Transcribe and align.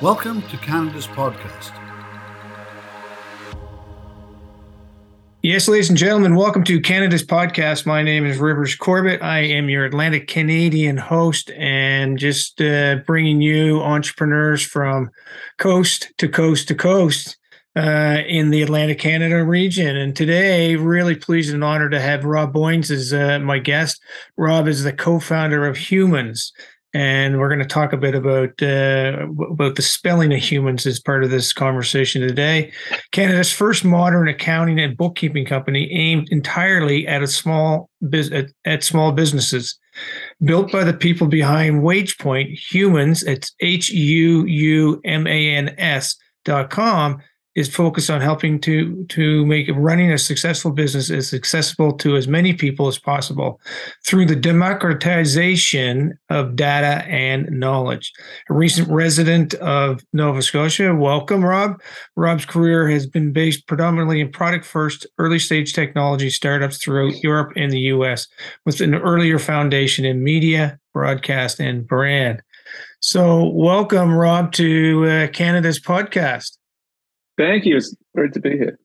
Welcome 0.00 0.42
to 0.42 0.56
Canada's 0.58 1.08
podcast. 1.08 1.72
Yes, 5.42 5.66
ladies 5.66 5.88
and 5.88 5.98
gentlemen, 5.98 6.36
welcome 6.36 6.62
to 6.62 6.80
Canada's 6.80 7.26
podcast. 7.26 7.84
My 7.84 8.04
name 8.04 8.24
is 8.24 8.38
Rivers 8.38 8.76
Corbett. 8.76 9.20
I 9.24 9.40
am 9.40 9.68
your 9.68 9.84
Atlantic 9.84 10.28
Canadian 10.28 10.98
host 10.98 11.50
and 11.50 12.16
just 12.16 12.60
uh, 12.60 12.98
bringing 13.08 13.40
you 13.40 13.80
entrepreneurs 13.80 14.62
from 14.62 15.10
coast 15.56 16.12
to 16.18 16.28
coast 16.28 16.68
to 16.68 16.76
coast 16.76 17.36
uh, 17.74 18.18
in 18.24 18.50
the 18.50 18.62
Atlantic 18.62 19.00
Canada 19.00 19.44
region. 19.44 19.96
And 19.96 20.14
today, 20.14 20.76
really 20.76 21.16
pleased 21.16 21.52
and 21.52 21.64
honored 21.64 21.90
to 21.90 22.00
have 22.00 22.24
Rob 22.24 22.54
Boyens 22.54 22.92
as 22.92 23.12
uh, 23.12 23.40
my 23.40 23.58
guest. 23.58 24.00
Rob 24.36 24.68
is 24.68 24.84
the 24.84 24.92
co-founder 24.92 25.66
of 25.66 25.76
Huumans, 25.76 26.52
and 26.94 27.38
we're 27.38 27.48
going 27.48 27.58
to 27.58 27.66
talk 27.66 27.92
a 27.92 27.96
bit 27.98 28.14
about 28.14 28.62
uh, 28.62 29.26
about 29.50 29.76
the 29.76 29.82
spelling 29.82 30.32
of 30.32 30.40
humans 30.40 30.86
as 30.86 31.00
part 31.00 31.22
of 31.22 31.30
this 31.30 31.52
conversation 31.52 32.22
today. 32.22 32.72
Canada's 33.12 33.52
first 33.52 33.84
modern 33.84 34.28
accounting 34.28 34.80
and 34.80 34.96
bookkeeping 34.96 35.44
company 35.44 35.90
aimed 35.92 36.28
entirely 36.30 37.06
at 37.06 37.22
a 37.22 37.26
small 37.26 37.90
at, 38.12 38.50
at 38.64 38.84
small 38.84 39.12
businesses. 39.12 39.78
Built 40.44 40.70
by 40.70 40.84
the 40.84 40.94
people 40.94 41.26
behind 41.26 41.82
WagePoint, 41.82 42.56
Huumans, 42.72 43.26
it's 43.26 43.52
H 43.60 43.90
U 43.90 44.44
U 44.46 45.00
M 45.04 45.26
A 45.26 45.50
N 45.56 45.74
S 45.76 46.16
dot 46.44 46.70
com 46.70 47.20
is 47.58 47.68
focused 47.68 48.08
on 48.08 48.20
helping 48.20 48.60
to 48.60 49.04
to 49.06 49.44
make 49.44 49.68
running 49.74 50.12
a 50.12 50.18
successful 50.18 50.70
business 50.70 51.10
as 51.10 51.34
accessible 51.34 51.92
to 51.92 52.14
as 52.14 52.28
many 52.28 52.52
people 52.52 52.86
as 52.86 53.00
possible 53.00 53.60
through 54.06 54.24
the 54.24 54.36
democratization 54.36 56.16
of 56.30 56.54
data 56.54 57.04
and 57.08 57.50
knowledge. 57.50 58.12
A 58.48 58.54
recent 58.54 58.88
resident 58.88 59.54
of 59.54 60.04
Nova 60.12 60.40
Scotia, 60.40 60.94
welcome, 60.94 61.44
Rob. 61.44 61.82
Rob's 62.14 62.44
career 62.44 62.88
has 62.88 63.08
been 63.08 63.32
based 63.32 63.66
predominantly 63.66 64.20
in 64.20 64.30
product 64.30 64.64
first, 64.64 65.04
early 65.18 65.40
stage 65.40 65.72
technology 65.72 66.30
startups 66.30 66.78
throughout 66.78 67.20
Europe 67.24 67.52
and 67.56 67.72
the 67.72 67.90
US, 67.94 68.28
with 68.66 68.80
an 68.80 68.94
earlier 68.94 69.40
foundation 69.40 70.04
in 70.04 70.22
media, 70.22 70.78
broadcast, 70.94 71.58
and 71.58 71.84
brand. 71.88 72.40
So, 73.00 73.48
welcome, 73.48 74.12
Rob, 74.12 74.52
to 74.52 75.06
uh, 75.06 75.26
Canada's 75.28 75.80
podcast. 75.80 76.57
Thank 77.38 77.64
you. 77.64 77.76
It's 77.76 77.94
great 78.14 78.32
to 78.34 78.40
be 78.40 78.50
here. 78.50 78.78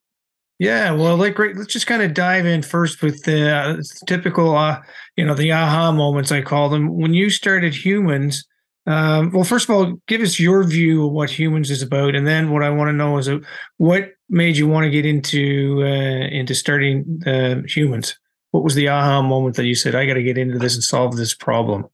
Yeah, 0.60 0.92
well, 0.92 1.18
like, 1.18 1.36
great. 1.36 1.58
Let's 1.58 1.74
just 1.74 1.88
kind 1.88 2.04
of 2.04 2.14
dive 2.14 2.46
in 2.46 2.62
first 2.62 3.02
with 3.02 3.24
the 3.24 3.52
uh, 3.52 3.82
typical, 4.08 4.56
uh, 4.56 4.80
you 5.18 5.26
know, 5.26 5.34
the 5.34 5.52
aha 5.52 5.92
moments 5.92 6.32
I 6.32 6.42
call 6.42 6.70
them. 6.70 6.96
When 6.96 7.14
you 7.14 7.30
started 7.32 7.74
Huumans, 7.74 8.46
um, 8.86 9.32
well, 9.32 9.44
first 9.44 9.68
of 9.68 9.76
all, 9.76 9.94
give 10.08 10.22
us 10.22 10.40
your 10.40 10.64
view 10.64 11.08
of 11.08 11.12
what 11.12 11.30
Huumans 11.30 11.72
is 11.72 11.82
about, 11.82 12.16
and 12.16 12.28
then 12.28 12.52
what 12.52 12.64
I 12.64 12.70
want 12.70 12.90
to 12.90 12.94
know 12.94 13.18
is 13.18 13.28
uh, 13.28 13.40
what 13.78 14.12
made 14.30 14.56
you 14.56 14.68
want 14.68 14.84
to 14.84 14.92
get 14.92 15.06
into 15.06 15.82
uh, 15.82 16.28
into 16.28 16.54
starting 16.54 17.22
uh, 17.26 17.64
Huumans. 17.66 18.16
What 18.52 18.64
was 18.64 18.76
the 18.76 18.90
aha 18.90 19.22
moment 19.22 19.56
that 19.56 19.66
you 19.66 19.76
said, 19.76 19.96
"I 19.96 20.06
got 20.06 20.16
to 20.16 20.24
get 20.24 20.38
into 20.38 20.60
this 20.60 20.76
and 20.76 20.84
solve 20.84 21.16
this 21.16 21.34
problem"? 21.34 21.86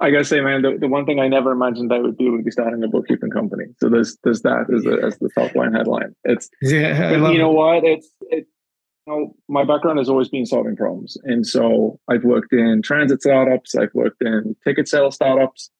I 0.00 0.10
gotta 0.10 0.24
say, 0.24 0.40
man, 0.40 0.62
the, 0.62 0.78
the 0.78 0.88
one 0.88 1.06
thing 1.06 1.18
I 1.18 1.28
never 1.28 1.50
imagined 1.50 1.92
I 1.92 1.98
would 1.98 2.16
do 2.18 2.32
would 2.32 2.44
be 2.44 2.50
starting 2.50 2.82
a 2.84 2.88
bookkeeping 2.88 3.30
company. 3.30 3.64
So 3.80 3.88
there's 3.88 4.16
there's 4.22 4.42
that 4.42 4.66
as, 4.72 4.86
a, 4.86 5.04
as 5.04 5.18
the 5.18 5.28
top 5.36 5.54
line 5.56 5.72
headline. 5.72 6.14
It's 6.24 6.48
yeah, 6.62 7.10
you 7.30 7.38
know 7.38 7.50
it. 7.50 7.54
what? 7.54 7.84
It's 7.84 8.08
it. 8.22 8.46
You 9.06 9.12
know, 9.12 9.36
my 9.48 9.64
background 9.64 9.98
has 9.98 10.08
always 10.08 10.28
been 10.28 10.46
solving 10.46 10.76
problems, 10.76 11.16
and 11.24 11.46
so 11.46 11.98
I've 12.08 12.24
worked 12.24 12.52
in 12.52 12.82
transit 12.82 13.22
startups, 13.22 13.74
I've 13.74 13.94
worked 13.94 14.22
in 14.22 14.54
ticket 14.64 14.86
sales 14.86 15.14
startups. 15.14 15.70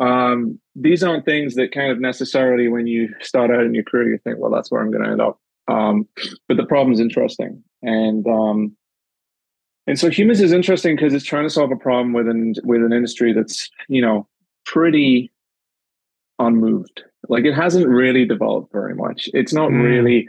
Um, 0.00 0.60
these 0.76 1.02
aren't 1.02 1.24
things 1.24 1.56
that 1.56 1.72
kind 1.72 1.90
of 1.90 2.00
necessarily, 2.00 2.68
when 2.68 2.86
you 2.86 3.12
start 3.20 3.50
out 3.50 3.64
in 3.64 3.74
your 3.74 3.82
career, 3.82 4.10
you 4.10 4.18
think, 4.22 4.38
well, 4.38 4.52
that's 4.52 4.70
where 4.70 4.80
I'm 4.80 4.92
going 4.92 5.02
to 5.02 5.10
end 5.10 5.20
up. 5.20 5.40
Um, 5.66 6.06
but 6.46 6.56
the 6.56 6.66
problem's 6.66 7.00
interesting, 7.00 7.64
and 7.82 8.24
um, 8.28 8.76
and 9.88 9.98
so 9.98 10.10
Huumans 10.10 10.42
is 10.42 10.52
interesting 10.52 10.96
because 10.96 11.14
it's 11.14 11.24
trying 11.24 11.44
to 11.44 11.50
solve 11.50 11.72
a 11.72 11.76
problem 11.76 12.12
with 12.12 12.28
an 12.28 12.52
with 12.62 12.82
an 12.82 12.92
industry 12.92 13.32
that's 13.32 13.70
you 13.88 14.02
know 14.02 14.28
pretty 14.66 15.32
unmoved. 16.38 17.02
Like 17.30 17.46
it 17.46 17.54
hasn't 17.54 17.88
really 17.88 18.26
developed 18.26 18.70
very 18.70 18.94
much. 18.94 19.30
It's 19.32 19.54
not 19.54 19.70
mm. 19.70 19.82
really 19.82 20.28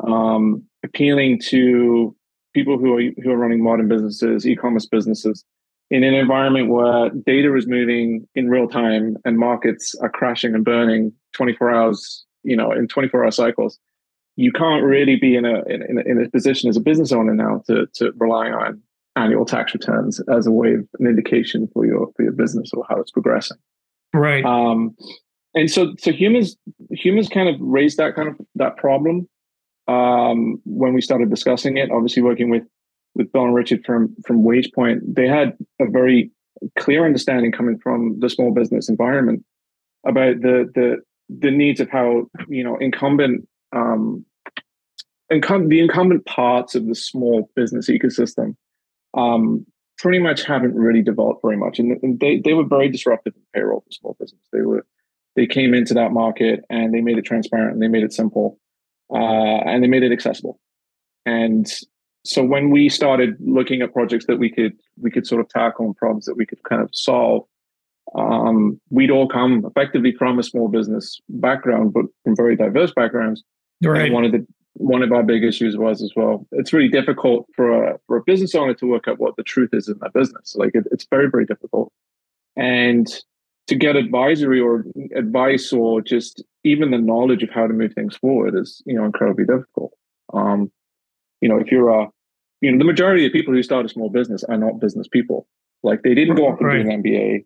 um, 0.00 0.64
appealing 0.84 1.40
to 1.42 2.16
people 2.52 2.78
who 2.78 2.98
are 2.98 3.02
who 3.22 3.30
are 3.30 3.36
running 3.36 3.62
modern 3.62 3.86
businesses, 3.86 4.44
e-commerce 4.44 4.86
businesses, 4.86 5.44
in 5.88 6.02
an 6.02 6.14
environment 6.14 6.68
where 6.68 7.10
data 7.10 7.54
is 7.54 7.68
moving 7.68 8.26
in 8.34 8.50
real 8.50 8.66
time 8.68 9.16
and 9.24 9.38
markets 9.38 9.94
are 10.02 10.10
crashing 10.10 10.52
and 10.52 10.64
burning 10.64 11.12
24 11.32 11.70
hours, 11.70 12.24
you 12.42 12.56
know, 12.56 12.72
in 12.72 12.88
24 12.88 13.22
hour 13.22 13.30
cycles. 13.30 13.78
You 14.34 14.50
can't 14.50 14.82
really 14.82 15.14
be 15.14 15.36
in 15.36 15.44
a 15.44 15.62
in, 15.66 16.02
in 16.04 16.24
a 16.24 16.28
position 16.28 16.68
as 16.68 16.76
a 16.76 16.80
business 16.80 17.12
owner 17.12 17.34
now 17.34 17.62
to 17.68 17.86
to 17.94 18.12
rely 18.16 18.50
on 18.50 18.82
annual 19.16 19.44
tax 19.44 19.74
returns 19.74 20.20
as 20.30 20.46
a 20.46 20.52
way 20.52 20.74
of 20.74 20.86
an 21.00 21.06
indication 21.06 21.68
for 21.72 21.86
your 21.86 22.10
for 22.16 22.22
your 22.22 22.32
business 22.32 22.70
or 22.72 22.84
how 22.88 23.00
it's 23.00 23.10
progressing. 23.10 23.56
Right. 24.14 24.44
Um, 24.44 24.94
and 25.54 25.70
so 25.70 25.94
so 25.98 26.12
Huumans 26.12 26.56
Huumans 26.92 27.30
kind 27.30 27.48
of 27.48 27.56
raised 27.60 27.96
that 27.98 28.14
kind 28.14 28.28
of 28.28 28.36
that 28.56 28.76
problem 28.76 29.28
um, 29.88 30.60
when 30.64 30.92
we 30.92 31.00
started 31.00 31.30
discussing 31.30 31.76
it. 31.76 31.90
Obviously, 31.90 32.22
working 32.22 32.50
with 32.50 32.64
with 33.14 33.32
Bill 33.32 33.44
and 33.44 33.54
Richard 33.54 33.84
from 33.84 34.14
from 34.26 34.44
WagePoint, 34.44 35.00
they 35.06 35.26
had 35.26 35.56
a 35.80 35.86
very 35.86 36.30
clear 36.78 37.04
understanding 37.04 37.52
coming 37.52 37.78
from 37.78 38.18
the 38.20 38.30
small 38.30 38.52
business 38.52 38.88
environment 38.88 39.44
about 40.06 40.40
the 40.42 40.70
the 40.74 40.96
the 41.28 41.50
needs 41.50 41.80
of 41.80 41.90
how 41.90 42.26
you 42.48 42.62
know 42.62 42.76
incumbent 42.76 43.48
um, 43.74 44.24
incum- 45.32 45.68
the 45.68 45.80
incumbent 45.80 46.24
parts 46.26 46.74
of 46.74 46.86
the 46.86 46.94
small 46.94 47.50
business 47.56 47.88
ecosystem 47.88 48.54
um, 49.16 49.66
pretty 49.98 50.18
much 50.18 50.44
haven't 50.44 50.74
really 50.74 51.02
developed 51.02 51.40
very 51.42 51.56
much. 51.56 51.78
And, 51.78 51.98
and, 52.02 52.20
they, 52.20 52.40
they 52.44 52.52
were 52.52 52.66
very 52.66 52.88
disruptive 52.88 53.34
in 53.34 53.42
payroll 53.54 53.80
for 53.80 53.90
small 53.90 54.16
business. 54.18 54.40
They 54.52 54.60
were 54.60 54.86
they 55.34 55.46
came 55.46 55.74
into 55.74 55.92
that 55.94 56.12
market 56.12 56.64
and 56.70 56.94
they 56.94 57.02
made 57.02 57.18
it 57.18 57.26
transparent 57.26 57.74
and 57.74 57.82
they 57.82 57.88
made 57.88 58.02
it 58.02 58.12
simple 58.12 58.58
uh, 59.12 59.16
and 59.16 59.82
they 59.82 59.86
made 59.86 60.02
it 60.02 60.10
accessible. 60.10 60.58
And 61.26 61.70
so 62.24 62.42
when 62.42 62.70
we 62.70 62.88
started 62.88 63.36
looking 63.40 63.82
at 63.82 63.92
projects 63.92 64.26
that 64.26 64.38
we 64.38 64.50
could 64.50 64.72
we 65.00 65.10
could 65.10 65.26
sort 65.26 65.40
of 65.40 65.48
tackle 65.48 65.86
and 65.86 65.96
problems 65.96 66.24
that 66.24 66.36
we 66.36 66.46
could 66.46 66.62
kind 66.64 66.82
of 66.82 66.90
solve, 66.92 67.44
um, 68.14 68.80
we'd 68.90 69.10
all 69.10 69.28
come 69.28 69.64
effectively 69.66 70.12
from 70.12 70.38
a 70.38 70.42
small 70.42 70.68
business 70.68 71.20
background, 71.28 71.92
but 71.92 72.06
from 72.24 72.34
very 72.34 72.56
diverse 72.56 72.92
backgrounds. 72.92 73.42
Right. 73.82 74.06
And 74.06 74.14
wanted 74.14 74.32
to 74.32 74.46
one 74.78 75.02
of 75.02 75.12
our 75.12 75.22
big 75.22 75.42
issues 75.42 75.76
was 75.76 76.02
as 76.02 76.12
well. 76.14 76.46
It's 76.52 76.72
really 76.72 76.88
difficult 76.88 77.46
for 77.54 77.84
a 77.84 77.98
for 78.06 78.16
a 78.16 78.22
business 78.22 78.54
owner 78.54 78.74
to 78.74 78.86
work 78.86 79.08
out 79.08 79.18
what 79.18 79.36
the 79.36 79.42
truth 79.42 79.70
is 79.72 79.88
in 79.88 79.98
their 80.00 80.10
business. 80.10 80.54
Like 80.56 80.72
it, 80.74 80.86
it's 80.90 81.06
very 81.10 81.28
very 81.30 81.46
difficult, 81.46 81.92
and 82.56 83.06
to 83.66 83.74
get 83.74 83.96
advisory 83.96 84.60
or 84.60 84.84
advice 85.14 85.72
or 85.72 86.00
just 86.00 86.44
even 86.62 86.90
the 86.90 86.98
knowledge 86.98 87.42
of 87.42 87.50
how 87.50 87.66
to 87.66 87.72
move 87.72 87.92
things 87.94 88.16
forward 88.16 88.54
is 88.54 88.82
you 88.86 88.94
know 88.94 89.04
incredibly 89.04 89.44
difficult. 89.44 89.92
Um, 90.32 90.70
you 91.40 91.48
know, 91.48 91.58
if 91.58 91.70
you're 91.70 91.90
a 91.90 92.08
you 92.60 92.70
know 92.70 92.78
the 92.78 92.84
majority 92.84 93.26
of 93.26 93.32
people 93.32 93.54
who 93.54 93.62
start 93.62 93.86
a 93.86 93.88
small 93.88 94.10
business 94.10 94.44
are 94.44 94.58
not 94.58 94.80
business 94.80 95.08
people. 95.08 95.46
Like 95.82 96.02
they 96.02 96.14
didn't 96.14 96.36
go 96.36 96.48
off 96.48 96.58
and 96.58 96.68
right. 96.68 96.82
do 96.82 96.90
an 96.90 97.02
MBA. 97.02 97.44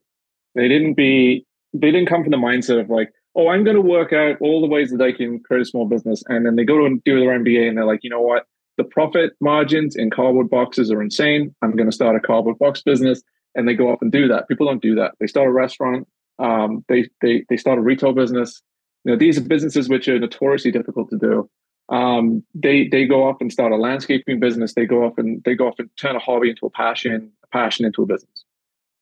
They 0.54 0.68
didn't 0.68 0.94
be. 0.94 1.46
They 1.72 1.90
didn't 1.90 2.08
come 2.08 2.22
from 2.22 2.32
the 2.32 2.36
mindset 2.36 2.80
of 2.80 2.90
like, 2.90 3.12
oh, 3.36 3.48
I'm 3.48 3.64
going 3.64 3.76
to 3.76 3.82
work 3.82 4.12
out 4.12 4.36
all 4.40 4.60
the 4.60 4.66
ways 4.66 4.90
that 4.90 5.00
I 5.00 5.12
can 5.12 5.40
create 5.40 5.62
a 5.62 5.64
small 5.64 5.86
business. 5.86 6.22
And 6.28 6.44
then 6.44 6.56
they 6.56 6.64
go 6.64 6.76
to 6.76 7.00
do 7.04 7.20
their 7.20 7.38
MBA 7.38 7.68
and 7.68 7.76
they're 7.76 7.84
like, 7.84 8.00
you 8.02 8.10
know 8.10 8.20
what? 8.20 8.46
The 8.76 8.84
profit 8.84 9.32
margins 9.40 9.94
in 9.94 10.10
cardboard 10.10 10.50
boxes 10.50 10.90
are 10.90 11.02
insane. 11.02 11.54
I'm 11.62 11.76
going 11.76 11.88
to 11.88 11.94
start 11.94 12.16
a 12.16 12.20
cardboard 12.20 12.58
box 12.58 12.82
business. 12.82 13.22
And 13.54 13.68
they 13.68 13.74
go 13.74 13.90
off 13.90 14.00
and 14.00 14.12
do 14.12 14.28
that. 14.28 14.48
People 14.48 14.66
don't 14.66 14.82
do 14.82 14.94
that. 14.94 15.12
They 15.20 15.26
start 15.26 15.48
a 15.48 15.52
restaurant. 15.52 16.06
Um, 16.38 16.84
they, 16.88 17.08
they, 17.20 17.44
they 17.48 17.56
start 17.56 17.78
a 17.78 17.82
retail 17.82 18.12
business. 18.12 18.62
You 19.04 19.12
know, 19.12 19.18
these 19.18 19.38
are 19.38 19.42
businesses 19.42 19.88
which 19.88 20.08
are 20.08 20.18
notoriously 20.18 20.70
difficult 20.70 21.10
to 21.10 21.18
do. 21.18 21.50
Um, 21.88 22.44
they, 22.54 22.88
they 22.88 23.04
go 23.06 23.28
off 23.28 23.38
and 23.40 23.52
start 23.52 23.72
a 23.72 23.76
landscaping 23.76 24.38
business. 24.38 24.74
They 24.74 24.86
go 24.86 25.04
off 25.04 25.18
and 25.18 25.42
they 25.44 25.54
go 25.54 25.66
off 25.66 25.74
and 25.78 25.90
turn 25.96 26.14
a 26.14 26.20
hobby 26.20 26.50
into 26.50 26.66
a 26.66 26.70
passion, 26.70 27.32
a 27.42 27.48
passion 27.48 27.84
into 27.84 28.02
a 28.02 28.06
business. 28.06 28.44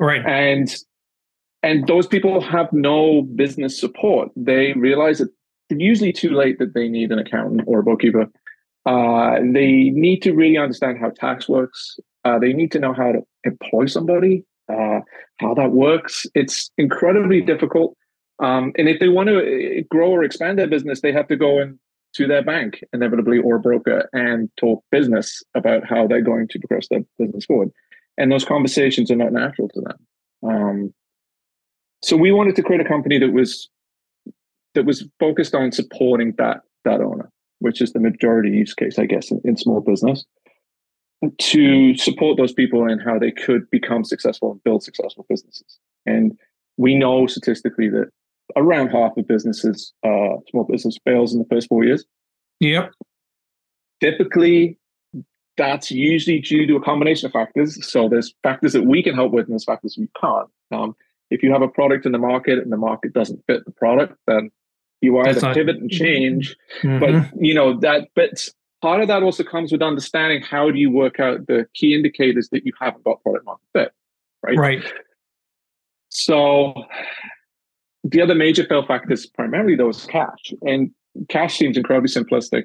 Right. 0.01 0.25
And 0.25 0.75
and 1.63 1.87
those 1.87 2.07
people 2.07 2.41
have 2.41 2.73
no 2.73 3.23
business 3.23 3.79
support. 3.79 4.31
They 4.37 4.73
realize 4.75 5.19
that 5.19 5.29
it's 5.71 5.81
usually 5.81 6.13
too 6.13 6.31
late 6.31 6.59
that 6.59 6.75
they 6.75 6.89
need 6.89 7.11
an 7.11 7.19
accountant 7.19 7.63
or 7.67 7.81
a 7.81 7.83
bookkeeper. 7.83 8.27
Uh, 8.87 9.37
they 9.53 9.91
need 9.91 10.23
to 10.23 10.33
really 10.33 10.57
understand 10.57 10.99
how 10.99 11.11
tax 11.11 11.49
works. 11.49 11.99
Uh, 12.25 12.39
they 12.39 12.53
need 12.53 12.73
to 12.73 12.79
know 12.79 12.95
how 12.95 13.13
to 13.13 13.21
employ 13.45 13.87
somebody, 13.87 14.45
uh, 14.73 15.01
how 15.39 15.55
that 15.55 15.73
works. 15.73 16.27
It's 16.35 16.71
incredibly 16.79 17.41
difficult. 17.41 17.97
Um, 18.41 18.73
and 18.79 18.89
if 18.89 19.01
they 19.01 19.09
want 19.09 19.29
to 19.29 19.39
uh, 19.39 19.83
grow 19.91 20.11
or 20.11 20.23
expand 20.23 20.59
their 20.59 20.69
business, 20.69 21.01
they 21.01 21.13
have 21.13 21.29
to 21.29 21.37
go 21.37 21.59
in 21.59 21.79
to 22.15 22.27
their 22.27 22.43
bank 22.43 22.83
inevitably 22.93 23.39
or 23.39 23.57
a 23.57 23.61
broker 23.61 24.09
and 24.13 24.49
talk 24.57 24.83
business 24.91 25.43
about 25.55 25.85
how 25.85 26.07
they're 26.07 26.23
going 26.23 26.49
to 26.49 26.59
progress 26.59 26.89
their 26.89 27.01
business 27.19 27.45
forward. 27.45 27.71
And 28.17 28.33
those 28.33 28.45
conversations 28.45 29.11
are 29.11 29.17
not 29.17 29.33
natural 29.33 29.69
to 29.69 29.81
them. 29.81 29.97
Um, 30.43 30.95
so 32.03 32.17
we 32.17 32.33
wanted 32.33 32.57
to 32.57 32.63
create 32.63 32.81
a 32.81 32.89
company 32.89 33.19
that 33.19 33.33
was 33.33 33.69
that 34.75 34.85
was 34.85 35.05
focused 35.19 35.55
on 35.55 35.73
supporting 35.73 36.35
that 36.39 36.61
that 36.85 37.01
owner, 37.01 37.31
which 37.59 37.81
is 37.81 37.93
the 37.93 38.01
majority 38.01 38.51
use 38.51 38.75
case, 38.75 38.99
I 38.99 39.07
guess, 39.07 39.31
in, 39.31 39.41
in 39.45 39.57
small 39.57 39.81
business, 39.81 40.25
to 41.39 41.97
support 41.97 42.37
those 42.37 42.53
people 42.53 42.89
and 42.89 43.01
how 43.03 43.19
they 43.19 43.31
could 43.31 43.69
become 43.71 44.05
successful 44.05 44.53
and 44.53 44.63
build 44.65 44.83
successful 44.83 45.27
businesses. 45.29 45.79
And 46.07 46.39
we 46.77 46.95
know 46.95 47.27
statistically 47.27 47.89
that 47.89 48.11
around 48.57 48.91
half 48.91 49.17
of 49.17 49.27
businesses, 49.27 49.93
uh, 50.05 50.37
small 50.51 50.65
business 50.65 50.97
fails 51.05 51.33
in 51.33 51.41
the 51.41 51.47
first 51.51 51.69
four 51.69 51.85
years. 51.85 52.05
Yep. 52.61 52.93
Typically, 54.01 54.79
that's 55.57 55.91
usually 55.91 56.39
due 56.39 56.67
to 56.67 56.77
a 56.77 56.83
combination 56.83 57.27
of 57.27 57.33
factors. 57.33 57.85
So 57.87 58.09
there's 58.09 58.33
factors 58.43 58.73
that 58.73 58.85
we 58.85 59.03
can 59.03 59.15
help 59.15 59.33
with, 59.33 59.47
and 59.47 59.53
there's 59.53 59.65
factors 59.65 59.97
we 59.99 60.09
can't. 60.21 60.49
Um, 60.71 60.95
if 61.31 61.43
you 61.43 61.53
have 61.53 61.63
a 61.63 61.69
product 61.69 62.07
in 62.07 62.13
the 62.13 62.19
market 62.19 62.59
and 62.59 62.73
the 62.73 62.77
market 62.77 63.13
doesn't 63.13 63.43
fit 63.47 63.65
the 63.65 63.73
product, 63.73 64.15
then 64.27 64.51
you 65.01 65.19
either 65.19 65.41
not, 65.41 65.55
pivot 65.55 65.77
and 65.77 65.91
change. 65.91 66.57
Mm-hmm. 66.83 66.99
But 66.99 67.43
you 67.45 67.55
know 67.55 67.79
that, 67.81 68.09
but 68.15 68.49
part 68.83 69.01
of 69.01 69.09
that 69.09 69.23
also 69.23 69.45
comes 69.45 69.73
with 69.73 69.83
understanding 69.83 70.43
how 70.43 70.71
do 70.71 70.79
you 70.79 70.91
work 70.91 71.21
out 71.21 71.47
the 71.47 71.67
key 71.75 71.95
indicators 71.95 72.49
that 72.53 72.65
you 72.65 72.73
haven't 72.81 73.05
got 73.05 73.23
product 73.23 73.45
market 73.45 73.65
fit, 73.73 73.93
right? 74.43 74.57
Right. 74.57 74.93
So 76.11 76.75
the 78.05 78.23
other 78.23 78.35
major 78.35 78.65
fail 78.65 78.87
factors 78.87 79.27
primarily 79.27 79.77
though 79.77 79.91
is 79.91 80.05
cash, 80.07 80.53
and 80.63 80.91
cash 81.29 81.59
seems 81.59 81.77
incredibly 81.77 82.09
simplistic 82.09 82.65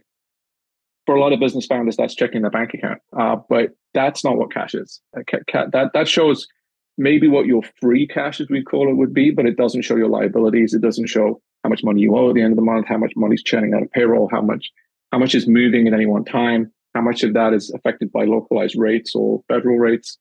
for 1.05 1.15
a 1.15 1.19
lot 1.19 1.33
of 1.33 1.39
business 1.39 1.65
founders, 1.65 1.97
that's 1.97 2.15
checking 2.15 2.41
their 2.41 2.51
bank 2.51 2.73
account. 2.73 2.99
Uh, 3.17 3.35
but 3.49 3.71
that's 3.93 4.23
not 4.23 4.37
what 4.37 4.53
cash 4.53 4.73
is. 4.73 5.01
That 5.13 5.91
that 5.93 6.07
shows 6.07 6.47
maybe 6.97 7.27
what 7.27 7.45
your 7.45 7.63
free 7.81 8.07
cash, 8.07 8.39
as 8.39 8.49
we 8.49 8.63
call 8.63 8.89
it, 8.89 8.95
would 8.95 9.13
be, 9.13 9.31
but 9.31 9.45
it 9.45 9.57
doesn't 9.57 9.81
show 9.81 9.95
your 9.95 10.09
liabilities. 10.09 10.73
It 10.73 10.81
doesn't 10.81 11.07
show 11.07 11.41
how 11.63 11.69
much 11.69 11.83
money 11.83 12.01
you 12.01 12.15
owe 12.15 12.29
at 12.29 12.35
the 12.35 12.41
end 12.41 12.53
of 12.53 12.57
the 12.57 12.63
month, 12.63 12.87
how 12.87 12.97
much 12.97 13.13
money's 13.15 13.43
churning 13.43 13.73
out 13.73 13.83
of 13.83 13.91
payroll, 13.91 14.29
how 14.31 14.41
much 14.41 14.71
how 15.11 15.19
much 15.19 15.35
is 15.35 15.47
moving 15.47 15.87
at 15.87 15.93
any 15.93 16.07
one 16.07 16.25
time, 16.25 16.71
how 16.95 17.01
much 17.01 17.21
of 17.21 17.33
that 17.33 17.53
is 17.53 17.71
affected 17.71 18.11
by 18.11 18.25
localized 18.25 18.75
rates 18.75 19.13
or 19.13 19.43
federal 19.47 19.77
rates. 19.77 20.17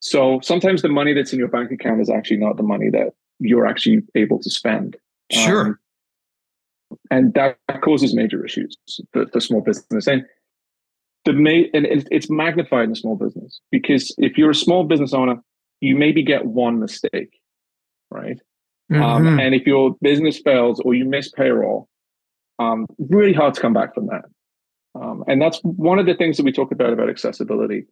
So 0.00 0.40
sometimes 0.42 0.82
the 0.82 0.88
money 0.88 1.14
that's 1.14 1.32
in 1.32 1.38
your 1.38 1.48
bank 1.48 1.70
account 1.70 2.00
is 2.00 2.10
actually 2.10 2.38
not 2.38 2.56
the 2.56 2.64
money 2.64 2.90
that 2.90 3.12
you're 3.38 3.66
actually 3.66 4.02
able 4.16 4.40
to 4.40 4.50
spend. 4.50 4.96
Sure. 5.30 5.66
Um, 5.66 5.78
and 7.10 7.34
that 7.34 7.56
causes 7.82 8.14
major 8.14 8.44
issues 8.44 8.76
for, 9.12 9.26
for 9.28 9.40
small 9.40 9.60
business. 9.60 10.08
And 10.08 10.24
the 11.24 11.32
ma- 11.32 11.68
and 11.72 11.86
it's 12.10 12.28
magnified 12.28 12.88
in 12.88 12.94
small 12.96 13.16
business 13.16 13.60
because 13.70 14.12
if 14.18 14.36
you're 14.36 14.50
a 14.50 14.54
small 14.54 14.84
business 14.84 15.14
owner, 15.14 15.36
you 15.82 15.96
maybe 15.96 16.22
get 16.22 16.46
one 16.46 16.78
mistake, 16.78 17.40
right? 18.10 18.38
Um, 18.90 18.98
mm-hmm. 18.98 19.02
Um, 19.02 19.40
and 19.40 19.54
if 19.54 19.66
your 19.66 19.96
business 20.00 20.38
fails 20.38 20.80
or 20.80 20.94
you 20.94 21.04
miss 21.04 21.30
payroll, 21.30 21.88
um, 22.58 22.86
really 22.98 23.32
hard 23.32 23.54
to 23.54 23.60
come 23.60 23.72
back 23.72 23.94
from 23.94 24.06
that. 24.06 24.24
Um, 24.94 25.24
and 25.26 25.40
that's 25.40 25.58
one 25.62 25.98
of 25.98 26.06
the 26.06 26.14
things 26.14 26.36
that 26.36 26.44
we 26.44 26.52
talk 26.52 26.72
about 26.72 26.92
about 26.92 27.08
accessibility. 27.08 27.86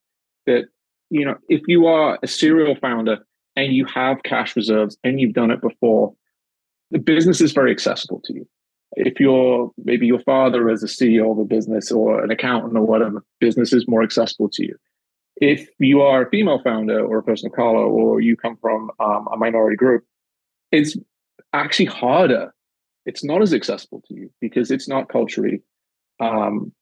That 0.47 0.65
you 1.11 1.25
know, 1.25 1.37
if 1.49 1.63
you 1.67 1.87
are 1.87 2.19
a 2.23 2.27
serial 2.27 2.77
founder 2.77 3.19
and 3.57 3.73
you 3.73 3.85
have 3.87 4.23
cash 4.23 4.55
reserves 4.55 4.97
and 5.03 5.21
you've 5.21 5.33
done 5.33 5.51
it 5.51 5.61
before, 5.61 6.15
the 6.91 6.99
business 6.99 7.41
is 7.41 7.53
very 7.53 7.71
accessible 7.71 8.21
to 8.25 8.35
you 8.35 8.47
if 8.97 9.21
you're 9.21 9.71
maybe 9.85 10.07
your 10.07 10.21
father 10.21 10.69
is 10.69 10.83
a 10.83 10.87
CEO 10.87 11.31
of 11.31 11.39
a 11.39 11.45
business 11.45 11.93
or 11.93 12.23
an 12.23 12.31
accountant 12.31 12.77
or 12.77 12.85
whatever, 12.85 13.25
business 13.39 13.73
is 13.73 13.87
more 13.87 14.03
accessible 14.03 14.49
to 14.51 14.65
you. 14.65 14.77
If 15.41 15.69
you 15.79 16.03
are 16.03 16.23
a 16.23 16.31
female 16.31 16.61
founder 16.63 17.05
or 17.05 17.19
a 17.19 17.23
person 17.23 17.47
of 17.47 17.53
color 17.53 17.85
or 17.85 18.21
you 18.21 18.37
come 18.37 18.57
from 18.61 18.91
um, 19.01 19.27
a 19.33 19.37
minority 19.37 19.77
group, 19.77 20.05
it's 20.71 20.97
actually 21.53 21.87
harder. 21.87 22.55
It's 23.07 23.25
not 23.25 23.43
as 23.43 23.55
accessible 23.55 24.03
to 24.09 24.15
you 24.15 24.31
because 24.41 24.71
it's 24.71 24.87
not 24.87 25.09
culturally, 25.09 25.63
um, 26.21 26.73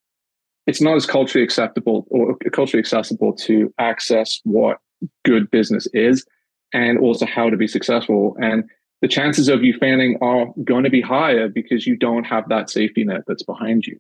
it's 0.67 0.81
not 0.81 0.97
as 0.97 1.07
culturally 1.07 1.45
acceptable 1.45 2.07
or 2.11 2.37
culturally 2.53 2.81
accessible 2.81 3.33
to 3.33 3.73
access 3.79 4.41
what 4.43 4.79
good 5.25 5.51
business 5.51 5.87
is 5.95 6.27
and 6.75 6.99
also 6.99 7.25
how 7.25 7.49
to 7.49 7.57
be 7.57 7.69
successful. 7.69 8.37
And 8.41 8.65
the 9.01 9.09
chances 9.09 9.49
of 9.49 9.63
you 9.63 9.75
failing 9.79 10.19
are 10.21 10.47
going 10.65 10.85
to 10.85 10.91
be 10.91 11.01
higher 11.01 11.49
because 11.49 11.87
you 11.87 11.97
don't 11.97 12.25
have 12.25 12.49
that 12.49 12.69
safety 12.71 13.05
net 13.05 13.23
that's 13.27 13.45
behind 13.45 13.87
you. 13.87 13.99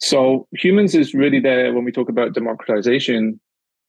So 0.00 0.46
Huumans 0.62 0.98
is 0.98 1.14
really 1.14 1.40
there 1.40 1.72
when 1.72 1.84
we 1.84 1.92
talk 1.92 2.08
about 2.08 2.34
democratization. 2.34 3.40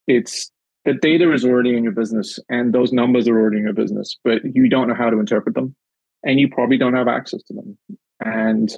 It's 0.08 0.52
the 0.86 0.94
data 0.94 1.34
is 1.34 1.44
already 1.44 1.76
in 1.76 1.84
your 1.84 1.94
business 1.94 2.40
and 2.50 2.74
those 2.74 2.94
numbers 2.94 3.28
are 3.28 3.38
already 3.40 3.58
in 3.58 3.64
your 3.64 3.74
business, 3.74 4.16
but 4.24 4.42
you 4.54 4.70
don't 4.70 4.88
know 4.88 4.94
how 4.94 5.10
to 5.10 5.20
interpret 5.20 5.56
them 5.56 5.76
and 6.24 6.40
you 6.40 6.48
probably 6.48 6.78
don't 6.78 6.94
have 6.94 7.08
access 7.08 7.42
to 7.44 7.54
them. 7.54 7.78
And 8.24 8.72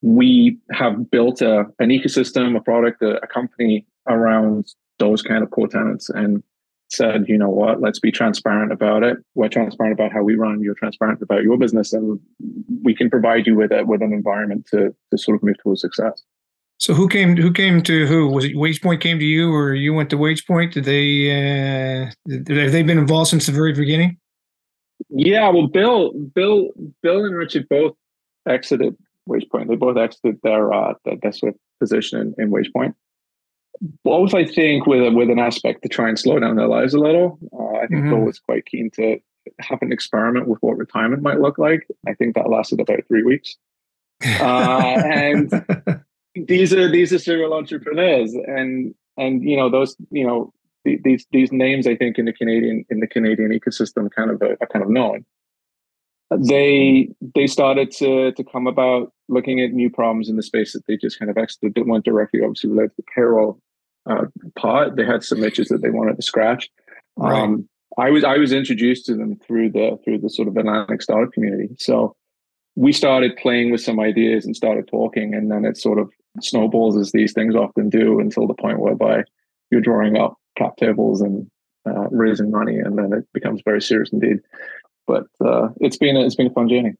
we 0.00 0.58
have 0.72 1.10
built 1.10 1.42
a, 1.42 1.66
an 1.78 1.90
ecosystem, 1.90 2.56
a 2.56 2.60
product, 2.60 3.02
a, 3.02 3.22
a 3.22 3.26
company 3.26 3.86
around 4.08 4.72
those 4.98 5.22
kind 5.22 5.42
of 5.42 5.50
core 5.50 5.68
tenants. 5.68 6.08
And 6.08 6.42
said, 6.90 7.28
you 7.28 7.36
know 7.36 7.50
what, 7.50 7.80
let's 7.80 8.00
be 8.00 8.10
transparent 8.10 8.72
about 8.72 9.02
it. 9.02 9.18
We're 9.34 9.48
transparent 9.48 9.92
about 9.92 10.12
how 10.12 10.22
we 10.22 10.36
run. 10.36 10.62
You're 10.62 10.74
transparent 10.74 11.20
about 11.22 11.42
your 11.42 11.58
business, 11.58 11.92
and 11.92 12.18
we 12.82 12.94
can 12.94 13.10
provide 13.10 13.46
you 13.46 13.54
with 13.56 13.72
a, 13.72 13.84
with 13.84 14.02
an 14.02 14.12
environment 14.12 14.66
to 14.70 14.94
to 15.10 15.18
sort 15.18 15.36
of 15.36 15.42
move 15.42 15.56
towards 15.62 15.80
success. 15.80 16.22
So 16.78 16.94
who 16.94 17.08
came 17.08 17.36
who 17.36 17.52
came 17.52 17.82
to 17.82 18.06
who 18.06 18.28
was 18.28 18.44
it 18.44 18.54
WagePoint 18.54 19.00
came 19.00 19.18
to 19.18 19.24
you 19.24 19.52
or 19.52 19.74
you 19.74 19.92
went 19.92 20.10
to 20.10 20.16
WagePoint? 20.16 20.72
Did 20.72 20.84
they 20.84 21.30
uh, 21.30 22.10
have 22.30 22.72
they 22.72 22.82
been 22.82 22.98
involved 22.98 23.30
since 23.30 23.46
the 23.46 23.52
very 23.52 23.72
beginning? 23.72 24.18
Yeah, 25.10 25.48
well, 25.48 25.68
Bill, 25.68 26.12
Bill, 26.34 26.68
Bill 27.02 27.24
and 27.24 27.36
Richard 27.36 27.68
both 27.68 27.94
exited 28.48 28.96
WagePoint. 29.28 29.68
They 29.68 29.76
both 29.76 29.96
exited 29.96 30.40
their 30.42 30.72
uh, 30.72 30.94
their, 31.04 31.16
their 31.16 31.32
sort 31.32 31.54
of 31.54 31.60
position 31.80 32.34
in, 32.38 32.44
in 32.44 32.50
WagePoint 32.50 32.94
both 34.04 34.34
I 34.34 34.44
think 34.44 34.86
with 34.86 35.00
a, 35.00 35.10
with 35.10 35.30
an 35.30 35.38
aspect 35.38 35.82
to 35.82 35.88
try 35.88 36.08
and 36.08 36.18
slow 36.18 36.38
down 36.38 36.56
their 36.56 36.68
lives 36.68 36.94
a 36.94 36.98
little. 36.98 37.38
Uh, 37.52 37.78
I 37.78 37.86
think 37.86 38.00
mm-hmm. 38.00 38.10
Bill 38.10 38.20
was 38.20 38.40
quite 38.40 38.66
keen 38.66 38.90
to 38.94 39.18
have 39.60 39.80
an 39.82 39.92
experiment 39.92 40.48
with 40.48 40.58
what 40.60 40.76
retirement 40.76 41.22
might 41.22 41.40
look 41.40 41.58
like. 41.58 41.86
I 42.06 42.14
think 42.14 42.34
that 42.34 42.50
lasted 42.50 42.80
about 42.80 43.00
three 43.08 43.22
weeks. 43.22 43.56
Uh, 44.40 45.00
and 45.14 45.52
these 46.46 46.72
are 46.72 46.90
these 46.90 47.12
are 47.12 47.18
serial 47.18 47.54
entrepreneurs, 47.54 48.34
and 48.34 48.94
and 49.16 49.42
you 49.42 49.56
know 49.56 49.70
those 49.70 49.96
you 50.10 50.26
know 50.26 50.52
these 50.84 51.26
these 51.32 51.52
names 51.52 51.86
I 51.86 51.96
think 51.96 52.18
in 52.18 52.24
the 52.24 52.32
Canadian 52.32 52.84
in 52.90 53.00
the 53.00 53.06
Canadian 53.06 53.50
ecosystem 53.50 54.10
kind 54.10 54.30
of 54.30 54.40
are, 54.42 54.56
are 54.60 54.66
kind 54.66 54.84
of 54.84 54.90
known. 54.90 55.24
They 56.30 57.08
they 57.34 57.46
started 57.46 57.90
to 57.92 58.32
to 58.32 58.44
come 58.44 58.66
about 58.66 59.12
looking 59.28 59.60
at 59.60 59.72
new 59.72 59.90
problems 59.90 60.28
in 60.28 60.36
the 60.36 60.42
space 60.42 60.72
that 60.72 60.86
they 60.86 60.96
just 60.96 61.18
kind 61.18 61.30
of 61.30 61.38
actually 61.38 61.70
that 61.70 61.86
weren't 61.86 62.04
directly 62.04 62.40
obviously 62.42 62.70
related 62.70 62.96
to 62.96 63.02
payroll 63.14 63.60
uh, 64.08 64.26
pot. 64.56 64.96
They 64.96 65.04
had 65.04 65.24
some 65.24 65.42
itches 65.42 65.68
that 65.68 65.82
they 65.82 65.90
wanted 65.90 66.16
to 66.16 66.22
scratch. 66.22 66.68
Right. 67.16 67.40
Um, 67.40 67.68
I 67.98 68.10
was 68.10 68.24
I 68.24 68.36
was 68.36 68.52
introduced 68.52 69.06
to 69.06 69.14
them 69.14 69.36
through 69.46 69.70
the 69.72 69.98
through 70.04 70.18
the 70.18 70.30
sort 70.30 70.48
of 70.48 70.56
Atlantic 70.56 71.02
startup 71.02 71.32
community. 71.32 71.68
So 71.78 72.14
we 72.76 72.92
started 72.92 73.36
playing 73.36 73.72
with 73.72 73.80
some 73.80 73.98
ideas 73.98 74.44
and 74.44 74.54
started 74.54 74.86
talking, 74.86 75.34
and 75.34 75.50
then 75.50 75.64
it 75.64 75.76
sort 75.76 75.98
of 75.98 76.10
snowballs 76.44 76.96
as 76.96 77.12
these 77.12 77.32
things 77.32 77.54
often 77.54 77.88
do 77.88 78.20
until 78.20 78.46
the 78.46 78.54
point 78.54 78.80
whereby 78.80 79.24
you're 79.70 79.80
drawing 79.80 80.16
up 80.16 80.34
cap 80.56 80.76
tables 80.76 81.20
and 81.20 81.48
uh, 81.86 82.08
raising 82.10 82.50
money, 82.50 82.78
and 82.78 82.98
then 82.98 83.12
it 83.12 83.24
becomes 83.32 83.62
very 83.64 83.80
serious 83.80 84.12
indeed. 84.12 84.38
But 85.06 85.26
uh, 85.44 85.68
it's 85.80 85.96
been 85.96 86.16
a, 86.16 86.24
it's 86.24 86.34
been 86.34 86.48
a 86.48 86.52
fun 86.52 86.68
journey. 86.68 86.94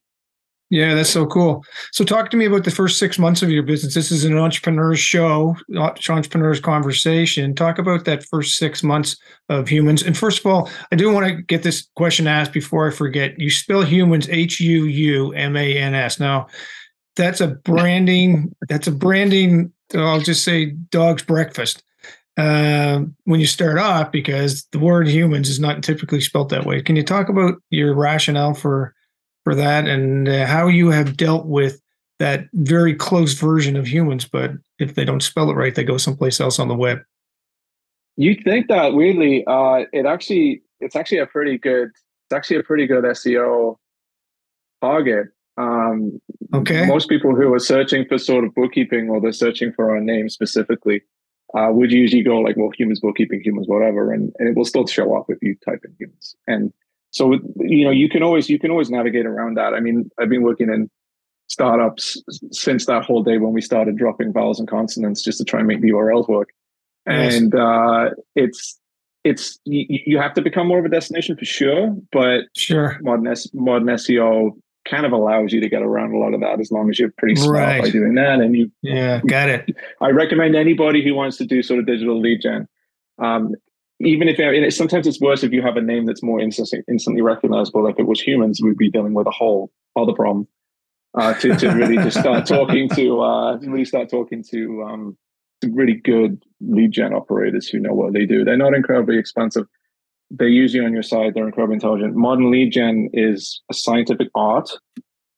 Yeah, 0.71 0.95
that's 0.95 1.09
so 1.09 1.25
cool. 1.25 1.65
So, 1.93 2.05
talk 2.05 2.29
to 2.31 2.37
me 2.37 2.45
about 2.45 2.65
the 2.65 2.71
first 2.71 2.99
six 2.99 3.19
months 3.19 3.43
of 3.43 3.51
your 3.51 3.63
business. 3.63 3.95
This 3.95 4.11
is 4.11 4.27
an 4.27 4.37
entrepreneur's 4.37 4.99
show, 4.99 5.57
entrepreneur's 5.75 6.61
conversation. 6.61 7.55
Talk 7.55 7.79
about 7.79 8.05
that 8.05 8.25
first 8.25 8.59
six 8.59 8.83
months 8.83 9.17
of 9.49 9.65
Huumans. 9.65 10.07
And 10.07 10.17
first 10.17 10.41
of 10.41 10.47
all, 10.47 10.69
I 10.93 10.97
do 10.97 11.11
want 11.11 11.27
to 11.27 11.41
get 11.43 11.63
this 11.63 11.89
question 11.97 12.27
asked 12.27 12.53
before 12.53 12.87
I 12.87 12.91
forget. 12.91 13.39
You 13.39 13.51
spell 13.51 13.83
humans 13.83 14.29
H 14.29 14.61
U 14.61 14.85
U 14.85 15.33
M 15.33 15.57
A 15.57 15.79
N 15.79 15.95
S. 15.95 16.21
Now, 16.21 16.49
that's 17.19 17.43
a 17.43 17.49
branding. 17.49 18.55
That's 18.69 18.87
a 18.87 18.93
branding. 18.93 19.73
I'll 19.95 20.21
just 20.21 20.43
say 20.43 20.71
dog's 20.71 21.23
breakfast. 21.23 21.83
Uh, 22.39 23.03
when 23.25 23.41
you 23.41 23.47
start 23.47 23.79
off, 23.79 24.13
because 24.13 24.65
the 24.71 24.79
word 24.79 25.09
humans 25.09 25.51
is 25.51 25.61
not 25.61 25.83
typically 25.83 26.21
spelt 26.21 26.49
that 26.49 26.65
way. 26.65 26.81
Can 26.81 26.97
you 26.97 27.03
talk 27.03 27.29
about 27.29 27.57
your 27.71 27.95
rationale 27.95 28.55
for? 28.55 28.95
for 29.49 29.55
that 29.55 29.89
and 29.89 30.29
uh, 30.29 30.45
how 30.45 30.67
you 30.67 30.91
have 30.91 31.17
dealt 31.17 31.47
with 31.47 31.81
that 32.19 32.49
very 32.53 32.95
close 32.95 33.33
version 33.33 33.77
of 33.77 33.87
humans, 33.87 34.27
but 34.27 34.51
if 34.79 34.95
they 34.95 35.07
don't 35.07 35.23
spell 35.23 35.51
it 35.51 35.55
right, 35.55 35.75
they 35.75 35.85
go 35.85 35.97
someplace 35.97 36.39
else 36.39 36.59
on 36.59 36.69
the 36.69 36.75
web. 36.75 36.99
You 38.19 38.35
think 38.45 38.69
that 38.69 38.93
weirdly, 38.93 39.47
uh, 39.47 39.85
it 39.91 40.05
actually 40.05 40.61
it's 40.81 40.95
actually 40.95 41.21
a 41.21 41.27
pretty 41.27 41.57
good 41.57 41.89
it's 41.89 42.37
actually 42.37 42.59
a 42.59 42.63
pretty 42.63 42.87
good 42.87 43.05
SEO 43.05 43.77
target. 44.83 45.29
Um, 45.59 46.21
okay. 46.55 46.87
Most 46.87 47.09
people 47.09 47.35
who 47.35 47.53
are 47.53 47.59
searching 47.59 48.07
for 48.07 48.17
sort 48.17 48.45
of 48.45 48.55
bookkeeping 48.55 49.11
or 49.11 49.21
they're 49.21 49.33
searching 49.33 49.73
for 49.73 49.91
our 49.91 50.01
name 50.01 50.29
specifically 50.29 51.03
uh, 51.57 51.69
would 51.71 51.91
usually 51.91 52.23
go 52.23 52.39
like, 52.39 52.57
well, 52.57 52.71
humans 52.77 53.01
bookkeeping, 53.01 53.41
humans 53.43 53.67
whatever, 53.67 54.13
and, 54.13 54.33
and 54.39 54.49
it 54.49 54.57
will 54.57 54.65
still 54.65 54.87
show 54.87 55.17
up 55.17 55.27
if 55.29 55.39
you 55.43 55.57
type 55.65 55.81
in 55.85 55.95
humans. 55.99 56.37
And 56.47 56.73
so 57.11 57.33
you 57.57 57.85
know 57.85 57.91
you 57.91 58.09
can 58.09 58.23
always 58.23 58.51
you 58.51 58.59
can 58.59 58.71
always 58.71 58.91
navigate 58.91 59.27
around 59.27 59.57
that. 59.57 59.75
I 59.75 59.81
mean, 59.81 60.11
I've 60.19 60.29
been 60.29 60.43
working 60.43 60.69
in 60.69 60.91
startups 61.49 62.23
since 62.53 62.87
that 62.87 63.05
whole 63.05 63.23
day 63.23 63.39
when 63.39 63.53
we 63.53 63.63
started 63.63 63.97
dropping 63.97 64.33
vowels 64.33 64.61
and 64.61 64.69
consonants 64.69 65.23
just 65.23 65.39
to 65.39 65.45
try 65.45 65.61
and 65.61 65.67
make 65.67 65.81
the 65.81 65.91
URLs 65.91 66.29
work. 66.29 66.51
And 67.07 67.55
uh, 67.55 68.11
it's 68.37 68.79
it's 69.25 69.59
you, 69.65 69.87
you, 69.89 70.19
have 70.19 70.35
to 70.35 70.43
become 70.43 70.69
more 70.69 70.79
of 70.79 70.85
a 70.85 70.91
destination 70.91 71.37
for 71.37 71.47
sure, 71.47 71.97
but 72.13 72.45
sure 72.55 72.99
modern 73.01 73.35
modern 73.55 73.89
SEO 73.89 74.53
kind 74.89 75.07
of 75.07 75.13
allows 75.13 75.53
you 75.53 75.61
to 75.61 75.69
get 75.69 75.83
around 75.83 76.13
a 76.13 76.19
lot 76.19 76.35
of 76.35 76.41
that 76.41 76.61
as 76.61 76.71
long 76.71 76.89
as 76.91 76.99
you're 76.99 77.13
pretty 77.19 77.37
smart 77.37 77.57
right. 77.57 77.83
by 77.83 77.91
doing 77.91 78.15
that. 78.15 78.41
And 78.41 78.57
you 78.57 78.71
yeah, 78.83 79.21
got 79.27 79.49
it. 79.49 79.77
I 80.01 80.11
recommend 80.11 80.57
anybody 80.57 81.05
who 81.05 81.15
wants 81.15 81.37
to 81.39 81.47
do 81.47 81.63
sort 81.63 81.81
of 81.81 81.87
digital 81.87 82.21
lead 82.21 82.43
gen. 82.43 82.69
Um, 83.19 83.55
even 84.01 84.29
if 84.29 84.39
it, 84.39 84.73
sometimes 84.73 85.07
it's 85.07 85.21
worse 85.21 85.43
if 85.43 85.53
you 85.53 85.61
have 85.63 85.77
a 85.77 85.83
name 85.83 86.07
that's 86.07 86.23
more 86.23 86.41
instantly, 86.41 86.83
instantly 86.89 87.21
recognizable. 87.21 87.87
If 87.87 87.99
it 87.99 88.07
was 88.07 88.21
humans, 88.21 88.61
we'd 88.63 88.79
be 88.79 88.91
dealing 88.91 89.15
with 89.15 89.27
a 89.27 89.33
whole 89.33 89.73
other 89.97 90.13
problem 90.13 90.47
uh, 91.15 91.35
to, 91.35 91.57
to 91.57 91.69
really 91.71 91.97
just 91.97 92.19
start 92.19 92.47
talking 92.47 92.89
to 92.91 93.21
uh, 93.21 93.57
really 93.59 93.85
start 93.85 94.09
talking 94.09 94.45
to 94.51 94.83
um, 94.85 95.19
really 95.73 95.95
good 95.95 96.43
lead 96.61 96.93
gen 96.93 97.13
operators 97.13 97.69
who 97.69 97.81
know 97.81 97.95
what 97.95 98.13
they 98.13 98.25
do. 98.25 98.45
They're 98.45 98.57
not 98.57 98.75
incredibly 98.75 99.19
expensive. 99.19 99.67
They're 100.31 100.49
usually 100.49 100.85
on 100.85 100.93
your 100.93 101.03
side. 101.03 101.35
They're 101.35 101.47
incredibly 101.47 101.75
intelligent. 101.75 102.15
Modern 102.15 102.51
lead 102.51 102.73
gen 102.73 103.09
is 103.13 103.63
a 103.71 103.75
scientific 103.75 104.29
art, 104.35 104.69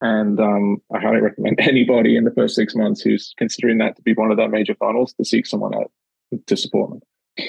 and 0.00 0.40
um, 0.40 0.78
I 0.94 0.98
highly 0.98 1.20
recommend 1.20 1.60
anybody 1.60 2.16
in 2.16 2.24
the 2.24 2.32
first 2.32 2.54
six 2.54 2.74
months 2.74 3.00
who's 3.00 3.34
considering 3.38 3.78
that 3.78 3.96
to 3.96 4.02
be 4.02 4.14
one 4.14 4.30
of 4.30 4.36
their 4.36 4.48
major 4.48 4.74
funnels 4.74 5.12
to 5.14 5.24
seek 5.24 5.46
someone 5.46 5.74
out 5.74 5.90
to 6.46 6.56
support 6.56 6.90
them. 6.90 7.00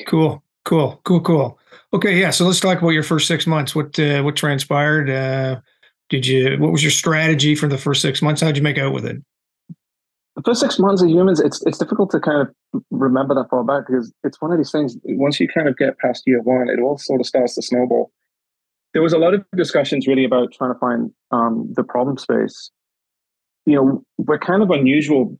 Cool, 0.05 0.43
cool, 0.65 1.01
cool, 1.03 1.21
cool. 1.21 1.59
Okay, 1.93 2.19
yeah. 2.19 2.29
So 2.29 2.45
let's 2.45 2.59
talk 2.59 2.79
about 2.79 2.89
your 2.89 3.03
first 3.03 3.27
six 3.27 3.47
months. 3.47 3.75
What 3.75 3.97
uh, 3.99 4.21
what 4.21 4.35
transpired? 4.35 5.09
Uh, 5.09 5.61
did 6.09 6.27
you? 6.27 6.57
What 6.57 6.71
was 6.71 6.83
your 6.83 6.91
strategy 6.91 7.55
for 7.55 7.67
the 7.67 7.77
first 7.77 8.01
six 8.01 8.21
months? 8.21 8.41
How'd 8.41 8.57
you 8.57 8.63
make 8.63 8.77
out 8.77 8.93
with 8.93 9.05
it? 9.05 9.17
The 10.41 10.49
first 10.49 10.61
six 10.61 10.79
months 10.79 11.03
of 11.03 11.07
Huumans, 11.07 11.43
it's 11.43 11.63
it's 11.67 11.77
difficult 11.77 12.09
to 12.11 12.19
kind 12.19 12.41
of 12.41 12.83
remember 12.89 13.35
that 13.35 13.47
far 13.51 13.63
back 13.63 13.85
because 13.85 14.11
it's 14.23 14.41
one 14.41 14.51
of 14.51 14.57
these 14.57 14.71
things. 14.71 14.97
Once 15.03 15.39
you 15.39 15.47
kind 15.47 15.67
of 15.67 15.77
get 15.77 15.99
past 15.99 16.23
year 16.25 16.41
one, 16.41 16.67
it 16.67 16.81
all 16.81 16.97
sort 16.97 17.21
of 17.21 17.27
starts 17.27 17.53
to 17.55 17.61
snowball. 17.61 18.11
There 18.93 19.03
was 19.03 19.13
a 19.13 19.19
lot 19.19 19.35
of 19.35 19.45
discussions 19.55 20.07
really 20.07 20.25
about 20.25 20.51
trying 20.51 20.73
to 20.73 20.79
find 20.79 21.11
um, 21.29 21.71
the 21.75 21.83
problem 21.83 22.17
space. 22.17 22.71
You 23.67 23.75
know, 23.75 24.03
we're 24.17 24.39
kind 24.39 24.63
of 24.63 24.71
unusual. 24.71 25.39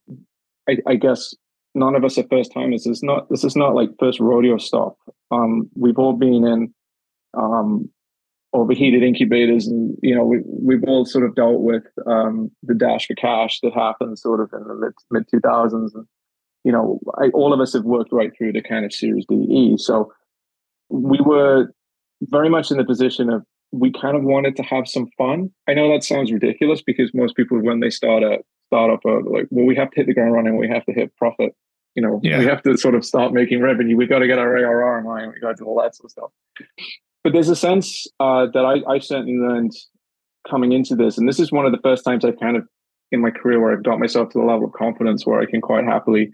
I, 0.70 0.78
I 0.88 0.96
guess 0.98 1.34
none 1.74 1.96
of 1.96 2.04
us 2.04 2.20
are 2.20 2.28
first 2.30 2.54
timers. 2.54 2.84
This 2.84 2.98
is 2.98 3.04
not 3.04 3.28
this 3.30 3.44
is 3.44 3.56
not 3.56 3.74
like 3.74 3.90
first 4.00 4.20
rodeo 4.20 4.60
stop. 4.60 4.98
Um, 5.32 5.68
we've 5.76 5.98
all 5.98 6.14
been 6.14 6.46
in 6.46 6.74
um, 7.34 7.90
overheated 8.54 9.02
incubators 9.02 9.68
and 9.68 9.98
you 10.02 10.14
know 10.14 10.26
we, 10.26 10.40
we've 10.46 10.84
all 10.84 11.06
sort 11.06 11.26
of 11.26 11.36
dealt 11.36 11.62
with 11.62 11.84
um, 12.06 12.52
the 12.64 12.74
dash 12.74 13.08
for 13.08 13.16
cash 13.16 13.60
that 13.62 13.74
happened 13.74 14.20
sort 14.20 14.42
of 14.42 14.50
in 14.54 14.68
the 14.68 14.76
mid 14.76 14.94
mid 15.10 15.42
2000s 15.42 15.96
and 15.96 16.06
you 16.64 16.72
know 16.72 17.00
I, 17.18 17.30
all 17.30 17.54
of 17.54 17.60
us 17.60 17.74
have 17.74 17.84
worked 17.84 18.12
right 18.12 18.32
through 18.38 18.54
the 18.54 18.62
kind 18.62 18.86
of 18.86 18.94
series 18.94 19.26
DE 19.30 19.78
so 19.78 20.12
we 20.90 21.20
were 21.22 21.74
very 22.24 22.50
much 22.50 22.72
in 22.72 22.78
the 22.78 22.84
position 22.84 23.30
of 23.30 23.44
we 23.72 23.92
kind 23.92 24.18
of 24.18 24.24
wanted 24.24 24.58
to 24.58 24.64
have 24.64 24.88
some 24.88 25.08
fun. 25.18 25.50
I 25.68 25.74
know 25.74 25.92
that 25.94 26.04
sounds 26.04 26.32
ridiculous 26.32 26.82
because 26.82 27.14
most 27.14 27.36
people 27.36 27.60
when 27.62 27.80
they 27.80 27.90
start 27.90 28.22
a 28.22 28.40
startup 28.68 29.04
are 29.06 29.24
like 29.24 29.48
well 29.50 29.66
we 29.66 29.76
have 29.76 29.92
to 29.92 29.98
hit 29.98 30.08
the 30.08 30.14
ground 30.14 30.34
running 30.34 30.56
we 30.58 30.70
have 30.70 30.86
to 30.86 30.94
hit 30.94 31.14
profit 31.18 31.54
you 31.94 32.02
know 32.02 32.22
yeah. 32.24 32.40
we 32.40 32.46
have 32.46 32.62
to 32.64 32.78
sort 32.78 32.96
of 32.96 33.04
start 33.04 33.34
making 33.34 33.62
revenue 33.62 33.98
We've 33.98 34.08
got 34.08 34.20
to 34.20 34.28
get 34.28 34.40
our 34.40 34.58
ARR 34.58 35.00
in 35.00 35.06
line 35.06 35.30
we 35.34 35.42
got 35.42 35.58
to 35.58 35.64
do 35.64 35.66
all 35.66 35.82
that 35.82 35.94
sort 35.94 36.06
of 36.06 36.12
stuff 36.12 36.32
but 37.24 37.34
there's 37.34 37.50
a 37.50 37.56
sense 37.56 38.08
uh, 38.20 38.48
that 38.54 38.66
I, 38.66 38.92
I 38.92 39.00
certainly 39.00 39.38
learned 39.38 39.72
coming 40.50 40.72
into 40.72 40.96
this, 40.96 41.18
and 41.18 41.28
this 41.28 41.40
is 41.40 41.52
one 41.52 41.66
of 41.66 41.72
the 41.72 41.82
first 41.84 42.04
times 42.04 42.26
I've 42.26 42.40
kind 42.40 42.58
of 42.58 42.68
in 43.12 43.22
my 43.22 43.30
career 43.30 43.60
where 43.60 43.74
I've 43.74 43.84
got 43.84 44.00
myself 44.00 44.30
to 44.30 44.40
the 44.40 44.46
level 44.46 44.66
of 44.66 44.74
confidence 44.74 45.26
where 45.26 45.42
I 45.42 45.46
can 45.46 45.62
quite 45.62 45.84
happily 45.84 46.32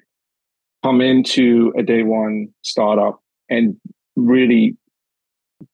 come 0.84 1.02
into 1.02 1.74
a 1.78 1.82
day 1.84 2.04
one 2.04 2.50
startup 2.62 3.20
and 3.50 3.76
really 4.16 4.78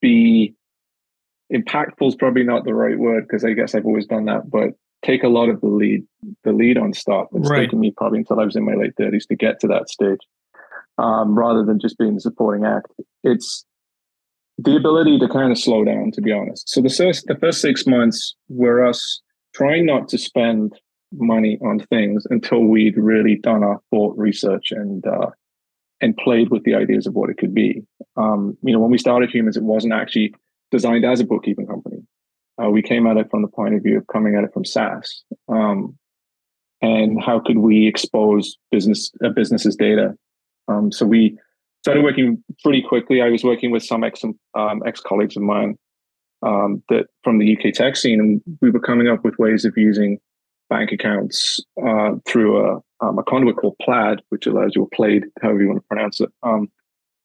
be 0.02 0.54
impactful 1.54 2.08
is 2.08 2.16
probably 2.16 2.44
not 2.44 2.64
the 2.64 2.74
right 2.74 2.98
word 2.98 3.28
because 3.28 3.44
I 3.44 3.52
guess 3.52 3.76
I've 3.76 3.86
always 3.86 4.08
done 4.08 4.26
that, 4.26 4.50
but 4.50 4.70
take 5.04 5.24
a 5.24 5.28
lot 5.28 5.50
of 5.50 5.60
the 5.60 5.68
lead, 5.68 6.04
the 6.44 6.54
lead 6.54 6.78
on 6.78 6.94
stuff. 6.94 7.28
It's 7.34 7.50
right. 7.50 7.66
taken 7.66 7.80
me 7.80 7.92
probably 7.96 8.20
until 8.20 8.40
I 8.40 8.46
was 8.46 8.56
in 8.56 8.66
my 8.66 8.76
late 8.76 8.94
thirties 8.98 9.26
to 9.28 9.36
get 9.36 9.60
to 9.60 9.68
that 9.68 9.90
stage, 9.90 10.22
um, 10.98 11.38
rather 11.38 11.64
than 11.66 11.80
just 11.80 11.98
being 11.98 12.16
the 12.16 12.22
supporting 12.22 12.66
act. 12.66 12.88
It's 13.24 13.66
the 14.58 14.76
ability 14.76 15.20
to 15.20 15.28
kind 15.28 15.52
of 15.52 15.58
slow 15.58 15.84
down, 15.84 16.12
to 16.12 16.22
be 16.22 16.32
honest. 16.32 16.70
So 16.70 16.82
the 16.82 16.90
first 16.90 17.26
the 17.28 17.36
first 17.36 17.62
six 17.62 17.86
months 17.86 18.36
were 18.50 18.86
us 18.86 19.22
trying 19.54 19.86
not 19.86 20.08
to 20.10 20.18
spend 20.18 20.74
money 21.12 21.60
on 21.62 21.80
things 21.80 22.26
until 22.30 22.62
we'd 22.62 22.98
really 22.98 23.36
done 23.36 23.64
our 23.64 23.80
thought 23.90 24.18
research 24.18 24.72
and 24.72 25.06
uh, 25.06 25.30
and 26.02 26.18
played 26.18 26.50
with 26.50 26.64
the 26.64 26.76
ideas 26.76 27.08
of 27.08 27.14
what 27.14 27.30
it 27.30 27.38
could 27.38 27.54
be. 27.54 27.82
Um, 28.18 28.58
you 28.62 28.74
know, 28.74 28.80
when 28.80 28.92
we 28.92 28.98
started 28.98 29.30
Huumans, 29.30 29.58
it 29.58 29.64
wasn't 29.64 29.94
actually 29.94 30.34
designed 30.72 31.06
as 31.06 31.20
a 31.20 31.26
bookkeeping 31.26 31.68
company. 31.68 32.00
Uh, 32.62 32.70
we 32.70 32.82
came 32.82 33.08
at 33.08 33.18
it 33.18 33.30
from 33.32 33.42
the 33.42 33.48
point 33.48 33.74
of 33.74 33.82
view 33.82 33.98
of 33.98 34.08
coming 34.08 34.36
at 34.36 34.44
it 34.44 34.54
from 34.54 34.66
SaaS. 34.66 35.24
Um, 35.48 35.98
and 36.82 37.22
how 37.24 37.40
could 37.40 37.60
we 37.60 37.88
expose 37.88 38.58
business 38.72 39.12
a 39.24 39.30
business's 39.30 39.76
data? 39.76 40.16
Um, 40.68 40.92
so 40.92 41.06
we 41.06 41.38
started 41.84 42.04
working 42.04 42.42
pretty 42.64 42.82
quickly. 42.82 43.22
I 43.22 43.30
was 43.30 43.44
working 43.44 43.70
with 43.70 43.84
some 43.84 44.04
ex 44.04 44.24
um, 44.56 44.84
ex 44.86 45.02
colleagues 45.02 45.36
of 45.36 45.44
mine 45.44 45.78
um, 46.42 46.82
that 46.90 47.08
from 47.24 47.40
the 47.40 47.58
UK 47.58 47.74
tech 47.74 47.96
scene, 47.96 48.20
and 48.20 48.42
we 48.62 48.72
were 48.72 48.80
coming 48.80 49.08
up 49.08 49.24
with 49.24 49.38
ways 49.38 49.66
of 49.66 49.74
using 49.78 50.18
bank 50.70 50.92
accounts 50.92 51.60
uh, 51.86 52.12
through 52.26 52.58
a, 52.58 52.80
um, 53.02 53.20
a 53.20 53.24
conduit 53.24 53.58
called 53.58 53.76
Plaid, 53.82 54.22
which 54.30 54.48
allows 54.48 54.72
you, 54.76 54.84
or 54.84 54.90
Plaid, 54.94 55.26
however 55.42 55.62
you 55.62 55.68
want 55.68 55.80
to 55.82 55.88
pronounce 55.88 56.22
it. 56.22 56.30
Um, 56.42 56.70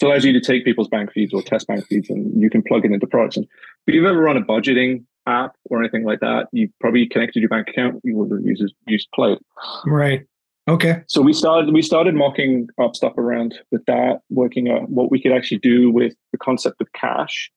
it 0.00 0.04
allows 0.04 0.24
you 0.24 0.32
to 0.32 0.40
take 0.40 0.64
people's 0.64 0.88
bank 0.88 1.12
feeds 1.12 1.32
or 1.32 1.42
test 1.42 1.66
bank 1.68 1.86
feeds, 1.86 2.10
and 2.10 2.40
you 2.40 2.50
can 2.50 2.62
plug 2.62 2.84
it 2.84 2.92
into 2.92 3.06
products. 3.06 3.36
And 3.36 3.46
if 3.86 3.94
you've 3.94 4.06
ever 4.06 4.20
run 4.20 4.36
a 4.36 4.42
budgeting 4.42 5.04
app 5.26 5.54
or 5.70 5.78
anything 5.78 6.04
like 6.04 6.20
that, 6.20 6.48
you 6.52 6.68
probably 6.80 7.06
connected 7.08 7.40
your 7.40 7.48
bank 7.48 7.68
account. 7.68 8.00
You 8.02 8.16
would 8.16 8.32
have 8.32 8.44
used 8.44 8.74
used 8.86 9.08
Plaid. 9.14 9.38
Right. 9.86 10.26
Okay. 10.68 11.02
So 11.06 11.22
we 11.22 11.32
started 11.32 11.72
we 11.72 11.82
started 11.82 12.14
mocking 12.14 12.68
up 12.80 12.94
stuff 12.94 13.16
around 13.16 13.58
with 13.72 13.84
that, 13.86 14.20
working 14.28 14.68
on 14.68 14.82
what 14.84 15.10
we 15.10 15.20
could 15.20 15.32
actually 15.32 15.58
do 15.58 15.90
with 15.90 16.14
the 16.32 16.38
concept 16.38 16.80
of 16.80 16.92
cash. 16.92 17.50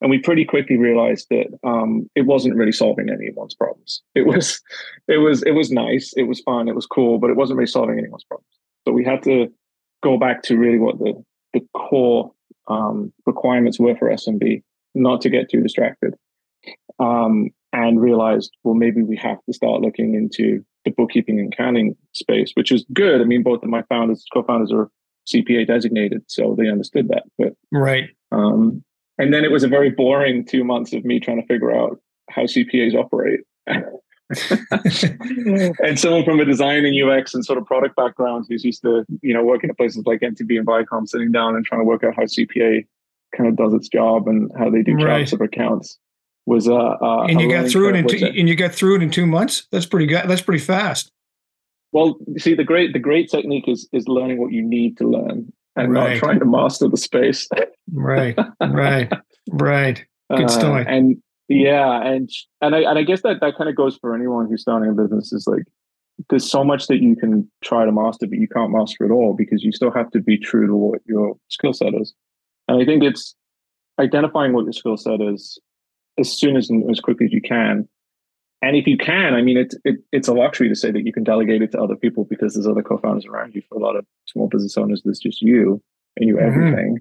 And 0.00 0.10
we 0.10 0.18
pretty 0.18 0.44
quickly 0.44 0.76
realized 0.76 1.28
that 1.30 1.46
um, 1.64 2.08
it 2.14 2.22
wasn't 2.22 2.56
really 2.56 2.72
solving 2.72 3.08
anyone's 3.08 3.54
problems. 3.54 4.02
It 4.14 4.26
was, 4.26 4.60
it 5.08 5.18
was, 5.18 5.42
it 5.44 5.52
was 5.52 5.70
nice, 5.70 6.12
it 6.16 6.24
was 6.24 6.40
fun, 6.40 6.68
it 6.68 6.74
was 6.74 6.84
cool, 6.84 7.18
but 7.18 7.30
it 7.30 7.36
wasn't 7.36 7.58
really 7.58 7.70
solving 7.70 7.98
anyone's 7.98 8.24
problems. 8.24 8.46
So 8.86 8.92
we 8.92 9.04
had 9.04 9.22
to 9.22 9.50
go 10.02 10.18
back 10.18 10.42
to 10.42 10.58
really 10.58 10.78
what 10.78 10.98
the 10.98 11.14
the 11.54 11.66
core 11.74 12.32
um, 12.68 13.12
requirements 13.26 13.80
were 13.80 13.96
for 13.96 14.10
SMB, 14.10 14.62
not 14.94 15.20
to 15.22 15.30
get 15.30 15.48
too 15.48 15.62
distracted, 15.62 16.14
um, 16.98 17.50
and 17.74 18.00
realized 18.00 18.56
well 18.62 18.74
maybe 18.74 19.02
we 19.02 19.16
have 19.16 19.38
to 19.44 19.52
start 19.52 19.82
looking 19.82 20.14
into 20.14 20.64
the 20.84 20.90
bookkeeping 20.90 21.40
and 21.40 21.52
accounting 21.52 21.96
space, 22.12 22.52
which 22.54 22.70
is 22.70 22.84
good. 22.92 23.20
I 23.20 23.24
mean, 23.24 23.42
both 23.42 23.62
of 23.62 23.68
my 23.68 23.82
founders, 23.88 24.24
co-founders 24.32 24.72
are 24.72 24.90
CPA 25.26 25.66
designated, 25.66 26.22
so 26.26 26.54
they 26.58 26.68
understood 26.68 27.08
that. 27.08 27.24
But 27.38 27.54
right. 27.72 28.10
Um, 28.32 28.84
and 29.18 29.32
then 29.32 29.44
it 29.44 29.50
was 29.50 29.64
a 29.64 29.68
very 29.68 29.90
boring 29.90 30.44
two 30.44 30.64
months 30.64 30.92
of 30.92 31.04
me 31.04 31.20
trying 31.20 31.40
to 31.40 31.46
figure 31.46 31.74
out 31.74 32.00
how 32.30 32.42
CPAs 32.42 32.94
operate. 32.94 33.40
and 33.66 35.98
someone 35.98 36.24
from 36.24 36.40
a 36.40 36.44
design 36.44 36.84
and 36.84 37.00
UX 37.00 37.34
and 37.34 37.44
sort 37.44 37.58
of 37.58 37.66
product 37.66 37.96
background 37.96 38.46
who's 38.48 38.64
used 38.64 38.82
to, 38.82 39.04
you 39.22 39.32
know, 39.32 39.44
working 39.44 39.70
at 39.70 39.76
places 39.76 40.02
like 40.06 40.20
MTV 40.20 40.58
and 40.58 40.66
Viacom, 40.66 41.08
sitting 41.08 41.32
down 41.32 41.56
and 41.56 41.64
trying 41.64 41.80
to 41.80 41.84
work 41.84 42.04
out 42.04 42.14
how 42.16 42.24
CPA 42.24 42.86
kind 43.36 43.48
of 43.48 43.56
does 43.56 43.74
its 43.74 43.88
job 43.88 44.28
and 44.28 44.50
how 44.58 44.70
they 44.70 44.82
do 44.82 44.94
right. 44.94 45.32
of 45.32 45.40
accounts 45.40 45.98
was 46.46 46.68
uh, 46.68 46.74
uh 46.74 47.26
and 47.28 47.40
you 47.40 47.50
got 47.50 47.70
through 47.70 47.90
it 47.90 47.96
in 47.96 48.06
two, 48.06 48.26
and 48.26 48.48
you 48.48 48.54
got 48.54 48.72
through 48.72 48.96
it 48.96 49.02
in 49.02 49.10
two 49.10 49.26
months. 49.26 49.66
That's 49.70 49.86
pretty 49.86 50.06
good. 50.06 50.28
That's 50.28 50.42
pretty 50.42 50.62
fast. 50.62 51.10
Well, 51.92 52.18
see, 52.38 52.54
the 52.54 52.64
great 52.64 52.92
the 52.92 52.98
great 52.98 53.30
technique 53.30 53.68
is 53.68 53.88
is 53.92 54.08
learning 54.08 54.40
what 54.40 54.52
you 54.52 54.62
need 54.62 54.96
to 54.98 55.08
learn 55.08 55.52
and 55.76 55.92
right. 55.92 56.14
not 56.14 56.18
trying 56.18 56.38
to 56.40 56.44
master 56.44 56.88
the 56.88 56.96
space. 56.96 57.48
right, 57.92 58.36
right, 58.60 59.12
right. 59.50 60.04
Good 60.30 60.44
uh, 60.44 60.48
story. 60.48 60.86
Uh, 60.86 60.90
and 60.90 61.22
yeah, 61.48 62.02
and 62.02 62.28
and 62.60 62.74
I 62.74 62.80
and 62.80 62.98
I 62.98 63.02
guess 63.02 63.22
that 63.22 63.40
that 63.40 63.56
kind 63.56 63.70
of 63.70 63.76
goes 63.76 63.96
for 63.96 64.14
anyone 64.14 64.48
who's 64.48 64.62
starting 64.62 64.90
a 64.90 64.94
business. 64.94 65.32
Is 65.32 65.46
like 65.46 65.64
there's 66.30 66.48
so 66.48 66.64
much 66.64 66.86
that 66.86 67.02
you 67.02 67.16
can 67.16 67.50
try 67.62 67.84
to 67.84 67.92
master, 67.92 68.26
but 68.26 68.38
you 68.38 68.48
can't 68.48 68.70
master 68.70 69.04
it 69.04 69.10
all 69.10 69.34
because 69.34 69.62
you 69.62 69.72
still 69.72 69.90
have 69.90 70.10
to 70.12 70.20
be 70.20 70.38
true 70.38 70.66
to 70.66 70.74
what 70.74 71.00
your 71.06 71.36
skill 71.48 71.72
set 71.72 71.94
is. 71.94 72.14
And 72.68 72.80
I 72.80 72.84
think 72.84 73.02
it's 73.02 73.34
identifying 73.98 74.52
what 74.52 74.64
your 74.64 74.72
skill 74.72 74.96
set 74.96 75.20
is 75.20 75.58
as 76.18 76.30
soon 76.30 76.56
as 76.56 76.70
as 76.90 77.00
quickly 77.00 77.26
as 77.26 77.32
you 77.32 77.42
can. 77.42 77.88
And 78.62 78.76
if 78.76 78.86
you 78.86 78.96
can, 78.96 79.34
I 79.34 79.42
mean, 79.42 79.58
it's 79.58 79.76
it, 79.84 79.96
it's 80.12 80.28
a 80.28 80.32
luxury 80.32 80.68
to 80.68 80.74
say 80.74 80.90
that 80.90 81.04
you 81.04 81.12
can 81.12 81.24
delegate 81.24 81.62
it 81.62 81.72
to 81.72 81.82
other 81.82 81.96
people 81.96 82.24
because 82.24 82.54
there's 82.54 82.66
other 82.66 82.82
co-founders 82.82 83.26
around 83.26 83.54
you. 83.54 83.62
For 83.68 83.76
a 83.76 83.82
lot 83.82 83.96
of 83.96 84.06
small 84.26 84.48
business 84.48 84.78
owners, 84.78 85.02
there's 85.04 85.18
just 85.18 85.42
you 85.42 85.82
and 86.16 86.28
you 86.28 86.36
mm-hmm. 86.36 86.46
everything. 86.46 86.98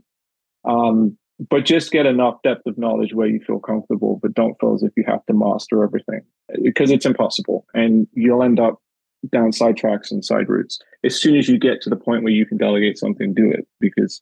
Um, 0.66 1.18
but 1.50 1.66
just 1.66 1.92
get 1.92 2.06
enough 2.06 2.36
depth 2.44 2.66
of 2.66 2.78
knowledge 2.78 3.14
where 3.14 3.28
you 3.28 3.40
feel 3.40 3.60
comfortable, 3.60 4.20
but 4.22 4.34
don't 4.34 4.60
feel 4.60 4.76
as 4.76 4.84
if 4.84 4.92
you 4.96 5.04
have 5.08 5.26
to 5.26 5.34
master 5.34 5.84
everything 5.84 6.22
because 6.64 6.92
it's 6.92 7.06
impossible 7.06 7.66
and 7.74 8.08
you'll 8.14 8.44
end 8.44 8.60
up 8.60 8.80
down 9.32 9.52
side 9.52 9.78
tracks 9.78 10.12
and 10.12 10.24
side 10.24 10.50
routes. 10.50 10.80
As 11.04 11.20
soon 11.20 11.36
as 11.36 11.48
you 11.48 11.58
get 11.58 11.82
to 11.82 11.90
the 11.90 11.96
point 11.96 12.24
where 12.24 12.34
you 12.34 12.46
can 12.46 12.58
delegate 12.58 12.98
something, 12.98 13.34
do 13.34 13.50
it 13.50 13.68
because, 13.80 14.22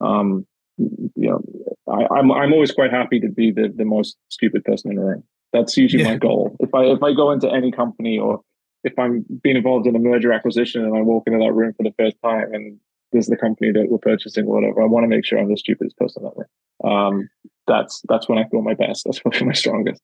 um, 0.00 0.46
you 0.78 1.10
know, 1.16 1.42
I, 1.88 2.18
am 2.18 2.30
I'm, 2.30 2.32
I'm 2.32 2.52
always 2.52 2.72
quite 2.72 2.90
happy 2.90 3.20
to 3.20 3.28
be 3.28 3.50
the, 3.50 3.72
the 3.74 3.84
most 3.84 4.16
stupid 4.28 4.64
person 4.64 4.90
in 4.90 4.96
the 4.96 5.04
room. 5.04 5.24
That's 5.52 5.76
usually 5.76 6.02
yeah. 6.02 6.10
my 6.10 6.16
goal. 6.16 6.56
If 6.60 6.74
I 6.74 6.84
if 6.84 7.02
I 7.02 7.12
go 7.12 7.30
into 7.30 7.50
any 7.50 7.70
company 7.70 8.18
or 8.18 8.40
if 8.84 8.98
I'm 8.98 9.24
being 9.42 9.56
involved 9.56 9.86
in 9.86 9.94
a 9.94 9.98
merger 9.98 10.32
acquisition 10.32 10.84
and 10.84 10.96
I 10.96 11.02
walk 11.02 11.24
into 11.26 11.38
that 11.38 11.52
room 11.52 11.74
for 11.76 11.82
the 11.82 11.94
first 11.98 12.16
time 12.24 12.52
and 12.52 12.78
this 13.12 13.26
is 13.26 13.28
the 13.28 13.36
company 13.36 13.70
that 13.72 13.90
we're 13.90 13.98
purchasing 13.98 14.46
or 14.46 14.54
whatever, 14.54 14.82
I 14.82 14.86
want 14.86 15.04
to 15.04 15.08
make 15.08 15.26
sure 15.26 15.38
I'm 15.38 15.50
the 15.50 15.56
stupidest 15.56 15.96
person 15.98 16.22
in 16.22 16.30
that 16.30 16.36
room. 16.36 16.92
Um, 16.92 17.30
that's 17.66 18.02
that's 18.08 18.28
when 18.28 18.38
I 18.38 18.48
feel 18.48 18.62
my 18.62 18.74
best. 18.74 19.04
That's 19.04 19.18
when 19.24 19.34
I 19.34 19.38
feel 19.38 19.46
my 19.46 19.52
strongest. 19.52 20.02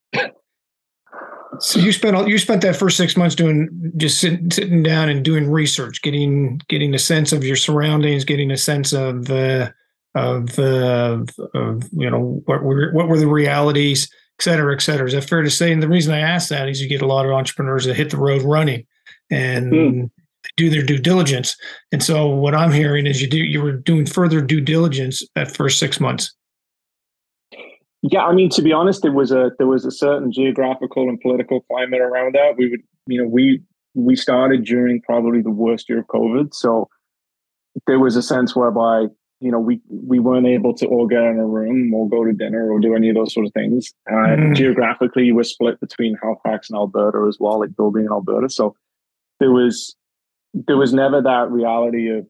So 1.61 1.81
you 1.81 1.93
spent 1.93 2.29
you 2.29 2.39
spent 2.39 2.61
that 2.63 2.77
first 2.77 2.97
six 2.97 3.17
months 3.17 3.35
doing 3.35 3.93
just 3.97 4.21
sitting 4.21 4.51
sitting 4.51 4.83
down 4.83 5.09
and 5.09 5.25
doing 5.25 5.51
research, 5.51 6.03
getting 6.03 6.61
getting 6.69 6.95
a 6.95 6.99
sense 6.99 7.33
of 7.33 7.43
your 7.43 7.57
surroundings, 7.57 8.25
getting 8.25 8.51
a 8.51 8.57
sense 8.57 8.93
of 8.93 9.31
uh, 9.31 9.71
of, 10.15 10.59
uh, 10.59 11.25
of 11.55 11.89
you 11.93 12.11
know 12.11 12.43
what 12.47 12.63
were 12.63 12.91
what 12.93 13.09
were 13.09 13.19
the 13.19 13.27
realities, 13.27 14.09
et 14.39 14.43
cetera, 14.43 14.75
et 14.75 14.81
cetera. 14.81 15.07
Is 15.07 15.15
that 15.15 15.25
fair 15.25 15.43
to 15.43 15.51
say? 15.51 15.73
And 15.73 15.83
the 15.83 15.89
reason 15.89 16.15
I 16.15 16.21
ask 16.21 16.49
that 16.49 16.69
is 16.69 16.81
you 16.81 16.89
get 16.89 17.03
a 17.03 17.07
lot 17.07 17.27
of 17.27 17.33
entrepreneurs 17.33 17.85
that 17.85 17.95
hit 17.95 18.11
the 18.11 18.17
road 18.17 18.43
running 18.43 18.87
and 19.31 19.73
mm. 19.73 20.11
do 20.57 20.71
their 20.71 20.83
due 20.83 20.99
diligence. 20.99 21.57
And 21.93 22.03
so 22.03 22.29
what 22.29 22.55
I'm 22.55 22.73
hearing 22.73 23.07
is 23.07 23.21
you 23.21 23.29
do 23.29 23.39
you 23.39 23.63
were 23.63 23.73
doing 23.73 24.07
further 24.07 24.41
due 24.41 24.61
diligence 24.61 25.23
that 25.35 25.55
first 25.55 25.79
six 25.79 26.01
months. 26.01 26.35
Yeah, 28.03 28.25
I 28.25 28.33
mean, 28.33 28.49
to 28.51 28.63
be 28.63 28.73
honest, 28.73 29.03
there 29.03 29.13
was 29.13 29.33
a 29.33 29.51
there 29.59 29.67
was 29.67 29.85
a 29.85 29.91
certain 29.91 30.31
geographical 30.33 31.09
and 31.09 31.21
political 31.21 31.63
climate 31.63 32.01
around 32.01 32.35
that. 32.35 32.55
We 32.57 32.71
would, 32.71 32.81
you 33.07 33.21
know, 33.21 33.29
we 33.29 33.61
we 33.95 34.15
started 34.15 34.65
during 34.65 35.03
probably 35.03 35.43
the 35.43 35.51
worst 35.51 35.89
year 35.89 35.99
of 35.99 36.07
COVID, 36.07 36.55
so 36.55 36.89
there 37.89 37.99
was 37.99 38.15
a 38.15 38.23
sense 38.23 38.55
whereby 38.55 39.07
you 39.41 39.51
know 39.51 39.59
we 39.59 39.81
we 39.89 40.19
weren't 40.19 40.47
able 40.47 40.75
to 40.75 40.87
all 40.87 41.07
get 41.07 41.23
in 41.23 41.39
a 41.39 41.47
room 41.47 41.93
or 41.95 42.09
go 42.09 42.25
to 42.25 42.33
dinner 42.33 42.71
or 42.71 42.81
do 42.81 42.95
any 42.95 43.09
of 43.09 43.15
those 43.15 43.33
sort 43.33 43.47
of 43.47 43.53
things. 43.53 43.95
Uh, 44.11 44.15
mm. 44.15 44.57
Geographically, 44.57 45.31
we're 45.33 45.45
split 45.45 45.81
between 45.81 46.17
Halifax 46.21 46.71
and 46.71 46.77
Alberta 46.77 47.25
as 47.29 47.39
well, 47.39 47.61
like 47.61 47.77
building 47.77 48.07
in 48.07 48.13
Alberta. 48.13 48.49
So 48.49 48.75
there 49.41 49.53
was 49.53 49.95
there 50.55 50.77
was 50.77 50.93
never 50.93 51.23
that 51.23 51.51
reality 51.51 52.09
of 52.11 52.27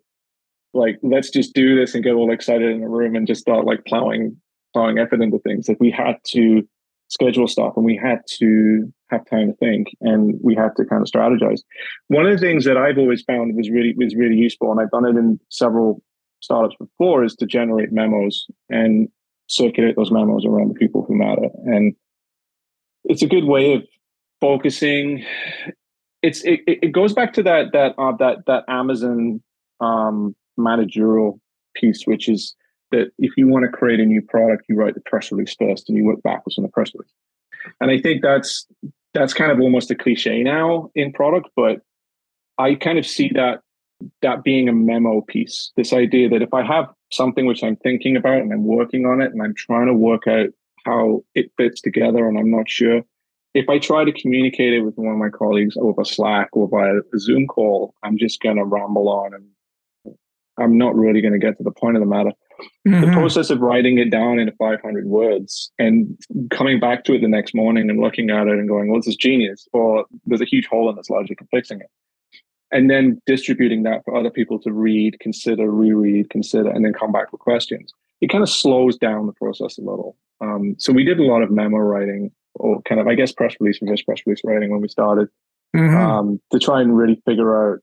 like 0.74 0.98
let's 1.02 1.30
just 1.30 1.54
do 1.54 1.76
this 1.76 1.94
and 1.94 2.04
get 2.04 2.14
all 2.14 2.32
excited 2.32 2.70
in 2.70 2.82
a 2.82 2.88
room 2.88 3.16
and 3.16 3.26
just 3.26 3.40
start 3.40 3.64
like 3.64 3.84
plowing 3.86 4.36
plowing 4.74 4.98
effort 4.98 5.22
into 5.22 5.38
things. 5.38 5.68
Like 5.68 5.80
we 5.80 5.90
had 5.90 6.16
to 6.28 6.66
schedule 7.08 7.48
stuff 7.48 7.72
and 7.76 7.86
we 7.86 7.96
had 7.96 8.20
to 8.38 8.92
have 9.10 9.24
time 9.24 9.48
to 9.48 9.56
think 9.56 9.88
and 10.02 10.38
we 10.42 10.54
had 10.54 10.76
to 10.76 10.84
kind 10.84 11.00
of 11.00 11.08
strategize. 11.08 11.60
One 12.08 12.26
of 12.26 12.32
the 12.32 12.46
things 12.46 12.66
that 12.66 12.76
I've 12.76 12.98
always 12.98 13.22
found 13.22 13.56
was 13.56 13.70
really 13.70 13.94
was 13.96 14.14
really 14.14 14.36
useful, 14.36 14.70
and 14.70 14.80
I've 14.80 14.90
done 14.90 15.06
it 15.06 15.16
in 15.16 15.40
several 15.48 16.02
startups 16.40 16.76
before, 16.78 17.24
is 17.24 17.34
to 17.36 17.46
generate 17.46 17.92
memos 17.92 18.46
and 18.68 19.08
circulate 19.48 19.96
those 19.96 20.10
memos 20.10 20.44
around 20.44 20.68
the 20.68 20.74
people 20.74 21.04
who 21.06 21.16
matter. 21.16 21.48
And 21.64 21.94
it's 23.04 23.22
a 23.22 23.26
good 23.26 23.44
way 23.44 23.74
of 23.74 23.84
focusing. 24.40 25.24
It's 26.22 26.42
it, 26.44 26.60
it 26.66 26.92
goes 26.92 27.12
back 27.12 27.32
to 27.34 27.42
that 27.44 27.72
that 27.72 27.94
uh, 27.98 28.12
that 28.18 28.38
that 28.46 28.64
Amazon 28.68 29.42
um, 29.80 30.34
managerial 30.56 31.40
piece, 31.74 32.04
which 32.04 32.28
is 32.28 32.54
that 32.90 33.10
if 33.18 33.32
you 33.36 33.48
want 33.48 33.64
to 33.64 33.70
create 33.70 34.00
a 34.00 34.04
new 34.04 34.22
product, 34.22 34.64
you 34.68 34.76
write 34.76 34.94
the 34.94 35.00
press 35.00 35.30
release 35.30 35.54
first 35.58 35.88
and 35.88 35.96
you 35.96 36.04
work 36.04 36.22
backwards 36.22 36.58
on 36.58 36.62
the 36.62 36.70
press 36.70 36.90
release. 36.94 37.12
And 37.80 37.90
I 37.90 38.00
think 38.00 38.22
that's 38.22 38.66
that's 39.14 39.34
kind 39.34 39.50
of 39.50 39.60
almost 39.60 39.90
a 39.90 39.94
cliche 39.94 40.42
now 40.42 40.90
in 40.94 41.12
product, 41.12 41.48
but 41.56 41.80
I 42.58 42.74
kind 42.74 42.98
of 42.98 43.06
see 43.06 43.30
that 43.34 43.60
that 44.22 44.44
being 44.44 44.68
a 44.68 44.72
memo 44.72 45.20
piece. 45.22 45.72
This 45.76 45.92
idea 45.92 46.28
that 46.28 46.42
if 46.42 46.52
I 46.54 46.64
have 46.64 46.86
something 47.12 47.46
which 47.46 47.62
I'm 47.62 47.76
thinking 47.76 48.16
about 48.16 48.38
and 48.38 48.52
I'm 48.52 48.64
working 48.64 49.06
on 49.06 49.20
it 49.20 49.32
and 49.32 49.42
I'm 49.42 49.54
trying 49.54 49.86
to 49.86 49.94
work 49.94 50.26
out 50.26 50.48
how 50.84 51.24
it 51.34 51.50
fits 51.56 51.80
together 51.80 52.28
and 52.28 52.38
I'm 52.38 52.50
not 52.50 52.68
sure, 52.68 53.02
if 53.54 53.68
I 53.68 53.78
try 53.78 54.04
to 54.04 54.12
communicate 54.12 54.72
it 54.72 54.82
with 54.82 54.94
one 54.96 55.12
of 55.12 55.18
my 55.18 55.30
colleagues 55.30 55.76
over 55.76 56.04
Slack 56.04 56.48
or 56.52 56.68
via 56.68 56.98
a 57.14 57.18
Zoom 57.18 57.46
call, 57.46 57.94
I'm 58.02 58.18
just 58.18 58.40
going 58.40 58.56
to 58.56 58.64
ramble 58.64 59.08
on 59.08 59.34
and 59.34 59.46
I'm 60.58 60.76
not 60.76 60.94
really 60.94 61.20
going 61.20 61.32
to 61.32 61.38
get 61.38 61.56
to 61.58 61.62
the 61.62 61.70
point 61.70 61.96
of 61.96 62.00
the 62.00 62.06
matter. 62.06 62.32
Mm-hmm. 62.86 63.00
The 63.00 63.12
process 63.12 63.50
of 63.50 63.60
writing 63.60 63.98
it 63.98 64.10
down 64.10 64.38
into 64.38 64.52
500 64.58 65.06
words 65.06 65.70
and 65.78 66.18
coming 66.50 66.80
back 66.80 67.04
to 67.04 67.14
it 67.14 67.20
the 67.20 67.28
next 67.28 67.54
morning 67.54 67.88
and 67.88 68.00
looking 68.00 68.30
at 68.30 68.48
it 68.48 68.54
and 68.54 68.68
going, 68.68 68.90
well, 68.90 68.98
this 68.98 69.06
is 69.06 69.16
genius, 69.16 69.68
or 69.72 70.04
there's 70.26 70.40
a 70.40 70.46
huge 70.46 70.66
hole 70.66 70.90
in 70.90 70.96
this 70.96 71.08
logic 71.08 71.40
and 71.40 71.48
fixing 71.50 71.80
it. 71.80 71.86
And 72.70 72.90
then 72.90 73.20
distributing 73.26 73.82
that 73.84 74.04
for 74.04 74.14
other 74.14 74.30
people 74.30 74.58
to 74.60 74.72
read, 74.72 75.18
consider, 75.20 75.70
reread, 75.70 76.28
consider, 76.30 76.68
and 76.68 76.84
then 76.84 76.92
come 76.92 77.12
back 77.12 77.32
with 77.32 77.40
questions. 77.40 77.92
It 78.20 78.30
kind 78.30 78.42
of 78.42 78.50
slows 78.50 78.96
down 78.98 79.26
the 79.26 79.32
process 79.32 79.78
a 79.78 79.80
little. 79.80 80.16
Um, 80.40 80.74
so 80.78 80.92
we 80.92 81.04
did 81.04 81.18
a 81.18 81.24
lot 81.24 81.42
of 81.42 81.50
memo 81.50 81.78
writing 81.78 82.30
or 82.54 82.82
kind 82.82 83.00
of, 83.00 83.06
I 83.06 83.14
guess, 83.14 83.32
press 83.32 83.54
release 83.58 83.78
and 83.80 84.02
press 84.04 84.20
release 84.26 84.42
writing 84.44 84.70
when 84.70 84.80
we 84.80 84.88
started 84.88 85.28
mm-hmm. 85.74 85.96
um, 85.96 86.40
to 86.52 86.58
try 86.58 86.80
and 86.80 86.96
really 86.96 87.22
figure 87.24 87.72
out, 87.72 87.80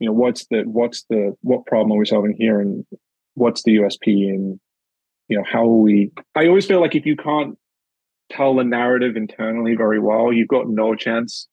you 0.00 0.06
know, 0.06 0.12
what's 0.12 0.46
the, 0.46 0.62
what's 0.64 1.04
the, 1.08 1.34
what 1.40 1.64
problem 1.66 1.92
are 1.92 1.98
we 1.98 2.06
solving 2.06 2.36
here 2.36 2.60
and 2.60 2.84
what's 3.34 3.62
the 3.62 3.76
USP 3.76 4.28
and 4.28 4.58
you 5.28 5.36
know 5.36 5.44
how 5.50 5.66
we 5.66 6.10
I 6.34 6.46
always 6.46 6.66
feel 6.66 6.80
like 6.80 6.94
if 6.94 7.06
you 7.06 7.16
can't 7.16 7.56
tell 8.30 8.56
the 8.56 8.64
narrative 8.64 9.16
internally 9.16 9.76
very 9.76 10.00
well, 10.00 10.32
you've 10.32 10.48
got 10.48 10.68
no 10.68 10.94
chance 10.94 11.46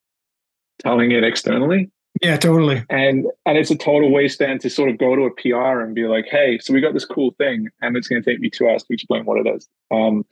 telling 0.80 1.12
it 1.12 1.24
externally. 1.24 1.92
Yeah, 2.22 2.38
totally. 2.38 2.84
And 2.90 3.26
and 3.46 3.58
it's 3.58 3.72
a 3.72 3.76
total 3.76 4.12
waste 4.12 4.40
then 4.40 4.60
to 4.60 4.70
sort 4.70 4.90
of 4.90 4.98
go 4.98 5.16
to 5.16 5.24
a 5.24 5.32
PR 5.32 5.82
and 5.82 5.96
be 5.96 6.08
like, 6.08 6.26
hey, 6.30 6.60
so 6.60 6.74
we 6.74 6.82
got 6.82 6.94
this 6.94 7.06
cool 7.06 7.32
thing, 7.38 7.70
and 7.82 7.98
it's 7.98 8.08
going 8.08 8.22
to 8.22 8.30
take 8.30 8.40
me 8.40 8.50
two 8.50 8.70
hours 8.70 8.84
to 8.84 8.94
explain 8.94 9.26
what 9.26 9.46
it 9.46 9.50
is. 9.50 9.68
Um, 9.92 10.26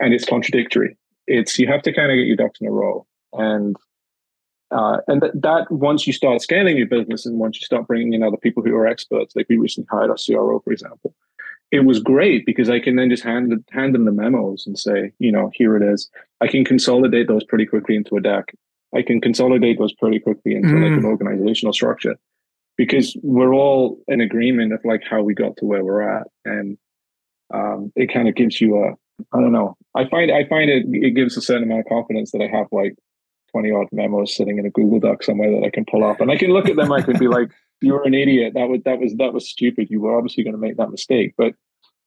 and 0.00 0.12
it's 0.12 0.24
contradictory. 0.24 0.96
It's 1.26 1.58
you 1.58 1.66
have 1.66 1.82
to 1.82 1.92
kind 1.92 2.10
of 2.10 2.16
get 2.16 2.26
your 2.26 2.36
ducks 2.36 2.60
in 2.60 2.68
a 2.68 2.70
row, 2.70 3.06
and 3.32 3.76
uh, 4.70 4.98
and 5.08 5.22
that, 5.22 5.40
that 5.40 5.70
once 5.70 6.06
you 6.06 6.12
start 6.12 6.42
scaling 6.42 6.76
your 6.76 6.86
business 6.86 7.24
and 7.24 7.38
once 7.38 7.60
you 7.60 7.64
start 7.64 7.86
bringing 7.86 8.12
in 8.12 8.22
other 8.22 8.36
people 8.36 8.62
who 8.62 8.74
are 8.74 8.86
experts, 8.86 9.34
like 9.34 9.46
we 9.48 9.56
recently 9.56 9.86
hired 9.90 10.10
our 10.10 10.16
CRO, 10.16 10.60
for 10.60 10.72
example, 10.72 11.14
it 11.70 11.84
was 11.84 12.00
great 12.00 12.44
because 12.44 12.68
I 12.68 12.80
can 12.80 12.96
then 12.96 13.08
just 13.08 13.22
hand 13.22 13.52
hand 13.70 13.94
them 13.94 14.04
the 14.04 14.12
memos 14.12 14.66
and 14.66 14.78
say, 14.78 15.12
you 15.18 15.32
know, 15.32 15.50
here 15.54 15.76
it 15.76 15.82
is. 15.82 16.10
I 16.40 16.48
can 16.48 16.64
consolidate 16.64 17.28
those 17.28 17.44
pretty 17.44 17.66
quickly 17.66 17.96
into 17.96 18.16
a 18.16 18.20
deck. 18.20 18.54
I 18.94 19.02
can 19.02 19.20
consolidate 19.20 19.78
those 19.78 19.92
pretty 19.94 20.20
quickly 20.20 20.54
into 20.54 20.68
mm. 20.68 20.82
like 20.82 20.98
an 20.98 21.04
organizational 21.04 21.72
structure 21.72 22.16
because 22.76 23.16
we're 23.22 23.54
all 23.54 23.98
in 24.08 24.20
agreement 24.20 24.72
of 24.72 24.80
like 24.84 25.02
how 25.08 25.22
we 25.22 25.34
got 25.34 25.56
to 25.58 25.64
where 25.64 25.84
we're 25.84 26.02
at, 26.02 26.26
and 26.44 26.78
um, 27.52 27.92
it 27.96 28.12
kind 28.12 28.28
of 28.28 28.34
gives 28.34 28.60
you 28.60 28.76
a 28.82 28.92
I 29.32 29.40
don't 29.40 29.52
know. 29.52 29.76
I 29.94 30.08
find 30.08 30.30
I 30.30 30.44
find 30.48 30.70
it 30.70 30.86
it 30.90 31.14
gives 31.14 31.36
a 31.36 31.42
certain 31.42 31.64
amount 31.64 31.80
of 31.80 31.86
confidence 31.86 32.32
that 32.32 32.42
I 32.42 32.56
have 32.56 32.66
like 32.72 32.94
20 33.54 33.70
odd 33.70 33.86
memos 33.92 34.34
sitting 34.34 34.58
in 34.58 34.66
a 34.66 34.70
Google 34.70 34.98
Doc 34.98 35.22
somewhere 35.22 35.50
that 35.52 35.64
I 35.64 35.70
can 35.70 35.84
pull 35.84 36.04
up 36.04 36.20
and 36.20 36.30
I 36.30 36.36
can 36.36 36.50
look 36.50 36.68
at 36.68 36.74
them. 36.74 36.90
I 36.90 37.02
can 37.02 37.16
be 37.18 37.28
like, 37.28 37.48
you're 37.80 38.04
an 38.04 38.14
idiot. 38.14 38.54
That 38.54 38.68
was, 38.68 38.80
that 38.84 38.98
was, 38.98 39.14
that 39.18 39.32
was 39.32 39.48
stupid. 39.48 39.88
You 39.90 40.00
were 40.00 40.16
obviously 40.16 40.42
going 40.42 40.54
to 40.54 40.60
make 40.60 40.76
that 40.76 40.90
mistake, 40.90 41.34
but 41.38 41.54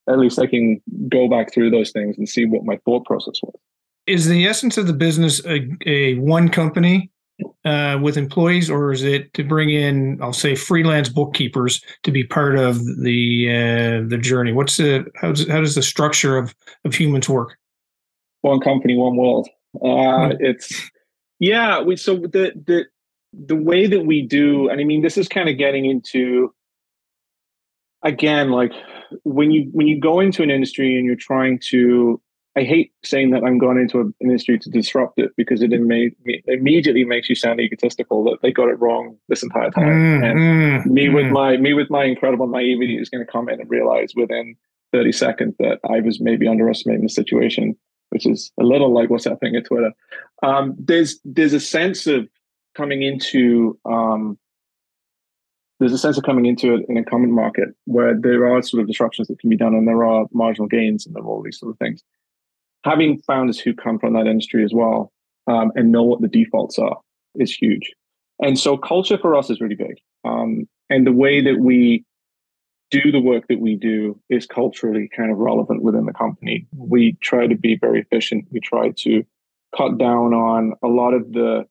at 0.10 0.20
least 0.20 0.40
I 0.40 0.48
can 0.48 0.82
go 1.08 1.30
back 1.30 1.54
through 1.54 1.70
those 1.70 1.92
things 1.92 2.18
and 2.18 2.28
see 2.28 2.46
what 2.46 2.66
my 2.66 2.78
thought 2.84 3.06
process 3.06 3.40
was. 3.42 3.56
Is 4.08 4.28
the 4.28 4.48
essence 4.48 4.78
of 4.78 4.88
the 4.88 4.94
business 4.94 5.46
a, 5.46 5.68
a 5.86 6.16
one 6.16 6.50
company 6.50 7.12
uh, 7.66 8.00
with 8.02 8.18
employees, 8.18 8.70
or 8.70 8.92
is 8.92 9.04
it 9.04 9.34
to 9.34 9.44
bring 9.44 9.70
in, 9.70 10.18
I'll 10.22 10.34
say, 10.34 10.56
freelance 10.56 11.10
bookkeepers 11.10 11.84
to 12.04 12.12
be 12.12 12.24
part 12.24 12.58
of 12.58 12.80
the 13.02 13.50
uh, 13.50 14.08
the 14.08 14.18
journey? 14.18 14.54
What's 14.54 14.78
the 14.78 15.06
how 15.16 15.32
does 15.32 15.48
how 15.48 15.60
does 15.60 15.76
the 15.76 15.84
structure 15.84 16.38
of 16.38 16.56
of 16.86 16.94
Huumans 16.94 17.30
work? 17.30 17.58
One 18.42 18.60
company, 18.60 18.96
one 18.96 19.18
world. 19.18 19.50
Uh, 19.76 20.30
hmm. 20.30 20.32
It's 20.40 20.90
yeah, 21.40 21.82
we 21.82 21.96
so 21.96 22.16
the 22.16 22.54
the 22.66 22.86
the 23.34 23.56
way 23.56 23.88
that 23.88 24.06
we 24.06 24.22
do, 24.22 24.70
and 24.70 24.80
I 24.80 24.84
mean, 24.84 25.02
this 25.02 25.18
is 25.18 25.28
kind 25.28 25.50
of 25.50 25.58
getting 25.58 25.86
into 25.86 26.54
again, 28.04 28.52
like 28.52 28.72
when 29.24 29.52
you 29.52 29.70
when 29.74 29.88
you 29.88 30.00
go 30.00 30.20
into 30.20 30.44
an 30.44 30.50
industry 30.50 30.96
and 30.96 31.06
you're 31.06 31.16
trying 31.16 31.60
to. 31.70 32.22
I 32.58 32.64
hate 32.64 32.92
saying 33.04 33.32
that 33.32 33.44
I'm 33.44 33.60
going 33.60 33.78
into 33.78 34.00
an 34.00 34.14
industry 34.20 34.58
to 34.58 34.70
disrupt 34.70 35.20
it 35.20 35.32
because 35.38 35.62
it 35.62 35.72
immediately 35.72 37.06
makes 37.06 37.30
you 37.30 37.36
sound 37.36 37.60
egotistical 37.60 38.24
that 38.26 38.42
they 38.42 38.52
got 38.52 38.70
it 38.70 38.80
wrong 38.80 39.16
this 39.30 39.44
entire 39.44 39.70
time. 39.70 39.84
Mm, 39.84 40.24
and 40.26 40.40
mm, 40.40 40.86
me 40.88 41.06
mm. 41.06 41.14
with 41.14 41.28
my 41.28 41.58
me 41.58 41.74
with 41.74 41.90
my 41.90 42.04
incredible 42.04 42.48
naivety 42.48 42.98
is 42.98 43.10
going 43.10 43.24
to 43.26 43.32
come 43.32 43.48
in 43.48 43.62
and 43.62 43.70
realize 43.70 44.14
within 44.16 44.56
30 44.92 45.12
seconds 45.12 45.56
that 45.60 45.80
I 45.90 46.00
was 46.00 46.20
maybe 46.20 46.48
underestimating 46.48 47.04
the 47.04 47.10
situation 47.10 47.78
which 48.10 48.26
is 48.26 48.52
a 48.60 48.64
little 48.64 48.94
like 48.94 49.10
what's 49.10 49.26
happening 49.26 49.56
at 49.56 49.66
Twitter. 49.66 49.92
Um, 50.44 50.76
there's 50.80 51.20
there's 51.26 51.54
a 51.54 51.60
sense 51.60 52.08
of 52.08 52.28
coming 52.76 53.02
into 53.02 53.78
um, 53.86 54.38
there's 55.80 55.94
a 55.94 55.98
sense 55.98 56.18
of 56.18 56.24
coming 56.24 56.46
into 56.46 56.74
it 56.74 56.86
in 56.90 56.98
a 56.98 57.04
common 57.04 57.32
market 57.32 57.70
where 57.86 58.20
there 58.20 58.48
are 58.48 58.62
sort 58.62 58.82
of 58.82 58.88
disruptions 58.88 59.28
that 59.28 59.40
can 59.40 59.50
be 59.50 59.58
done 59.58 59.74
and 59.76 59.88
there 59.88 60.04
are 60.04 60.26
marginal 60.34 60.68
gains 60.68 61.06
and 61.06 61.16
there 61.16 61.24
are 61.24 61.28
all 61.28 61.44
these 61.44 61.60
sort 61.60 61.72
of 61.72 61.78
things. 61.78 62.04
Having 62.84 63.22
founders 63.22 63.60
who 63.60 63.74
come 63.74 64.00
from 64.00 64.14
that 64.14 64.28
industry 64.28 64.64
as 64.64 64.74
well 64.74 65.12
um, 65.48 65.72
and 65.76 65.92
know 65.92 66.04
what 66.04 66.22
the 66.22 66.28
defaults 66.28 66.80
are 66.80 66.98
is 67.36 67.54
huge. 67.54 67.92
And 68.40 68.58
so 68.58 68.78
culture 68.78 69.18
for 69.18 69.36
us 69.36 69.50
is 69.50 69.60
really 69.60 69.76
big. 69.76 69.98
Um, 70.24 70.68
and 70.90 71.06
the 71.06 71.12
way 71.12 71.42
that 71.42 71.60
we 71.60 72.06
do 72.90 73.12
the 73.12 73.20
work 73.20 73.48
that 73.50 73.60
we 73.60 73.76
do 73.76 74.20
is 74.30 74.46
culturally 74.46 75.10
kind 75.16 75.32
of 75.32 75.38
relevant 75.38 75.84
within 75.84 76.06
the 76.06 76.14
company. 76.14 76.66
We 76.76 77.18
try 77.20 77.48
to 77.48 77.56
be 77.56 77.76
very 77.76 78.02
efficient. 78.02 78.46
We 78.52 78.60
try 78.60 78.92
to 78.98 79.24
cut 79.76 79.98
down 79.98 80.34
on 80.34 80.74
a 80.82 80.88
lot 80.88 81.14
of 81.14 81.34
the 81.34 81.66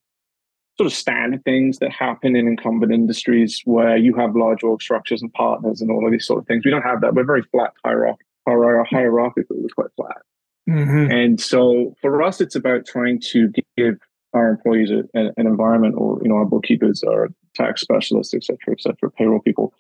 sort 0.77 0.87
of 0.87 0.93
standard 0.93 1.43
things 1.45 1.79
that 1.79 1.91
happen 1.91 2.37
in 2.37 2.47
incumbent 2.47 2.93
industries 2.93 3.63
where 3.65 3.97
you 3.97 4.15
have 4.15 4.37
large 4.37 4.63
org 4.63 4.83
structures 4.83 5.23
and 5.23 5.33
partners 5.33 5.81
and 5.81 5.91
all 5.91 6.05
of 6.05 6.13
these 6.13 6.27
sort 6.27 6.39
of 6.39 6.47
things. 6.47 6.65
We 6.65 6.71
don't 6.71 6.83
have 6.83 7.01
that. 7.01 7.15
We're 7.15 7.25
very 7.25 7.43
flat 7.43 7.73
hierarch- 7.83 8.21
hierarchically, 8.47 9.47
we're 9.51 9.69
quite 9.75 9.91
flat. 9.97 10.19
Mm-hmm. 10.69 11.11
And 11.11 11.41
so 11.41 11.95
for 12.01 12.23
us, 12.23 12.41
it's 12.41 12.57
about 12.57 12.87
trying 12.87 13.21
to 13.33 13.53
give 13.77 13.95
our 14.33 14.51
employees 14.51 14.91
a, 14.91 15.05
an 15.15 15.47
environment 15.47 15.95
or, 15.97 16.19
you 16.23 16.29
know, 16.29 16.37
our 16.37 16.45
bookkeepers, 16.45 17.03
our 17.05 17.29
tax 17.55 17.81
specialists, 17.81 18.35
et 18.35 18.45
cetera, 18.45 18.73
et 18.73 18.81
cetera, 18.81 19.11
payroll 19.13 19.41
people, 19.41 19.73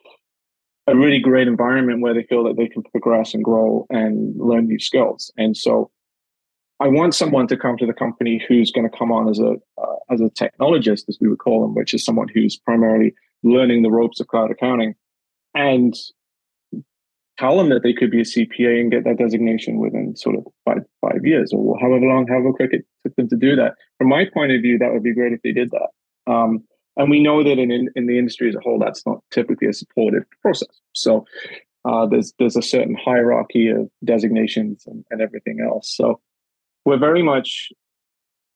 a 0.86 0.96
really 0.96 1.18
great 1.18 1.48
environment 1.48 2.00
where 2.00 2.14
they 2.14 2.22
feel 2.22 2.44
that 2.44 2.56
they 2.56 2.68
can 2.68 2.82
progress 2.84 3.34
and 3.34 3.42
grow 3.42 3.86
and 3.90 4.34
learn 4.38 4.66
new 4.66 4.78
skills. 4.78 5.32
And 5.36 5.56
so 5.56 5.90
I 6.78 6.88
want 6.88 7.14
someone 7.14 7.48
to 7.48 7.56
come 7.56 7.76
to 7.78 7.86
the 7.86 7.92
company 7.92 8.44
who's 8.46 8.70
going 8.70 8.88
to 8.88 8.96
come 8.96 9.10
on 9.10 9.28
as 9.28 9.38
a 9.38 9.56
uh, 9.82 9.96
as 10.10 10.20
a 10.20 10.30
technologist, 10.30 11.08
as 11.08 11.18
we 11.20 11.28
would 11.28 11.38
call 11.38 11.62
them, 11.62 11.74
which 11.74 11.92
is 11.94 12.04
someone 12.04 12.28
who's 12.28 12.56
primarily 12.56 13.14
learning 13.42 13.82
the 13.82 13.90
ropes 13.90 14.20
of 14.20 14.28
cloud 14.28 14.50
accounting, 14.50 14.94
and 15.54 15.94
tell 17.38 17.56
them 17.56 17.68
that 17.70 17.82
they 17.82 17.92
could 17.92 18.10
be 18.10 18.20
a 18.20 18.24
CPA 18.24 18.80
and 18.80 18.90
get 18.90 19.04
that 19.04 19.18
designation 19.18 19.78
within 19.78 20.16
sort 20.16 20.36
of 20.36 20.46
five 20.64 20.82
five 21.00 21.24
years 21.24 21.52
or 21.52 21.78
however 21.78 22.06
long, 22.06 22.26
however 22.26 22.52
quick 22.52 22.72
it 22.72 22.84
took 23.04 23.14
them 23.16 23.28
to 23.28 23.36
do 23.36 23.56
that. 23.56 23.74
From 23.98 24.08
my 24.08 24.24
point 24.32 24.52
of 24.52 24.62
view, 24.62 24.78
that 24.78 24.92
would 24.92 25.02
be 25.02 25.14
great 25.14 25.32
if 25.32 25.42
they 25.42 25.52
did 25.52 25.70
that. 25.70 26.32
Um, 26.32 26.64
and 26.96 27.10
we 27.10 27.22
know 27.22 27.44
that 27.44 27.58
in, 27.58 27.70
in, 27.70 27.88
in 27.94 28.06
the 28.06 28.18
industry 28.18 28.48
as 28.48 28.54
a 28.54 28.60
whole, 28.60 28.78
that's 28.78 29.04
not 29.04 29.18
typically 29.30 29.68
a 29.68 29.72
supportive 29.72 30.24
process. 30.40 30.80
So 30.94 31.26
uh, 31.84 32.06
there's 32.06 32.32
there's 32.38 32.56
a 32.56 32.62
certain 32.62 32.96
hierarchy 32.96 33.68
of 33.68 33.90
designations 34.04 34.84
and, 34.86 35.04
and 35.10 35.20
everything 35.20 35.58
else. 35.60 35.94
So 35.94 36.20
we're 36.84 36.98
very 36.98 37.22
much 37.22 37.70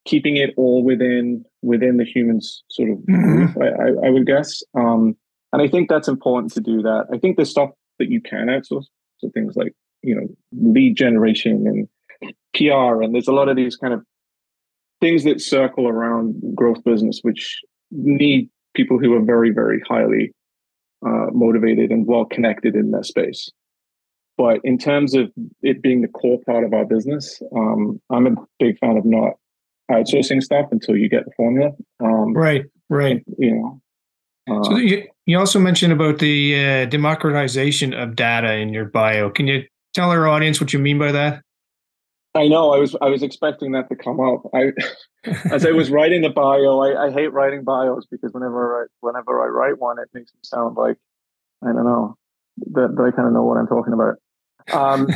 keeping 0.06 0.36
it 0.36 0.54
all 0.56 0.82
within 0.82 1.44
within 1.62 1.98
the 1.98 2.04
Huumans 2.04 2.60
sort 2.70 2.90
of 2.90 2.98
mm-hmm. 2.98 3.62
I, 3.62 4.06
I, 4.06 4.10
would 4.10 4.26
guess 4.26 4.62
um, 4.74 5.16
and 5.52 5.60
i 5.60 5.68
think 5.68 5.88
that's 5.88 6.08
important 6.08 6.52
to 6.54 6.60
do 6.60 6.80
that 6.82 7.06
i 7.12 7.18
think 7.18 7.36
the 7.36 7.44
stuff 7.44 7.70
that 8.00 8.10
you 8.10 8.20
can 8.20 8.48
outsource 8.48 8.86
so 9.18 9.30
things 9.32 9.54
like 9.56 9.72
you 10.02 10.14
know 10.14 10.26
lead 10.52 10.96
generation 10.96 11.66
and 11.66 11.88
pr 12.54 13.02
and 13.02 13.14
there's 13.14 13.28
a 13.28 13.32
lot 13.32 13.48
of 13.48 13.56
these 13.56 13.76
kind 13.76 13.94
of 13.94 14.02
things 15.00 15.22
that 15.24 15.40
circle 15.40 15.86
around 15.86 16.34
growth 16.54 16.82
business 16.84 17.20
which 17.22 17.60
need 17.92 18.50
people 18.74 18.98
who 18.98 19.14
are 19.14 19.24
very 19.24 19.50
very 19.50 19.80
highly 19.88 20.32
uh, 21.06 21.26
motivated 21.32 21.90
and 21.90 22.06
well 22.06 22.24
connected 22.24 22.74
in 22.74 22.90
that 22.90 23.06
space 23.06 23.50
but 24.40 24.60
in 24.64 24.78
terms 24.78 25.14
of 25.14 25.30
it 25.60 25.82
being 25.82 26.00
the 26.00 26.08
core 26.08 26.40
part 26.46 26.64
of 26.64 26.72
our 26.72 26.86
business, 26.86 27.42
um, 27.54 28.00
I'm 28.08 28.26
a 28.26 28.34
big 28.58 28.78
fan 28.78 28.96
of 28.96 29.04
not 29.04 29.34
outsourcing 29.90 30.42
stuff 30.42 30.68
until 30.70 30.96
you 30.96 31.10
get 31.10 31.26
the 31.26 31.30
formula. 31.36 31.72
Um, 32.02 32.32
right, 32.32 32.64
right. 32.88 33.22
You 33.36 33.54
know. 33.54 33.80
Uh, 34.50 34.64
so 34.64 34.76
you, 34.76 35.06
you 35.30 35.38
also 35.38 35.58
mentioned 35.58 35.92
about 35.92 36.18
the 36.18 36.64
uh, 36.64 36.84
democratization 36.86 37.94
of 37.94 38.16
data 38.16 38.54
in 38.54 38.72
your 38.72 38.86
bio. 38.86 39.30
Can 39.30 39.46
you 39.46 39.64
tell 39.94 40.10
our 40.10 40.26
audience 40.26 40.60
what 40.60 40.72
you 40.72 40.78
mean 40.78 40.98
by 40.98 41.12
that? 41.12 41.42
I 42.34 42.46
know. 42.46 42.72
I 42.72 42.78
was 42.78 42.94
I 43.00 43.08
was 43.08 43.22
expecting 43.22 43.72
that 43.72 43.88
to 43.88 43.96
come 43.96 44.20
up. 44.20 44.42
I, 44.54 44.72
as 45.52 45.66
I 45.66 45.72
was 45.72 45.90
writing 45.90 46.22
the 46.22 46.30
bio, 46.30 46.80
I, 46.80 47.06
I 47.06 47.10
hate 47.10 47.32
writing 47.32 47.64
bios 47.64 48.06
because 48.06 48.32
whenever 48.32 48.76
I 48.76 48.80
write, 48.80 48.88
whenever 49.00 49.42
I 49.42 49.48
write 49.48 49.78
one, 49.78 49.98
it 49.98 50.08
makes 50.14 50.32
me 50.32 50.40
sound 50.42 50.76
like 50.76 50.96
I 51.62 51.72
don't 51.72 51.84
know 51.84 52.16
that, 52.72 52.94
that 52.96 53.02
I 53.02 53.10
kind 53.10 53.26
of 53.26 53.34
know 53.34 53.42
what 53.42 53.56
I'm 53.56 53.66
talking 53.66 53.92
about. 53.92 54.16
Um, 54.72 55.08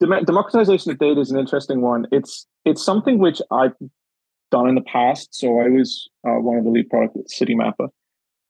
democratization 0.24 0.90
of 0.90 0.98
data 0.98 1.20
is 1.20 1.30
an 1.30 1.38
interesting 1.38 1.82
one. 1.82 2.06
It's 2.10 2.46
it's 2.64 2.82
something 2.82 3.18
which 3.18 3.42
I've 3.50 3.74
done 4.50 4.68
in 4.68 4.74
the 4.74 4.82
past. 4.82 5.34
So 5.34 5.60
I 5.60 5.68
was 5.68 6.08
uh, 6.26 6.40
one 6.40 6.56
of 6.56 6.64
the 6.64 6.70
lead 6.70 6.88
product 6.88 7.16
at 7.16 7.26
Citymapper 7.26 7.88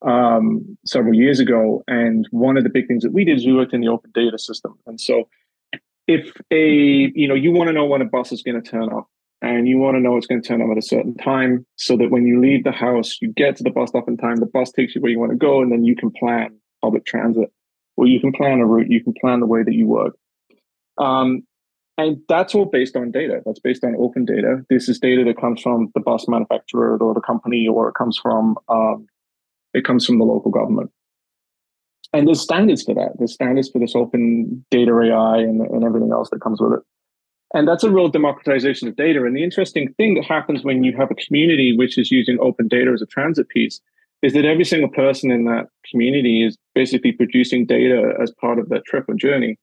um, 0.03 0.79
several 0.85 1.15
years 1.15 1.41
ago, 1.41 1.83
and 1.87 2.27
one 2.31 2.57
of 2.57 2.65
the 2.65 2.71
big 2.71 2.89
things 2.89 3.03
that 3.03 3.13
we 3.13 3.25
did 3.25 3.39
is 3.39 3.47
we 3.47 3.55
worked 3.55 3.75
in 3.75 3.81
the 3.81 3.89
open 3.89 4.11
data 4.15 4.39
system. 4.39 4.79
And 4.87 5.01
so, 5.01 5.29
if 6.07 6.33
a 6.51 7.13
you 7.15 7.29
know 7.29 7.35
you 7.35 7.53
want 7.53 7.69
to 7.69 7.73
know 7.73 7.85
when 7.85 8.03
a 8.03 8.07
bus 8.07 8.33
is 8.33 8.43
going 8.43 8.61
to 8.61 8.71
turn 8.71 8.93
up, 8.93 9.09
and 9.43 9.69
you 9.69 9.79
want 9.79 9.97
to 9.97 10.01
know 10.01 10.17
it's 10.17 10.27
going 10.27 10.43
to 10.43 10.49
turn 10.49 10.63
up 10.63 10.69
at 10.71 10.79
a 10.79 10.83
certain 10.83 11.17
time, 11.17 11.67
so 11.77 11.97
that 11.97 12.11
when 12.11 12.27
you 12.27 12.41
leave 12.41 12.65
the 12.65 12.73
house, 12.73 13.19
you 13.21 13.33
get 13.33 13.57
to 13.57 13.63
the 13.63 13.71
bus 13.71 13.91
stop 13.91 14.09
in 14.09 14.17
time. 14.17 14.37
The 14.37 14.47
bus 14.47 14.73
takes 14.73 14.95
you 14.95 15.01
where 15.01 15.11
you 15.11 15.19
want 15.19 15.33
to 15.33 15.39
go, 15.39 15.63
and 15.63 15.71
then 15.71 15.85
you 15.85 15.95
can 15.97 16.11
plan 16.11 16.57
public 16.83 17.05
transit 17.05 17.53
or 18.01 18.07
you 18.07 18.19
can 18.19 18.33
plan 18.33 18.61
a 18.61 18.67
route, 18.67 18.91
you 18.91 19.05
can 19.05 19.13
plan 19.21 19.41
the 19.41 19.47
way 19.47 19.63
that 19.63 19.75
you 19.75 19.87
work. 19.87 20.17
Um, 20.97 21.43
and 21.99 22.19
that's 22.31 22.55
all 22.55 22.65
based 22.65 22.97
on 22.97 23.11
data. 23.11 23.43
That's 23.45 23.61
based 23.61 23.85
on 23.85 23.95
open 23.99 24.25
data. 24.25 24.65
This 24.71 24.89
is 24.89 24.99
data 24.99 25.23
that 25.25 25.39
comes 25.39 25.61
from 25.61 25.91
the 25.95 26.01
bus 26.01 26.27
manufacturer 26.27 26.97
or 26.97 27.13
the 27.13 27.21
company, 27.21 27.69
or 27.69 27.91
it 27.91 27.95
comes 27.95 28.19
from 28.19 28.57
um, 28.71 29.07
it 29.75 29.85
comes 29.85 30.07
from 30.07 30.19
the 30.19 30.25
local 30.25 30.51
government. 30.51 30.91
And 32.13 32.27
there's 32.27 32.41
standards 32.41 32.83
for 32.83 32.95
that. 32.95 33.13
There's 33.19 33.35
standards 33.35 33.69
for 33.71 33.79
this 33.79 33.95
open 33.95 34.65
data 34.71 34.93
AI 34.93 35.39
and, 35.39 35.61
and 35.61 35.85
everything 35.85 36.11
else 36.11 36.31
that 36.31 36.41
comes 36.41 36.61
with 36.61 36.73
it. 36.73 36.81
And 37.55 37.67
that's 37.67 37.85
a 37.85 37.91
real 37.91 38.09
democratization 38.09 38.89
of 38.89 38.97
data. 38.97 39.25
And 39.25 39.37
the 39.37 39.43
interesting 39.43 39.93
thing 39.95 40.15
that 40.15 40.25
happens 40.25 40.65
when 40.65 40.85
you 40.85 40.97
have 40.97 41.11
a 41.11 41.17
community 41.17 41.77
which 41.77 41.99
is 41.99 42.11
using 42.11 42.39
open 42.41 42.69
data 42.69 42.93
as 42.93 43.03
a 43.03 43.07
transit 43.07 43.49
piece 43.49 43.81
is 44.23 44.35
that 44.35 44.45
every 44.45 44.65
single 44.65 44.91
person 44.91 45.31
in 45.31 45.45
that 45.45 45.67
community 45.91 46.45
is 46.45 46.57
basically 46.75 47.13
producing 47.13 47.67
data 47.67 48.13
as 48.23 48.31
part 48.41 48.59
of 48.59 48.69
their 48.69 48.83
trip 48.87 49.09
or 49.09 49.15
journey. 49.15 49.59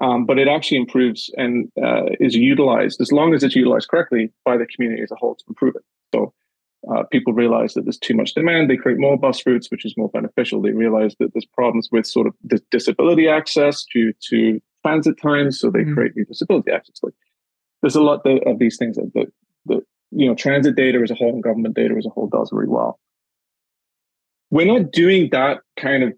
Um, 0.00 0.24
but 0.24 0.38
it 0.38 0.48
actually 0.48 0.78
improves 0.78 1.30
and 1.36 1.70
uh, 1.82 2.06
is 2.18 2.34
utilized 2.34 3.00
as 3.00 3.12
long 3.12 3.34
as 3.34 3.44
it's 3.44 3.54
utilized 3.54 3.88
correctly 3.88 4.32
by 4.44 4.56
the 4.56 4.66
community 4.66 5.02
as 5.02 5.10
a 5.10 5.16
whole 5.16 5.34
to 5.34 5.44
improve 5.48 5.76
it. 5.76 5.82
So 6.14 6.32
uh, 6.90 7.04
people 7.10 7.32
realize 7.32 7.74
that 7.74 7.84
there's 7.84 7.98
too 7.98 8.14
much 8.14 8.34
demand. 8.34 8.68
They 8.68 8.76
create 8.76 8.98
more 8.98 9.16
bus 9.16 9.44
routes, 9.46 9.70
which 9.70 9.84
is 9.84 9.96
more 9.96 10.08
beneficial. 10.08 10.60
They 10.60 10.72
realize 10.72 11.14
that 11.20 11.32
there's 11.32 11.46
problems 11.46 11.88
with 11.92 12.06
sort 12.06 12.26
of 12.26 12.34
the 12.42 12.60
disability 12.70 13.28
access 13.28 13.84
due 13.92 14.12
to 14.30 14.60
transit 14.84 15.20
times, 15.20 15.60
so 15.60 15.70
they 15.70 15.80
mm-hmm. 15.80 15.94
create 15.94 16.16
new 16.16 16.24
disability 16.24 16.72
access. 16.72 16.98
Like 17.02 17.14
there's 17.82 17.96
a 17.96 18.02
lot 18.02 18.26
of 18.26 18.58
these 18.58 18.76
things 18.76 18.96
that, 18.96 19.10
that, 19.14 19.32
that 19.66 19.82
you 20.10 20.26
know 20.26 20.34
transit 20.34 20.76
data 20.76 20.98
as 21.02 21.10
a 21.10 21.14
whole 21.14 21.34
and 21.34 21.42
government 21.42 21.76
data 21.76 21.94
as 21.96 22.06
a 22.06 22.10
whole 22.10 22.28
does 22.28 22.50
very 22.52 22.68
well 22.68 22.98
we're 24.52 24.66
not 24.66 24.92
doing 24.92 25.30
that 25.32 25.60
kind 25.80 26.04
of 26.04 26.12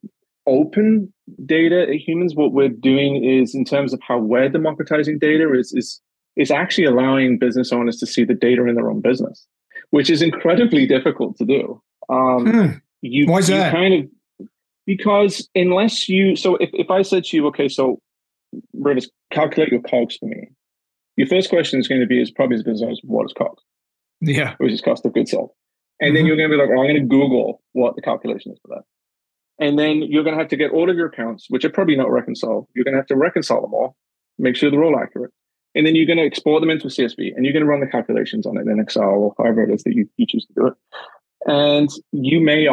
open 0.46 1.10
data 1.46 1.82
at 1.82 1.88
Huumans. 1.88 2.36
What 2.36 2.52
we're 2.52 2.68
doing 2.68 3.24
is 3.24 3.54
in 3.54 3.64
terms 3.64 3.94
of 3.94 4.00
how 4.06 4.18
we're 4.18 4.48
democratizing 4.48 5.18
data 5.20 5.54
is 5.54 5.72
is 5.72 6.00
is 6.36 6.50
actually 6.50 6.84
allowing 6.84 7.38
business 7.38 7.72
owners 7.72 7.96
to 7.98 8.06
see 8.06 8.24
the 8.24 8.34
data 8.34 8.66
in 8.66 8.74
their 8.74 8.90
own 8.90 9.00
business, 9.00 9.46
which 9.94 10.10
is 10.10 10.22
incredibly 10.22 10.88
difficult 10.88 11.36
to 11.36 11.44
do. 11.44 11.80
Um, 12.08 12.50
hmm. 12.50 12.72
you, 13.00 13.26
Why 13.28 13.38
is 13.38 13.46
that? 13.46 13.72
kind 13.72 13.94
of 13.94 14.48
because 14.86 15.48
unless 15.54 16.08
you 16.08 16.34
so 16.34 16.56
if, 16.56 16.70
if 16.72 16.90
I 16.90 17.02
said 17.02 17.22
to 17.26 17.36
you, 17.36 17.46
okay, 17.46 17.68
so 17.68 18.00
Rivers, 18.72 19.08
calculate 19.30 19.70
your 19.70 19.82
COGS 19.82 20.16
for 20.16 20.26
me. 20.26 20.48
Your 21.16 21.28
first 21.28 21.48
question 21.48 21.78
is 21.78 21.86
going 21.86 22.00
to 22.00 22.08
be 22.08 22.20
is 22.20 22.32
probably 22.32 22.56
as 22.56 22.64
business 22.64 22.82
owners, 22.82 23.00
what 23.04 23.26
is 23.26 23.34
COGS? 23.38 23.62
Yeah. 24.20 24.56
Which 24.58 24.72
is 24.72 24.80
cost 24.80 25.06
of 25.06 25.14
goods 25.14 25.30
sold. 25.30 25.50
And 26.00 26.08
mm-hmm. 26.08 26.14
then 26.16 26.26
you're 26.26 26.36
going 26.36 26.50
to 26.50 26.56
be 26.56 26.60
like, 26.60 26.70
well, 26.70 26.80
I'm 26.80 26.88
going 26.88 27.00
to 27.00 27.06
Google 27.08 27.62
what 27.70 27.94
the 27.94 28.02
calculation 28.02 28.50
is 28.50 28.58
for 28.62 28.74
that. 28.74 29.64
And 29.64 29.78
then 29.78 30.02
you're 30.02 30.24
going 30.24 30.34
to 30.34 30.40
have 30.40 30.50
to 30.50 30.56
get 30.56 30.72
all 30.72 30.90
of 30.90 30.96
your 30.96 31.06
accounts, 31.06 31.46
which 31.50 31.64
are 31.64 31.70
probably 31.70 31.94
not 31.94 32.10
reconciled. 32.10 32.66
You're 32.74 32.84
going 32.84 32.94
to 32.94 32.98
have 32.98 33.06
to 33.06 33.16
reconcile 33.16 33.60
them 33.60 33.74
all, 33.74 33.94
make 34.38 34.56
sure 34.56 34.72
they're 34.72 34.82
all 34.82 34.98
accurate. 34.98 35.30
And 35.74 35.86
then 35.86 35.94
you're 35.96 36.06
going 36.06 36.18
to 36.18 36.24
export 36.24 36.60
them 36.60 36.70
into 36.70 36.86
a 36.86 36.90
CSV 36.90 37.34
and 37.34 37.44
you're 37.44 37.52
going 37.52 37.64
to 37.64 37.70
run 37.70 37.80
the 37.80 37.86
calculations 37.86 38.46
on 38.46 38.56
it 38.56 38.66
in 38.68 38.78
Excel 38.78 39.02
or 39.02 39.34
however 39.38 39.64
it 39.64 39.74
is 39.74 39.82
that 39.82 39.94
you, 39.94 40.08
you 40.16 40.26
choose 40.26 40.46
to 40.46 40.52
do 40.54 40.66
it. 40.68 40.74
And 41.46 41.90
you 42.12 42.40
may 42.40 42.68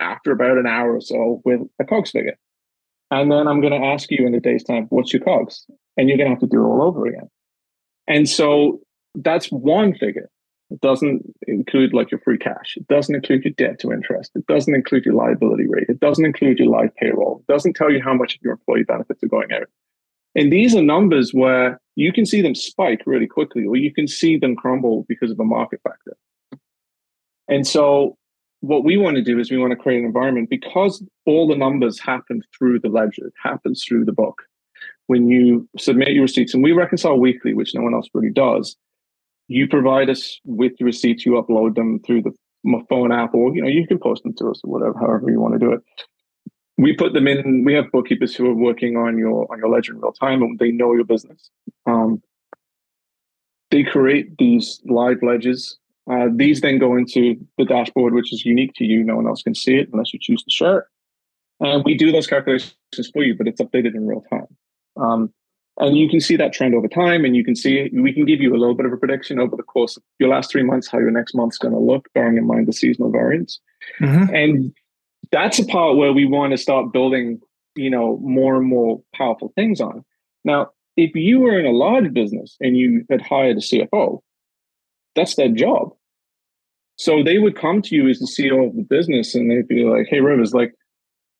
after 0.00 0.32
about 0.32 0.58
an 0.58 0.66
hour 0.66 0.96
or 0.96 1.00
so 1.00 1.40
with 1.44 1.60
a 1.80 1.84
COGS 1.84 2.10
figure. 2.10 2.36
And 3.10 3.30
then 3.30 3.46
I'm 3.46 3.60
going 3.60 3.78
to 3.78 3.86
ask 3.86 4.10
you 4.10 4.26
in 4.26 4.34
a 4.34 4.40
day's 4.40 4.64
time, 4.64 4.86
what's 4.90 5.12
your 5.12 5.22
COGS? 5.22 5.66
And 5.96 6.08
you're 6.08 6.18
going 6.18 6.28
to 6.28 6.34
have 6.34 6.40
to 6.40 6.46
do 6.46 6.62
it 6.62 6.66
all 6.66 6.82
over 6.82 7.06
again. 7.06 7.28
And 8.08 8.28
so 8.28 8.80
that's 9.14 9.46
one 9.48 9.94
figure. 9.94 10.28
It 10.70 10.80
doesn't 10.80 11.22
include 11.46 11.92
like 11.92 12.10
your 12.10 12.20
free 12.20 12.38
cash. 12.38 12.74
It 12.76 12.88
doesn't 12.88 13.14
include 13.14 13.44
your 13.44 13.52
debt 13.52 13.78
to 13.80 13.92
interest. 13.92 14.32
It 14.34 14.46
doesn't 14.46 14.74
include 14.74 15.04
your 15.04 15.14
liability 15.14 15.66
rate. 15.68 15.86
It 15.88 16.00
doesn't 16.00 16.24
include 16.24 16.58
your 16.58 16.68
live 16.68 16.94
payroll. 16.96 17.44
It 17.46 17.52
doesn't 17.52 17.74
tell 17.74 17.90
you 17.90 18.02
how 18.02 18.14
much 18.14 18.34
of 18.34 18.40
your 18.42 18.54
employee 18.54 18.84
benefits 18.84 19.22
are 19.22 19.28
going 19.28 19.52
out. 19.52 19.68
And 20.34 20.52
these 20.52 20.74
are 20.74 20.82
numbers 20.82 21.32
where 21.32 21.80
you 21.94 22.12
can 22.12 22.24
see 22.24 22.40
them 22.40 22.54
spike 22.54 23.02
really 23.06 23.26
quickly, 23.26 23.66
or 23.66 23.76
you 23.76 23.92
can 23.92 24.08
see 24.08 24.38
them 24.38 24.56
crumble 24.56 25.04
because 25.08 25.30
of 25.30 25.38
a 25.38 25.44
market 25.44 25.80
factor. 25.82 26.16
And 27.48 27.66
so 27.66 28.16
what 28.60 28.84
we 28.84 28.96
want 28.96 29.16
to 29.16 29.22
do 29.22 29.38
is 29.38 29.50
we 29.50 29.58
want 29.58 29.72
to 29.72 29.76
create 29.76 29.98
an 29.98 30.06
environment 30.06 30.48
because 30.48 31.04
all 31.26 31.46
the 31.46 31.56
numbers 31.56 32.00
happen 32.00 32.42
through 32.56 32.78
the 32.78 32.88
ledger, 32.88 33.26
it 33.26 33.34
happens 33.42 33.84
through 33.84 34.04
the 34.04 34.12
book. 34.12 34.42
When 35.08 35.28
you 35.28 35.68
submit 35.76 36.12
your 36.12 36.22
receipts, 36.22 36.54
and 36.54 36.62
we 36.62 36.72
reconcile 36.72 37.18
weekly, 37.18 37.54
which 37.54 37.74
no 37.74 37.82
one 37.82 37.92
else 37.92 38.08
really 38.14 38.30
does, 38.30 38.76
you 39.48 39.68
provide 39.68 40.08
us 40.08 40.40
with 40.44 40.72
your 40.78 40.86
receipts, 40.86 41.26
you 41.26 41.32
upload 41.32 41.74
them 41.74 42.00
through 42.06 42.22
the 42.22 42.32
phone 42.88 43.12
app, 43.12 43.34
or 43.34 43.54
you 43.54 43.60
know, 43.60 43.68
you 43.68 43.86
can 43.86 43.98
post 43.98 44.22
them 44.22 44.32
to 44.34 44.50
us 44.50 44.60
or 44.64 44.70
whatever, 44.70 44.98
however 44.98 45.30
you 45.30 45.40
want 45.40 45.54
to 45.54 45.58
do 45.58 45.72
it. 45.72 45.80
We 46.82 46.94
put 46.94 47.12
them 47.12 47.26
in. 47.28 47.64
We 47.64 47.74
have 47.74 47.90
bookkeepers 47.92 48.34
who 48.34 48.46
are 48.46 48.54
working 48.54 48.96
on 48.96 49.18
your 49.18 49.50
on 49.50 49.58
your 49.58 49.68
ledger 49.68 49.92
in 49.92 50.00
real 50.00 50.12
time, 50.12 50.42
and 50.42 50.58
they 50.58 50.70
know 50.70 50.92
your 50.92 51.04
business. 51.04 51.50
Um, 51.86 52.22
they 53.70 53.82
create 53.84 54.36
these 54.36 54.80
live 54.84 55.22
ledgers 55.22 55.78
uh, 56.10 56.26
these 56.34 56.60
then 56.60 56.78
go 56.78 56.96
into 56.96 57.36
the 57.58 57.64
dashboard, 57.64 58.14
which 58.14 58.32
is 58.32 58.44
unique 58.44 58.72
to 58.74 58.84
you. 58.84 59.04
No 59.04 59.16
one 59.16 59.26
else 59.26 59.42
can 59.42 59.54
see 59.54 59.76
it 59.76 59.88
unless 59.92 60.12
you 60.12 60.18
choose 60.20 60.42
to 60.42 60.50
share 60.50 60.78
it. 60.80 60.84
And 61.60 61.84
we 61.84 61.96
do 61.96 62.10
those 62.10 62.26
calculations 62.26 62.74
for 63.12 63.22
you, 63.22 63.36
but 63.36 63.46
it's 63.46 63.60
updated 63.60 63.94
in 63.94 64.06
real 64.06 64.24
time. 64.28 64.48
Um, 64.96 65.32
and 65.78 65.96
you 65.96 66.08
can 66.08 66.20
see 66.20 66.36
that 66.36 66.52
trend 66.52 66.74
over 66.74 66.88
time, 66.88 67.24
and 67.24 67.36
you 67.36 67.44
can 67.44 67.56
see 67.56 67.88
we 67.94 68.12
can 68.12 68.24
give 68.24 68.40
you 68.40 68.54
a 68.54 68.58
little 68.58 68.74
bit 68.74 68.84
of 68.84 68.92
a 68.92 68.96
prediction 68.96 69.38
over 69.38 69.56
the 69.56 69.62
course 69.62 69.96
of 69.96 70.02
your 70.18 70.28
last 70.28 70.50
three 70.50 70.62
months 70.62 70.88
how 70.88 70.98
your 70.98 71.10
next 71.10 71.34
month's 71.34 71.56
going 71.56 71.72
to 71.72 71.80
look, 71.80 72.08
bearing 72.14 72.36
in 72.36 72.46
mind 72.46 72.66
the 72.66 72.72
seasonal 72.72 73.10
variance. 73.10 73.60
Mm-hmm. 74.00 74.34
And 74.34 74.74
that's 75.30 75.58
a 75.58 75.66
part 75.66 75.96
where 75.96 76.12
we 76.12 76.26
want 76.26 76.52
to 76.52 76.58
start 76.58 76.92
building, 76.92 77.40
you 77.74 77.90
know, 77.90 78.18
more 78.22 78.56
and 78.56 78.66
more 78.66 79.02
powerful 79.14 79.52
things 79.54 79.80
on. 79.80 80.04
Now, 80.44 80.70
if 80.96 81.14
you 81.14 81.40
were 81.40 81.58
in 81.58 81.66
a 81.66 81.70
large 81.70 82.12
business 82.12 82.56
and 82.60 82.76
you 82.76 83.04
had 83.10 83.22
hired 83.22 83.56
a 83.56 83.60
CFO, 83.60 84.20
that's 85.14 85.36
their 85.36 85.48
job. 85.48 85.92
So 86.96 87.22
they 87.22 87.38
would 87.38 87.56
come 87.56 87.82
to 87.82 87.94
you 87.94 88.08
as 88.08 88.18
the 88.18 88.26
CEO 88.26 88.66
of 88.68 88.76
the 88.76 88.82
business 88.82 89.34
and 89.34 89.50
they'd 89.50 89.68
be 89.68 89.84
like, 89.84 90.06
hey, 90.08 90.20
Rivers, 90.20 90.54
like, 90.54 90.74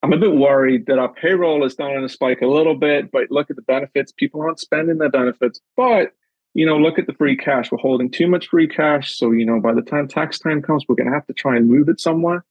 I'm 0.03 0.13
a 0.13 0.19
bit 0.19 0.35
worried 0.35 0.87
that 0.87 0.99
our 0.99 1.13
payroll 1.13 1.65
is 1.65 1.77
down 1.77 1.97
on 1.97 2.03
a 2.03 2.09
spike 2.09 2.41
a 2.41 2.47
little 2.47 2.75
bit, 2.75 3.13
but 3.13 3.31
look 3.31 3.51
at 3.51 3.57
the 3.57 3.63
benefits. 3.63 4.11
People 4.11 4.41
aren't 4.41 4.59
spending 4.59 4.99
their 4.99 5.11
benefits. 5.11 5.61
But, 5.77 6.13
you 6.55 6.67
know, 6.67 6.77
look 6.77 6.99
at 6.99 7.07
the 7.07 7.13
free 7.13 7.37
cash. 7.37 7.71
We're 7.71 7.79
holding 7.79 8.11
too 8.11 8.27
much 8.27 8.49
free 8.49 8.67
cash. 8.67 9.17
So, 9.17 9.31
you 9.31 9.47
know, 9.47 9.61
by 9.61 9.73
the 9.73 9.83
time 9.83 10.09
tax 10.09 10.41
time 10.41 10.61
comes, 10.61 10.85
we're 10.89 10.97
going 10.97 11.09
to 11.09 11.15
have 11.15 11.27
to 11.27 11.33
try 11.33 11.57
and 11.57 11.69
move 11.69 11.89
it 11.89 12.01
somewhere. 12.01 12.45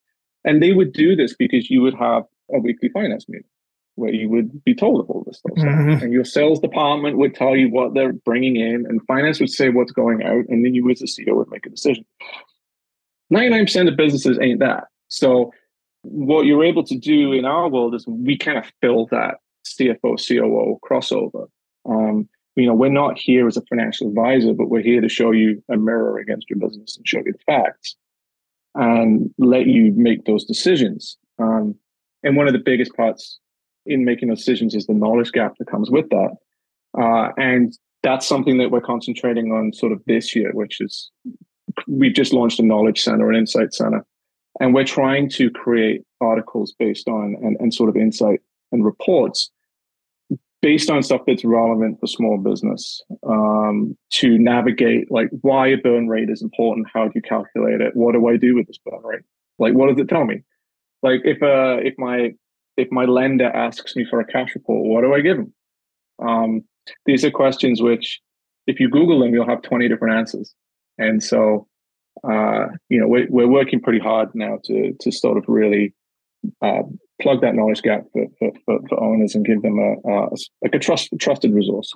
And 0.44 0.62
they 0.62 0.74
would 0.74 0.94
do 0.94 1.16
this 1.16 1.36
because 1.36 1.70
you 1.70 1.82
would 1.82 1.94
have 1.94 2.24
a 2.54 2.60
weekly 2.60 2.90
finance 2.90 3.28
meeting 3.30 3.48
where 3.96 4.14
you 4.14 4.30
would 4.30 4.64
be 4.64 4.74
told 4.74 5.02
of 5.02 5.10
all 5.10 5.24
this 5.26 5.38
stuff. 5.38 5.58
Mm-hmm. 5.58 6.04
And 6.04 6.14
your 6.14 6.24
sales 6.24 6.60
department 6.60 7.18
would 7.18 7.36
tell 7.36 7.56
you 7.56 7.70
what 7.70 7.94
they're 7.94 8.14
bringing 8.14 8.56
in, 8.56 8.86
and 8.88 9.06
finance 9.06 9.40
would 9.40 9.50
say 9.50 9.70
what's 9.70 9.92
going 9.92 10.24
out, 10.24 10.46
and 10.50 10.66
then 10.66 10.74
you 10.74 10.90
as 10.90 11.02
a 11.02 11.06
CEO 11.06 11.36
would 11.36 11.52
make 11.52 11.66
a 11.66 11.70
decision. 11.70 12.06
99% 13.32 13.88
of 13.88 13.96
businesses 13.96 14.40
ain't 14.42 14.60
that. 14.60 14.86
So 15.10 15.54
what 16.04 16.46
you're 16.46 16.64
able 16.64 16.84
to 16.86 16.98
do 16.98 17.32
in 17.34 17.46
our 17.46 17.70
world 17.70 17.94
is 17.94 18.06
we 18.08 18.38
kind 18.38 18.58
of 18.58 18.66
fill 18.82 19.08
that 19.12 19.36
CFO, 19.66 20.18
COO 20.28 20.80
crossover. 20.84 21.48
Um, 21.88 22.28
you 22.56 22.66
know, 22.66 22.74
we're 22.74 22.90
not 22.90 23.18
here 23.18 23.48
as 23.48 23.56
a 23.56 23.62
financial 23.70 24.08
advisor, 24.08 24.54
but 24.54 24.70
we're 24.70 24.82
here 24.82 25.02
to 25.02 25.10
show 25.10 25.32
you 25.32 25.64
a 25.70 25.78
mirror 25.78 26.18
against 26.18 26.50
your 26.50 26.60
business 26.60 26.98
and 26.98 27.08
show 27.08 27.20
you 27.26 27.34
the 27.34 27.40
facts 27.46 27.96
and 28.76 29.30
let 29.38 29.68
you 29.68 29.92
make 29.96 30.26
those 30.26 30.46
decisions. 30.46 31.18
Um, 31.40 31.76
and 32.24 32.38
one 32.38 32.48
of 32.48 32.54
the 32.54 32.60
biggest 32.60 32.94
parts 32.96 33.40
in 33.86 34.06
making 34.06 34.30
those 34.30 34.40
decisions 34.40 34.76
is 34.76 34.86
the 34.86 34.94
knowledge 34.94 35.32
gap 35.32 35.54
that 35.58 35.70
comes 35.70 35.90
with 35.90 36.10
that. 36.10 36.36
Uh, 36.98 37.30
and 37.38 37.78
that's 38.04 38.28
something 38.28 38.58
that 38.58 38.72
we're 38.72 38.82
concentrating 38.82 39.52
on 39.52 39.74
sort 39.74 39.92
of 39.92 40.02
this 40.06 40.36
year, 40.36 40.52
which 40.54 40.82
is 40.82 41.10
we've 41.88 42.14
just 42.14 42.34
launched 42.34 42.60
a 42.60 42.64
knowledge 42.64 43.02
center, 43.02 43.30
an 43.30 43.36
insight 43.36 43.74
center, 43.74 44.06
and 44.60 44.74
we're 44.74 44.84
trying 44.84 45.30
to 45.30 45.50
create 45.50 46.02
articles 46.20 46.74
based 46.78 47.08
on 47.08 47.36
and, 47.42 47.58
and 47.60 47.74
sort 47.74 47.90
of 47.90 47.96
insight 47.96 48.42
and 48.72 48.86
reports 48.86 49.50
based 50.62 50.90
on 50.90 51.02
stuff 51.02 51.22
that's 51.26 51.44
relevant 51.44 52.00
for 52.00 52.08
small 52.08 52.38
business 52.38 53.02
um, 53.28 53.98
to 54.12 54.38
navigate 54.38 55.12
like 55.12 55.30
why 55.42 55.68
a 55.68 55.78
burn 55.78 56.08
rate 56.08 56.30
is 56.30 56.42
important 56.42 56.88
how 56.94 57.06
do 57.06 57.12
you 57.16 57.22
calculate 57.22 57.82
it 57.82 57.96
what 57.96 58.14
do 58.14 58.28
i 58.28 58.38
do 58.38 58.56
with 58.56 58.68
this 58.68 58.80
burn 58.86 59.02
rate 59.04 59.22
like 59.60 59.74
what 59.74 59.90
does 59.90 60.00
it 60.00 60.08
tell 60.08 60.26
me 60.26 60.42
like 61.04 61.22
if 61.24 61.42
uh 61.42 61.78
if 61.82 61.96
my 61.98 62.32
if 62.78 62.92
my 62.92 63.06
lender 63.06 63.50
asks 63.50 63.96
me 63.96 64.06
for 64.10 64.20
a 64.20 64.26
cash 64.26 64.56
report, 64.56 64.86
what 64.86 65.02
do 65.02 65.14
I 65.14 65.22
give 65.22 65.38
them? 65.38 65.54
Um, 66.22 66.64
these 67.06 67.24
are 67.26 67.32
questions 67.32 67.82
which, 67.82 68.20
if 68.68 68.80
you 68.80 68.90
Google 68.90 69.20
them, 69.20 69.34
you'll 69.34 69.48
have 69.48 69.62
20 69.62 69.88
different 69.88 70.16
answers. 70.16 70.54
And 70.98 71.24
so, 71.24 71.68
uh, 72.24 72.68
you 72.90 73.00
know, 73.00 73.08
we're, 73.08 73.28
we're 73.30 73.48
working 73.48 73.82
pretty 73.82 74.00
hard 74.00 74.30
now 74.34 74.60
to, 74.66 74.94
to 75.00 75.12
sort 75.12 75.38
of 75.38 75.46
really 75.48 75.94
uh, 76.62 76.84
plug 77.22 77.42
that 77.42 77.56
knowledge 77.56 77.82
gap 77.82 78.04
for, 78.14 78.26
for, 78.40 78.52
for, 78.66 78.80
for 78.90 79.04
owners 79.04 79.36
and 79.36 79.46
give 79.46 79.62
them 79.62 79.78
a, 79.80 80.10
a 80.10 80.30
like 80.62 80.74
a 80.74 80.80
trust, 80.80 81.10
trusted 81.20 81.54
resource. 81.54 81.94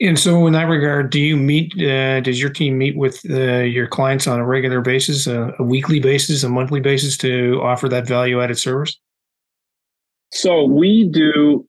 And 0.00 0.16
so, 0.16 0.46
in 0.46 0.52
that 0.52 0.68
regard, 0.68 1.10
do 1.10 1.20
you 1.20 1.36
meet? 1.36 1.72
Uh, 1.74 2.20
does 2.20 2.40
your 2.40 2.50
team 2.50 2.78
meet 2.78 2.96
with 2.96 3.20
uh, 3.28 3.60
your 3.60 3.88
clients 3.88 4.28
on 4.28 4.38
a 4.38 4.46
regular 4.46 4.80
basis, 4.80 5.26
a, 5.26 5.52
a, 5.58 5.64
weekly 5.64 5.98
basis, 5.98 6.44
a 6.44 6.48
monthly 6.48 6.80
basis, 6.80 7.16
to 7.18 7.60
offer 7.62 7.88
that 7.88 8.06
value-added 8.06 8.58
service? 8.58 8.96
So 10.30 10.64
we 10.64 11.08
do 11.08 11.66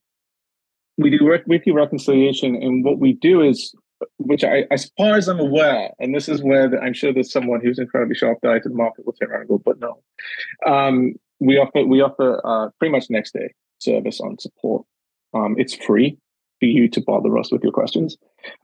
we 1.00 1.10
do 1.10 1.40
weekly 1.48 1.72
reconciliation, 1.72 2.56
and 2.56 2.84
what 2.84 3.00
we 3.00 3.14
do 3.14 3.42
is, 3.42 3.74
which 4.18 4.44
I, 4.44 4.66
as 4.70 4.92
far 4.96 5.16
as 5.16 5.28
I'm 5.28 5.40
aware, 5.40 5.90
and 5.98 6.14
this 6.14 6.30
is 6.30 6.44
where 6.44 6.70
the, 6.70 6.78
I'm 6.80 6.94
sure 6.94 7.12
there's 7.12 7.32
someone 7.32 7.62
who's 7.64 7.80
incredibly 7.80 8.16
sharp 8.16 8.42
diet 8.44 8.64
to 8.64 8.70
the 8.70 8.76
market 8.76 9.08
will 9.08 9.14
turn 9.14 9.32
around 9.32 9.42
and 9.42 9.50
go, 9.50 9.62
but 9.66 9.80
no, 9.80 10.04
um, 10.68 11.14
we 11.40 11.58
offer 11.58 11.86
we 11.86 12.02
offer 12.02 12.42
uh, 12.46 12.70
pretty 12.80 12.92
much 12.92 13.06
next 13.10 13.34
day 13.34 13.54
service 13.80 14.20
on 14.20 14.38
support. 14.40 14.86
Um, 15.34 15.56
it's 15.58 15.76
free 15.76 16.18
for 16.60 16.66
you 16.66 16.90
to 16.90 17.02
bother 17.02 17.38
us 17.38 17.52
with 17.52 17.64
your 17.64 17.72
questions. 17.72 18.18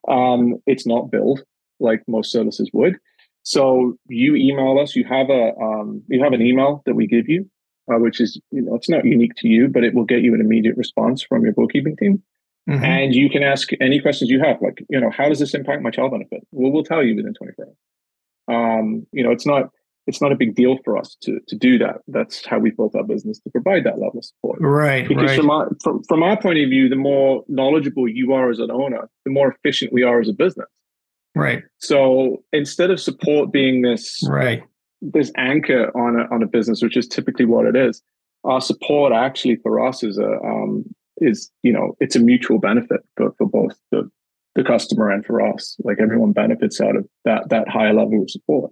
Um, 0.08 0.56
it's 0.66 0.86
not 0.86 1.12
billed 1.12 1.44
like 1.80 2.02
most 2.08 2.32
services 2.32 2.70
would. 2.74 2.98
So 3.44 3.94
you 4.08 4.36
email 4.36 4.80
us. 4.80 4.96
You 4.96 5.06
have 5.06 5.30
a 5.30 5.54
um, 5.58 6.04
you 6.08 6.24
have 6.24 6.34
an 6.34 6.42
email 6.42 6.82
that 6.86 6.96
we 6.96 7.08
give 7.08 7.30
you 7.30 7.50
uh, 7.92 7.98
which 7.98 8.20
is 8.20 8.40
you 8.52 8.62
know 8.62 8.76
it's 8.76 8.90
not 8.90 9.06
unique 9.06 9.36
to 9.38 9.48
you, 9.48 9.68
but 9.68 9.84
it 9.84 9.94
will 9.94 10.06
get 10.06 10.22
you 10.22 10.34
an 10.34 10.42
immediate 10.42 10.78
response 10.78 11.22
from 11.22 11.44
your 11.44 11.54
bookkeeping 11.54 11.96
team. 11.98 12.22
Mm-hmm. 12.70 12.84
And 12.84 13.14
you 13.14 13.30
can 13.30 13.44
ask 13.44 13.70
any 13.80 14.00
questions 14.00 14.32
you 14.32 14.42
have, 14.42 14.60
like 14.62 14.84
you 14.90 15.00
know, 15.00 15.12
how 15.12 15.30
does 15.30 15.40
this 15.40 15.54
impact 15.54 15.84
my 15.84 15.92
child 15.92 16.12
benefit? 16.12 16.42
Well, 16.52 16.72
we'll 16.72 16.84
tell 16.84 17.04
you 17.04 17.16
within 17.16 17.34
24 17.34 17.66
hours. 17.66 17.76
Um, 18.48 19.08
you 19.12 19.24
know, 19.24 19.32
it's 19.32 19.46
not 19.46 19.70
it's 20.08 20.22
not 20.22 20.32
a 20.32 20.36
big 20.36 20.56
deal 20.56 20.78
for 20.84 20.98
us 20.98 21.16
to 21.24 21.40
to 21.48 21.56
do 21.56 21.78
that. 21.80 21.98
That's 22.08 22.46
how 22.46 22.60
we 22.60 22.72
built 22.72 22.96
our 22.96 23.04
business 23.04 23.40
to 23.40 23.50
provide 23.50 23.84
that 23.86 24.00
level 24.00 24.20
of 24.20 24.26
support. 24.26 24.60
Right. 24.62 25.08
Because 25.08 25.30
right. 25.30 25.40
from 25.40 25.50
our 25.50 25.70
from, 25.84 26.04
from 26.08 26.24
our 26.24 26.40
point 26.40 26.60
of 26.60 26.70
view, 26.70 26.90
the 26.90 26.96
more 26.96 27.44
knowledgeable 27.48 28.08
you 28.08 28.34
are 28.34 28.50
as 28.50 28.60
an 28.60 28.72
owner, 28.72 29.10
the 29.26 29.32
more 29.32 29.54
efficient 29.54 29.94
we 29.94 30.04
are 30.04 30.20
as 30.20 30.30
a 30.30 30.34
business. 30.34 30.68
Right. 31.36 31.64
So 31.80 32.44
instead 32.54 32.92
of 32.92 33.00
support 33.00 33.52
being 33.52 33.82
this 33.82 34.24
right 34.28 34.64
this 35.02 35.32
anchor 35.38 35.96
on 35.98 36.20
a, 36.20 36.34
on 36.34 36.44
a 36.44 36.48
business, 36.48 36.82
which 36.82 36.98
is 36.98 37.08
typically 37.08 37.46
what 37.46 37.66
it 37.66 37.76
is. 37.76 38.02
Our 38.44 38.62
support 38.62 39.12
actually 39.12 39.58
for 39.58 39.86
us 39.86 40.04
is 40.04 40.18
a 40.18 40.40
um, 40.44 40.86
is 41.18 41.50
you 41.64 41.74
know 41.74 41.96
it's 42.00 42.16
a 42.16 42.20
mutual 42.20 42.60
benefit 42.60 43.02
for, 43.18 43.34
for 43.38 43.48
both 43.48 43.78
the 43.92 44.10
the 44.54 44.64
customer 44.64 45.10
and 45.10 45.26
for 45.26 45.42
us. 45.42 45.76
Like 45.84 45.98
everyone 46.00 46.32
benefits 46.32 46.80
out 46.80 46.96
of 46.96 47.08
that 47.26 47.50
that 47.50 47.68
higher 47.68 47.94
level 47.94 48.22
of 48.22 48.30
support. 48.30 48.72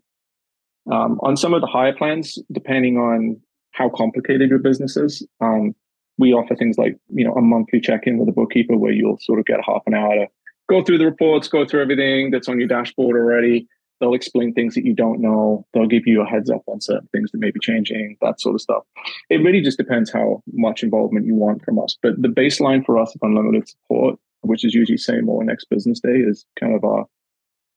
Um, 0.92 1.20
on 1.24 1.38
some 1.38 1.54
of 1.54 1.62
the 1.62 1.68
higher 1.68 1.94
plans, 1.94 2.38
depending 2.52 2.98
on 2.98 3.40
how 3.72 3.90
complicated 3.90 4.50
your 4.50 4.60
business 4.60 4.98
is, 4.98 5.26
um, 5.42 5.74
we 6.18 6.34
offer 6.34 6.56
things 6.56 6.78
like 6.78 6.98
you 7.10 7.26
know 7.26 7.34
a 7.34 7.42
monthly 7.42 7.80
check-in 7.80 8.18
with 8.18 8.30
a 8.30 8.34
bookkeeper 8.34 8.78
where 8.78 8.92
you'll 8.92 9.18
sort 9.20 9.40
of 9.40 9.46
get 9.46 9.60
half 9.66 9.82
an 9.88 9.96
hour 9.96 10.14
to 10.16 10.28
go 10.70 10.84
through 10.84 10.98
the 10.98 11.06
reports, 11.06 11.48
go 11.48 11.66
through 11.66 11.82
everything 11.82 12.32
that's 12.32 12.48
on 12.48 12.60
your 12.60 12.68
dashboard 12.68 13.16
already, 13.16 13.68
They'll 14.04 14.14
explain 14.14 14.54
things 14.54 14.76
that 14.76 14.84
you 14.84 14.94
don't 14.94 15.22
know. 15.22 15.66
They'll 15.74 15.88
give 15.88 16.06
you 16.06 16.22
a 16.22 16.26
heads 16.26 16.50
up 16.50 16.62
on 16.68 16.82
certain 16.82 17.08
things 17.14 17.32
that 17.32 17.38
may 17.38 17.52
be 17.52 17.60
changing, 17.62 18.18
that 18.22 18.42
sort 18.42 18.54
of 18.54 18.60
stuff. 18.60 18.84
It 19.30 19.38
really 19.38 19.62
just 19.62 19.78
depends 19.78 20.12
how 20.12 20.44
much 20.52 20.84
involvement 20.84 21.26
you 21.26 21.36
want 21.36 21.64
from 21.64 21.80
us. 21.80 21.98
But 22.02 22.22
the 22.22 22.28
baseline 22.28 22.86
for 22.86 22.98
us 22.98 23.16
of 23.16 23.22
unlimited 23.22 23.70
support, 23.70 24.20
which 24.42 24.66
is 24.66 24.74
usually 24.74 24.98
same 24.98 25.30
or 25.30 25.42
next 25.46 25.70
business 25.70 26.02
day, 26.02 26.18
is 26.18 26.46
kind 26.60 26.76
of 26.76 26.84
our 26.84 27.06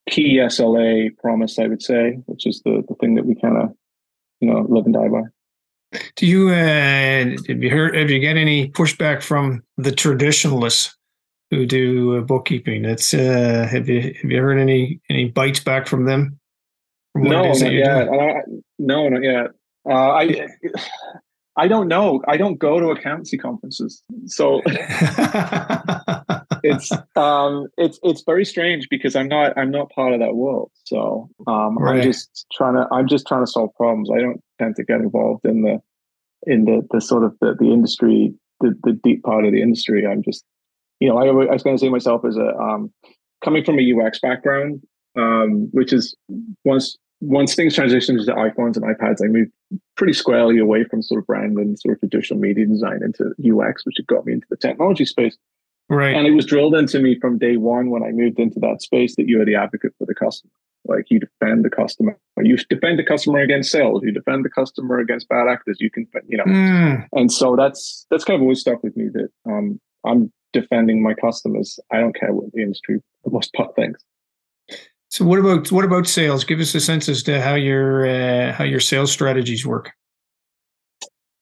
key 0.09 0.37
SLA 0.37 1.17
promise, 1.19 1.59
I 1.59 1.67
would 1.67 1.83
say, 1.83 2.19
which 2.27 2.47
is 2.47 2.63
the, 2.65 2.83
the 2.89 2.95
thing 2.97 3.15
that 3.15 3.27
we 3.27 3.35
kind 3.35 3.57
of, 3.57 3.75
you 4.41 4.51
know, 4.51 4.67
live 4.69 4.85
and 4.85 4.95
die 4.95 5.09
by. 5.09 5.23
Do 6.17 6.27
you 6.27 6.51
uh, 6.51 7.37
have 7.49 7.63
you 7.63 7.71
heard? 7.71 7.97
Have 7.97 8.11
you 8.11 8.19
get 8.19 8.37
any 8.37 8.71
pushback 8.71 9.23
from 9.23 9.63
the 9.77 9.93
traditionalists 9.93 10.97
who 11.51 11.67
do 11.67 12.19
uh, 12.19 12.21
bookkeeping. 12.21 12.85
It's 12.85 13.15
uh, 13.15 13.69
have 13.71 13.89
you 13.89 14.15
have 14.21 14.31
you 14.31 14.41
heard 14.41 14.59
any 14.59 15.01
any 15.09 15.29
bites 15.29 15.61
back 15.61 15.87
from 15.87 16.05
them? 16.05 16.39
From 17.13 17.25
no, 17.25 17.53
not 17.53 17.73
yet. 17.73 18.09
Uh, 18.09 18.43
no, 18.79 19.09
not 19.09 19.23
yet. 19.23 19.47
Uh, 19.89 19.93
I 19.93 20.49
I 21.57 21.69
don't 21.69 21.89
know. 21.89 22.23
I 22.27 22.37
don't 22.37 22.59
go 22.59 22.81
to 22.81 22.89
accountancy 22.91 23.39
conferences, 23.39 24.03
so 24.27 24.61
it's 26.67 26.93
um 27.17 27.69
it's 27.77 27.99
it's 28.03 28.23
very 28.23 28.45
strange 28.45 28.89
because 28.91 29.17
I'm 29.17 29.29
not 29.29 29.57
I'm 29.57 29.71
not 29.71 29.91
part 29.91 30.13
of 30.13 30.21
that 30.21 30.35
world. 30.35 30.71
So 30.85 31.29
um, 31.47 31.79
right. 31.79 31.97
I'm 31.97 32.03
just 32.03 32.47
trying 32.53 32.75
to 32.75 32.87
I'm 32.93 33.09
just 33.09 33.27
trying 33.27 33.45
to 33.45 33.51
solve 33.51 33.71
problems. 33.77 34.11
I 34.15 34.21
don't 34.21 34.43
tend 34.59 34.77
to 34.77 34.85
get 34.85 35.01
involved 35.01 35.45
in 35.45 35.63
the 35.63 35.81
in 36.47 36.65
the 36.65 36.87
the 36.91 37.01
sort 37.01 37.25
of 37.25 37.37
the, 37.41 37.55
the 37.59 37.73
industry, 37.73 38.35
the, 38.61 38.75
the 38.85 38.93
deep 38.93 39.23
part 39.23 39.45
of 39.45 39.53
the 39.53 39.63
industry. 39.63 40.07
I'm 40.07 40.23
just, 40.23 40.45
you 41.01 41.09
know, 41.09 41.19
I, 41.19 41.27
I 41.27 41.53
was 41.53 41.63
going 41.63 41.77
to 41.77 41.81
say 41.81 41.89
myself 41.89 42.25
as 42.25 42.37
a 42.37 42.57
um, 42.57 42.93
coming 43.45 43.65
from 43.65 43.79
a 43.79 43.93
UX 43.93 44.19
background, 44.21 44.83
um, 45.17 45.69
which 45.73 45.93
is 45.93 46.17
once 46.65 46.97
once 47.21 47.55
things 47.55 47.75
transitioned 47.75 48.25
to 48.25 48.33
iPhones 48.33 48.77
and 48.77 48.85
iPads, 48.85 49.25
I 49.25 49.29
moved 49.29 49.51
pretty 49.97 50.13
squarely 50.13 50.59
away 50.59 50.85
from 50.85 51.03
sort 51.03 51.21
of 51.21 51.27
brand 51.27 51.57
and 51.59 51.79
sort 51.79 51.95
of 51.95 52.01
traditional 52.01 52.39
media 52.39 52.67
design 52.67 53.01
into 53.03 53.33
UX, 53.41 53.87
which 53.87 53.97
had 53.97 54.07
got 54.07 54.27
me 54.27 54.35
into 54.35 54.47
the 54.51 54.57
technology 54.57 55.07
space. 55.07 55.37
Right. 55.89 56.15
And 56.15 56.27
it 56.27 56.33
was 56.33 56.47
drilled 56.47 56.75
into 56.75 56.99
me 56.99 57.19
from 57.21 57.39
day 57.39 57.57
one 57.57 57.91
when 57.91 58.03
I 58.03 58.11
moved 58.11 58.39
into 58.39 58.59
that 58.61 58.83
space 58.83 59.15
that 59.17 59.29
you 59.29 59.41
are 59.41 59.45
the 59.45 59.55
advocate 59.55 59.93
for 59.99 60.07
the 60.07 60.15
customer. 60.15 60.53
Like 60.89 61.07
you 61.11 61.21
defend 61.21 61.65
the 61.65 61.71
customer. 61.71 62.19
You 62.39 62.57
defend 62.69 62.99
the 62.99 63.05
customer 63.05 63.41
against 63.41 63.71
sales. 63.71 64.03
You 64.05 64.13
defend 64.13 64.45
the 64.45 64.51
customer 64.51 64.99
against 64.99 65.29
bad 65.29 65.49
actors. 65.49 65.79
You 65.81 65.91
can, 65.91 66.07
you 66.29 66.39
know. 66.39 66.45
Mm. 66.45 67.07
And 67.13 67.33
so 67.33 67.57
that's 67.57 68.07
that's 68.11 68.25
kind 68.25 68.37
of 68.37 68.43
always 68.43 68.61
stuck 68.61 68.83
with 68.83 68.97
me 68.97 69.09
that 69.13 69.29
um, 69.47 69.81
I'm 70.05 70.33
defending 70.53 71.03
my 71.03 71.15
customers. 71.15 71.79
I 71.93 72.01
don't 72.01 72.15
care 72.15 72.33
what 72.33 72.53
the 72.53 72.63
industry, 72.63 73.01
the 73.25 73.31
most 73.31 73.53
part, 73.55 73.75
thinks. 73.75 74.03
So 75.09 75.25
what 75.25 75.39
about 75.39 75.73
what 75.73 75.85
about 75.85 76.07
sales? 76.07 76.45
Give 76.45 76.61
us 76.61 76.75
a 76.75 76.81
sense 76.81 77.09
as 77.09 77.23
to 77.25 77.41
how 77.41 77.55
your 77.55 78.07
uh, 78.07 78.53
how 78.53 78.65
your 78.65 78.81
sales 78.81 79.13
strategies 79.13 79.67
work. 79.67 79.93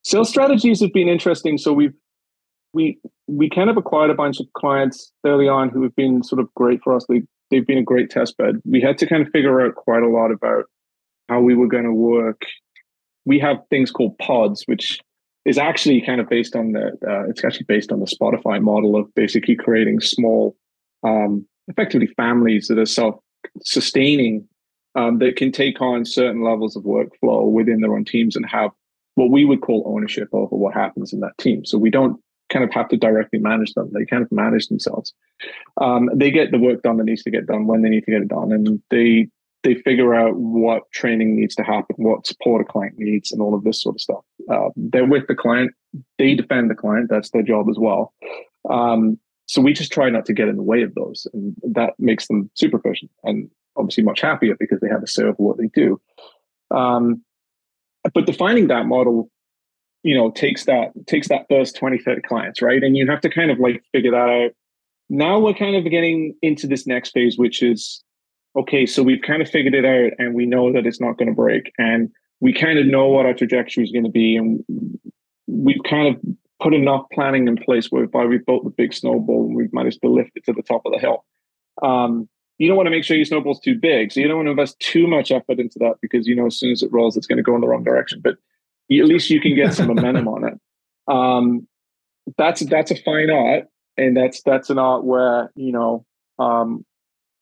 Sales 0.03 0.29
strategies 0.29 0.81
have 0.81 0.93
been 0.93 1.09
interesting. 1.09 1.59
So 1.59 1.73
we've 1.73 1.95
we 2.73 2.99
we 3.27 3.49
kind 3.49 3.71
of 3.71 3.77
acquired 3.77 4.11
a 4.11 4.15
bunch 4.15 4.41
of 4.41 4.47
clients 4.55 5.13
early 5.25 5.49
on 5.49 5.71
who 5.71 5.83
have 5.83 5.97
been 5.97 6.23
sort 6.23 6.41
of 6.41 6.53
great 6.55 6.81
for 6.83 6.95
us. 6.95 7.07
They 7.09 7.23
they've 7.51 7.67
been 7.67 7.79
a 7.79 7.83
great 7.83 8.11
test 8.11 8.37
bed. 8.37 8.61
We 8.65 8.81
had 8.81 8.99
to 8.99 9.07
kind 9.07 9.23
of 9.23 9.33
figure 9.33 9.61
out 9.61 9.75
quite 9.75 10.03
a 10.03 10.09
lot 10.09 10.31
about 10.31 10.65
how 11.29 11.41
we 11.41 11.55
were 11.55 11.69
going 11.69 11.85
to 11.85 11.93
work. 11.93 12.43
We 13.25 13.39
have 13.41 13.59
things 13.71 13.91
called 13.91 14.19
pods, 14.19 14.65
which 14.67 15.01
is 15.45 15.59
actually 15.59 16.01
kind 16.03 16.21
of 16.21 16.29
based 16.29 16.57
on 16.57 16.73
the 16.73 16.89
uh, 17.07 17.29
it's 17.29 17.45
actually 17.45 17.67
based 17.67 17.93
on 17.93 18.01
the 18.01 18.07
Spotify 18.07 18.61
model 18.61 18.97
of 18.97 19.15
basically 19.15 19.57
creating 19.57 20.01
small, 20.01 20.57
um, 21.03 21.47
effectively 21.69 22.09
families 22.17 22.69
that 22.69 22.79
are 22.79 22.87
self 22.87 23.17
sustaining 23.63 24.47
um, 24.95 25.19
that 25.19 25.37
can 25.37 25.53
take 25.53 25.81
on 25.81 26.05
certain 26.05 26.43
levels 26.43 26.77
of 26.77 26.85
workflow 26.85 27.51
within 27.51 27.81
their 27.81 27.95
own 27.95 28.05
teams 28.05 28.37
and 28.37 28.47
have 28.47 28.71
what 29.17 29.31
we 29.31 29.45
would 29.45 29.61
call 29.61 29.85
ownership 29.87 30.29
over 30.33 30.57
what 30.57 30.75
happens 30.75 31.13
in 31.13 31.21
that 31.21 31.37
team. 31.39 31.65
So 31.65 31.79
we 31.79 31.91
don't 31.91 32.21
kind 32.55 32.65
of 32.65 32.73
have 32.73 32.89
to 32.89 32.97
directly 32.97 33.41
manage 33.41 33.75
them. 33.75 33.91
They 33.93 34.07
kind 34.07 34.23
of 34.23 34.31
manage 34.31 34.69
themselves. 34.69 35.13
Um, 35.81 36.09
they 36.15 36.31
get 36.31 36.53
the 36.53 36.59
work 36.59 36.83
done 36.83 36.99
that 36.99 37.05
needs 37.05 37.25
to 37.25 37.31
get 37.31 37.47
done 37.47 37.67
when 37.67 37.83
they 37.83 37.89
need 37.89 38.05
to 38.05 38.13
get 38.13 38.23
it 38.23 38.29
done, 38.29 38.53
and 38.53 38.81
they 38.91 39.29
they 39.65 39.75
figure 39.75 40.15
out 40.15 40.37
what 40.37 40.83
training 40.93 41.35
needs 41.35 41.55
to 41.57 41.63
happen, 41.63 41.97
what 41.99 42.27
support 42.27 42.61
a 42.61 42.65
client 42.65 42.95
needs, 42.99 43.33
and 43.33 43.43
all 43.43 43.55
of 43.55 43.65
this 43.65 43.83
sort 43.83 43.97
of 43.97 44.01
stuff. 44.01 44.25
Uh, 44.51 44.69
they're 44.77 45.07
with 45.07 45.27
the 45.27 45.35
client. 45.35 45.73
They 46.19 46.35
defend 46.35 46.71
the 46.71 46.75
client. 46.75 47.09
That's 47.11 47.31
their 47.31 47.43
job 47.43 47.69
as 47.69 47.79
well. 47.79 48.13
Um, 48.71 49.19
so 49.47 49.61
we 49.61 49.73
just 49.73 49.93
try 49.93 50.09
not 50.09 50.27
to 50.27 50.33
get 50.33 50.49
in 50.49 50.57
the 50.57 50.63
way 50.63 50.83
of 50.83 50.95
those, 50.95 51.27
and 51.33 51.55
that 51.63 51.95
makes 51.99 52.29
them 52.29 52.51
super 52.55 52.79
efficient 52.79 53.11
and 53.25 53.51
obviously 53.77 54.05
much 54.05 54.21
happier 54.21 54.55
because 54.59 54.79
they 54.81 54.89
have 54.89 55.03
a 55.03 55.09
serve 55.09 55.35
what 55.39 55.59
they 55.59 55.69
do. 55.75 56.01
Um, 56.71 57.25
but 58.13 58.27
defining 58.27 58.69
that 58.69 58.87
model 58.87 59.31
you 60.05 60.17
know 60.17 60.31
takes 60.31 60.65
that 60.67 60.93
takes 61.07 61.29
that 61.29 61.47
first 61.49 61.77
20 61.77 61.99
30 61.99 62.23
clients 62.23 62.63
right? 62.63 62.83
And 62.83 62.97
you 62.97 63.09
have 63.11 63.21
to 63.23 63.31
kind 63.31 63.51
of 63.51 63.59
like 63.59 63.83
figure 63.93 64.13
that 64.13 64.29
out. 64.29 64.53
Now 65.11 65.39
we're 65.39 65.55
kind 65.55 65.77
of 65.77 65.91
getting 65.91 66.35
into 66.43 66.67
this 66.67 66.87
next 66.87 67.11
phase 67.11 67.37
which 67.37 67.63
is 67.63 68.03
okay 68.57 68.87
so 68.87 69.03
we've 69.03 69.23
kind 69.23 69.43
of 69.43 69.51
figured 69.51 69.75
it 69.75 69.85
out 69.85 70.13
and 70.19 70.35
we 70.35 70.47
know 70.47 70.73
that 70.73 70.87
it's 70.87 71.01
not 71.01 71.19
going 71.19 71.29
to 71.29 71.35
break 71.35 71.73
and 71.79 72.11
we 72.41 72.53
kind 72.53 72.79
of 72.79 72.87
know 72.87 73.09
what 73.09 73.27
our 73.27 73.35
trajectory 73.35 73.83
is 73.83 73.91
going 73.91 74.05
to 74.05 74.11
be 74.11 74.37
and 74.37 74.65
we've 75.47 75.83
kind 75.89 76.15
of 76.15 76.21
put 76.63 76.75
enough 76.75 77.05
planning 77.13 77.49
in 77.49 77.57
place 77.57 77.89
whereby 77.89 78.25
we've 78.25 78.47
built 78.47 78.65
the 78.65 78.71
big 78.71 78.95
snowball 78.95 79.47
and 79.47 79.57
we've 79.57 79.73
managed 79.73 80.01
to 80.03 80.09
lift 80.09 80.31
it 80.35 80.45
to 80.45 80.53
the 80.53 80.63
top 80.63 80.83
of 80.87 80.93
the 80.93 80.99
hill. 80.99 81.25
Um, 81.83 82.29
you 82.59 82.69
don't 82.69 82.77
want 82.77 82.87
to 82.87 82.91
make 82.91 83.05
sure 83.05 83.17
your 83.17 83.27
snowball's 83.27 83.61
too 83.61 83.79
big 83.79 84.13
so 84.13 84.21
you 84.21 84.29
don't 84.29 84.37
want 84.37 84.47
to 84.47 84.53
invest 84.53 84.79
too 84.79 85.07
much 85.07 85.33
effort 85.33 85.59
into 85.59 85.79
that 85.81 85.97
because 86.01 86.27
you 86.27 86.37
know 86.37 86.47
as 86.47 86.57
soon 86.57 86.71
as 86.71 86.83
it 86.83 86.93
rolls 86.93 87.17
it's 87.17 87.27
going 87.27 87.37
to 87.37 87.43
go 87.43 87.55
in 87.55 87.61
the 87.61 87.67
wrong 87.67 87.83
direction. 87.83 88.21
But 88.23 88.37
at 88.91 89.07
least 89.07 89.31
you 89.31 89.41
can 89.41 89.55
get 89.55 89.75
some 89.75 89.89
momentum 89.89 90.29
on 90.29 90.45
it. 90.45 90.61
Um, 91.09 91.67
that's 92.39 92.65
that's 92.67 92.91
a 92.91 93.03
fine 93.03 93.31
art, 93.31 93.65
and 93.97 94.17
that's 94.17 94.43
that's 94.43 94.71
an 94.71 94.79
art 94.79 95.05
where 95.05 95.51
you 95.55 95.73
know 95.73 96.05
um, 96.39 96.85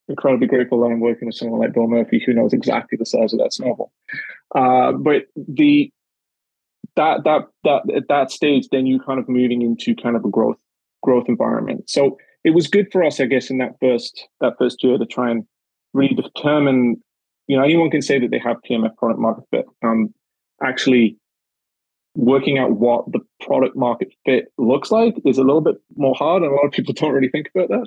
incredibly 0.09 0.46
grateful 0.46 0.81
that 0.81 0.87
I'm 0.87 1.00
working 1.00 1.26
with 1.26 1.35
someone 1.35 1.61
like 1.61 1.72
Bill 1.72 1.88
Murphy 1.88 2.22
who 2.24 2.35
knows 2.35 2.52
exactly 2.52 2.96
the 2.98 3.07
size 3.07 3.33
of 3.33 3.38
that 3.38 3.52
snowball. 3.52 3.92
Uh, 4.55 4.92
but 4.92 5.26
the 5.37 5.90
that 6.96 7.24
that 7.24 7.42
that 7.64 7.83
at 7.94 8.09
that 8.09 8.31
stage, 8.31 8.68
then 8.70 8.87
you're 8.87 9.02
kind 9.02 9.18
of 9.18 9.28
moving 9.28 9.62
into 9.62 9.94
kind 9.94 10.16
of 10.16 10.24
a 10.24 10.31
growth 10.31 10.59
growth 11.02 11.24
environment. 11.28 11.88
So 11.88 12.18
it 12.44 12.50
was 12.50 12.66
good 12.66 12.90
for 12.90 13.05
us, 13.05 13.20
I 13.20 13.26
guess, 13.26 13.50
in 13.50 13.59
that 13.59 13.76
first 13.81 14.28
that 14.40 14.55
first 14.59 14.83
year 14.83 14.98
to 14.98 15.07
try 15.07 15.31
and 15.31 15.44
really 15.92 16.14
determine. 16.14 17.02
You 17.48 17.59
know, 17.59 17.64
anyone 17.64 17.90
can 17.90 18.02
say 18.02 18.20
that 18.20 18.31
they 18.31 18.38
have 18.38 18.57
PMF 18.68 18.96
product 18.96 19.20
market 19.20 19.44
fit. 19.50 19.66
Um, 19.83 20.14
actually 20.62 21.18
working 22.14 22.59
out 22.59 22.72
what 22.72 23.11
the 23.12 23.20
product 23.40 23.77
market 23.77 24.12
fit 24.25 24.53
looks 24.59 24.90
like 24.90 25.14
is 25.25 25.38
a 25.38 25.42
little 25.42 25.61
bit 25.61 25.77
more 25.96 26.14
hard 26.14 26.42
and 26.42 26.53
a 26.53 26.55
lot 26.55 26.66
of 26.66 26.72
people 26.72 26.92
don't 26.96 27.12
really 27.12 27.29
think 27.29 27.51
about 27.55 27.68
that. 27.68 27.87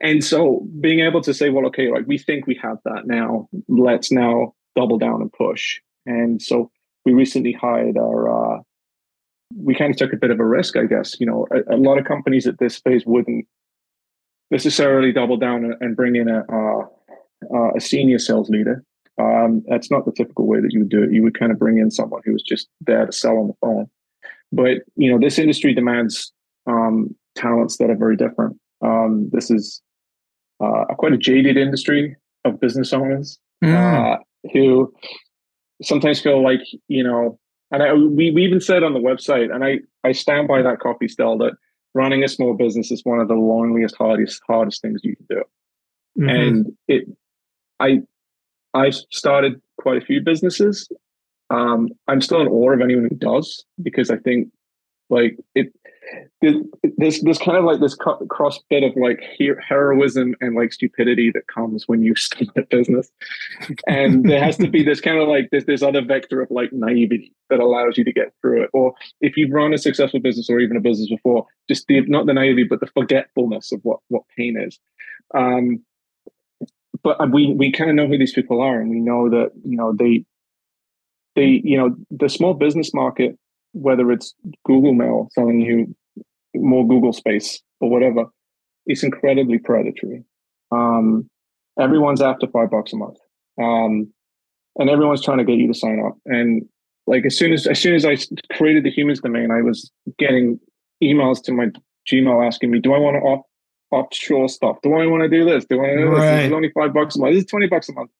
And 0.00 0.22
so 0.24 0.66
being 0.80 1.00
able 1.00 1.20
to 1.22 1.34
say 1.34 1.50
well 1.50 1.66
okay 1.66 1.90
like 1.90 2.06
we 2.06 2.18
think 2.18 2.46
we 2.46 2.58
have 2.62 2.78
that 2.84 3.06
now. 3.06 3.48
Let's 3.68 4.12
now 4.12 4.54
double 4.76 4.98
down 4.98 5.20
and 5.20 5.32
push. 5.32 5.80
And 6.06 6.40
so 6.40 6.70
we 7.04 7.12
recently 7.12 7.52
hired 7.52 7.96
our 7.96 8.56
uh, 8.58 8.62
we 9.56 9.74
kind 9.74 9.90
of 9.90 9.96
took 9.96 10.12
a 10.12 10.16
bit 10.16 10.30
of 10.30 10.40
a 10.40 10.44
risk 10.44 10.76
i 10.76 10.84
guess. 10.84 11.18
You 11.20 11.26
know 11.26 11.46
a, 11.50 11.74
a 11.74 11.76
lot 11.76 11.98
of 11.98 12.04
companies 12.04 12.46
at 12.46 12.58
this 12.58 12.78
phase 12.78 13.04
wouldn't 13.06 13.46
necessarily 14.50 15.12
double 15.12 15.36
down 15.36 15.74
and 15.80 15.94
bring 15.94 16.16
in 16.16 16.28
a, 16.28 16.42
uh, 16.50 17.72
a 17.76 17.80
senior 17.80 18.18
sales 18.18 18.48
leader 18.48 18.82
um, 19.18 19.62
that's 19.68 19.90
not 19.90 20.04
the 20.04 20.12
typical 20.12 20.46
way 20.46 20.60
that 20.60 20.72
you 20.72 20.80
would 20.80 20.88
do 20.88 21.02
it. 21.02 21.12
You 21.12 21.22
would 21.22 21.38
kind 21.38 21.50
of 21.50 21.58
bring 21.58 21.78
in 21.78 21.90
someone 21.90 22.22
who 22.24 22.32
was 22.32 22.42
just 22.42 22.68
there 22.80 23.06
to 23.06 23.12
sell 23.12 23.38
on 23.38 23.48
the 23.48 23.54
phone. 23.60 23.90
But 24.52 24.78
you 24.96 25.10
know, 25.10 25.18
this 25.18 25.38
industry 25.38 25.74
demands 25.74 26.32
um, 26.66 27.14
talents 27.34 27.78
that 27.78 27.90
are 27.90 27.96
very 27.96 28.16
different. 28.16 28.56
Um, 28.82 29.28
this 29.32 29.50
is 29.50 29.82
uh, 30.60 30.84
quite 30.96 31.12
a 31.12 31.18
jaded 31.18 31.56
industry 31.56 32.16
of 32.44 32.60
business 32.60 32.92
owners 32.92 33.38
mm. 33.62 33.74
uh, 33.74 34.18
who 34.52 34.92
sometimes 35.82 36.20
feel 36.20 36.42
like 36.42 36.60
you 36.88 37.02
know. 37.02 37.38
And 37.70 37.82
I, 37.82 37.92
we 37.92 38.30
we 38.30 38.44
even 38.44 38.60
said 38.60 38.82
on 38.82 38.94
the 38.94 39.00
website, 39.00 39.54
and 39.54 39.64
I 39.64 39.80
I 40.04 40.12
stand 40.12 40.48
by 40.48 40.62
that 40.62 40.78
copy 40.80 41.08
still 41.08 41.36
that 41.38 41.52
running 41.94 42.22
a 42.22 42.28
small 42.28 42.54
business 42.54 42.90
is 42.90 43.04
one 43.04 43.20
of 43.20 43.28
the 43.28 43.34
loneliest, 43.34 43.96
hardest 43.96 44.40
hardest 44.46 44.80
things 44.80 45.00
you 45.02 45.16
can 45.16 45.26
do. 45.28 45.42
Mm-hmm. 46.18 46.28
And 46.28 46.76
it 46.86 47.04
I 47.80 48.02
I've 48.74 48.94
started 49.10 49.60
quite 49.80 50.02
a 50.02 50.04
few 50.04 50.20
businesses. 50.22 50.88
Um, 51.50 51.88
I'm 52.08 52.20
still 52.20 52.40
in 52.40 52.48
awe 52.48 52.72
of 52.72 52.80
anyone 52.80 53.08
who 53.08 53.16
does 53.16 53.64
because 53.82 54.10
I 54.10 54.16
think 54.16 54.48
like 55.10 55.38
it 55.54 55.72
there's 56.40 57.20
there's 57.22 57.38
kind 57.38 57.56
of 57.56 57.64
like 57.64 57.80
this 57.80 57.94
cross 57.94 58.58
bit 58.70 58.82
of 58.82 58.92
like 58.96 59.22
heroism 59.68 60.34
and 60.40 60.54
like 60.54 60.72
stupidity 60.72 61.30
that 61.32 61.46
comes 61.48 61.86
when 61.86 62.02
you 62.02 62.14
start 62.16 62.48
a 62.56 62.62
business. 62.62 63.10
And 63.86 64.28
there 64.28 64.42
has 64.42 64.56
to 64.58 64.68
be 64.68 64.82
this 64.82 65.00
kind 65.00 65.18
of 65.18 65.28
like 65.28 65.50
this 65.50 65.64
this 65.64 65.82
other 65.82 66.02
vector 66.02 66.40
of 66.40 66.50
like 66.50 66.72
naivety 66.72 67.34
that 67.50 67.60
allows 67.60 67.98
you 67.98 68.04
to 68.04 68.12
get 68.12 68.32
through 68.40 68.64
it. 68.64 68.70
Or 68.72 68.94
if 69.20 69.36
you've 69.36 69.52
run 69.52 69.74
a 69.74 69.78
successful 69.78 70.20
business 70.20 70.48
or 70.48 70.60
even 70.60 70.76
a 70.76 70.80
business 70.80 71.08
before 71.08 71.46
just 71.68 71.86
the 71.88 72.02
not 72.02 72.26
the 72.26 72.34
naivety 72.34 72.64
but 72.64 72.80
the 72.80 72.86
forgetfulness 72.86 73.72
of 73.72 73.80
what 73.82 74.00
what 74.08 74.22
pain 74.36 74.58
is. 74.58 74.78
Um 75.34 75.84
but 77.02 77.20
uh, 77.20 77.26
we 77.32 77.52
we 77.54 77.72
kind 77.72 77.90
of 77.90 77.96
know 77.96 78.06
who 78.06 78.18
these 78.18 78.32
people 78.32 78.60
are, 78.60 78.80
and 78.80 78.90
we 78.90 79.00
know 79.00 79.28
that 79.28 79.50
you 79.64 79.76
know 79.76 79.94
they 79.94 80.24
they 81.36 81.60
you 81.64 81.76
know 81.76 81.94
the 82.10 82.28
small 82.28 82.54
business 82.54 82.92
market, 82.94 83.38
whether 83.72 84.10
it's 84.10 84.34
Google 84.64 84.94
Mail 84.94 85.28
selling 85.32 85.60
you 85.60 85.94
more 86.54 86.86
Google 86.86 87.12
space 87.12 87.60
or 87.80 87.90
whatever, 87.90 88.24
it's 88.86 89.02
incredibly 89.02 89.58
predatory. 89.58 90.24
Um, 90.72 91.28
everyone's 91.78 92.22
after 92.22 92.46
five 92.46 92.70
bucks 92.70 92.92
a 92.92 92.96
month, 92.96 93.18
um, 93.60 94.12
and 94.76 94.90
everyone's 94.90 95.22
trying 95.22 95.38
to 95.38 95.44
get 95.44 95.58
you 95.58 95.68
to 95.68 95.74
sign 95.74 96.02
up. 96.04 96.16
And 96.26 96.62
like 97.06 97.24
as 97.26 97.36
soon 97.36 97.52
as 97.52 97.66
as 97.66 97.78
soon 97.78 97.94
as 97.94 98.04
I 98.04 98.16
created 98.54 98.84
the 98.84 98.92
Huumans 98.94 99.22
domain, 99.22 99.50
I 99.50 99.62
was 99.62 99.90
getting 100.18 100.58
emails 101.02 101.42
to 101.44 101.52
my 101.52 101.66
Gmail 102.10 102.46
asking 102.46 102.70
me, 102.70 102.80
"Do 102.80 102.94
I 102.94 102.98
want 102.98 103.16
to 103.16 103.28
opt 103.28 103.47
offshore 103.90 104.48
stuff. 104.48 104.78
Do 104.82 104.94
I 104.94 105.06
want 105.06 105.22
to 105.22 105.28
do 105.28 105.44
this? 105.44 105.64
Do 105.64 105.76
I 105.76 105.78
want 105.78 105.98
to 105.98 106.04
do 106.04 106.10
this? 106.10 106.20
This 106.20 106.46
is 106.46 106.52
only 106.52 106.70
five 106.70 106.92
bucks 106.92 107.16
a 107.16 107.20
month. 107.20 107.34
This 107.34 107.44
is 107.44 107.50
20 107.50 107.66
bucks 107.68 107.88
a 107.88 107.92
month. 107.92 108.10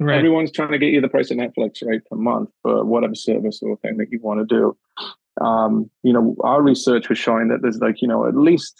Right. 0.00 0.18
Everyone's 0.18 0.50
trying 0.50 0.72
to 0.72 0.78
get 0.78 0.92
you 0.92 1.00
the 1.00 1.08
price 1.08 1.30
of 1.30 1.36
Netflix, 1.36 1.86
right, 1.86 2.00
per 2.04 2.16
month 2.16 2.50
for 2.62 2.84
whatever 2.84 3.14
service 3.14 3.60
or 3.62 3.76
thing 3.78 3.96
that 3.98 4.10
you 4.10 4.20
want 4.20 4.40
to 4.40 4.54
do. 4.54 4.76
Um, 5.44 5.90
you 6.02 6.12
know, 6.12 6.36
our 6.40 6.62
research 6.62 7.08
was 7.08 7.18
showing 7.18 7.48
that 7.48 7.62
there's 7.62 7.78
like, 7.78 8.02
you 8.02 8.08
know, 8.08 8.26
at 8.26 8.36
least 8.36 8.74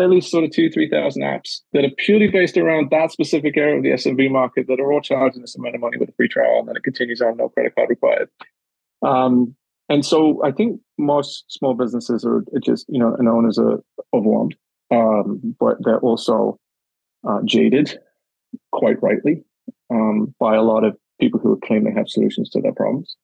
at 0.00 0.08
least 0.08 0.30
sort 0.30 0.44
of 0.44 0.52
two, 0.52 0.70
three 0.70 0.88
thousand 0.88 1.22
apps 1.22 1.60
that 1.72 1.84
are 1.84 1.90
purely 1.98 2.28
based 2.28 2.56
around 2.56 2.90
that 2.90 3.10
specific 3.10 3.56
area 3.56 3.76
of 3.76 3.82
the 3.82 3.90
SMB 3.90 4.30
market 4.30 4.66
that 4.68 4.80
are 4.80 4.92
all 4.92 5.00
charging 5.00 5.42
this 5.42 5.56
amount 5.56 5.74
of 5.74 5.80
money 5.80 5.98
with 5.98 6.08
a 6.08 6.12
free 6.12 6.28
trial 6.28 6.60
and 6.60 6.68
then 6.68 6.76
it 6.76 6.84
continues 6.84 7.20
on, 7.20 7.36
no 7.36 7.48
credit 7.48 7.74
card 7.74 7.90
required. 7.90 8.28
Um, 9.02 9.54
and 9.88 10.06
so 10.06 10.42
I 10.44 10.52
think 10.52 10.80
most 10.98 11.44
small 11.48 11.74
businesses 11.74 12.24
are 12.24 12.44
just 12.62 12.86
you 12.88 12.98
know 12.98 13.16
known 13.18 13.48
as 13.48 13.58
a 13.58 13.78
overwhelmed, 14.14 14.54
um, 14.90 15.56
but 15.58 15.76
they're 15.80 16.00
also 16.00 16.58
uh, 17.28 17.40
jaded, 17.44 17.98
quite 18.72 19.02
rightly, 19.02 19.42
um, 19.90 20.34
by 20.38 20.56
a 20.56 20.62
lot 20.62 20.84
of 20.84 20.96
people 21.20 21.40
who 21.40 21.60
claim 21.64 21.84
they 21.84 21.92
have 21.92 22.08
solutions 22.08 22.50
to 22.50 22.60
their 22.60 22.72
problems. 22.72 23.16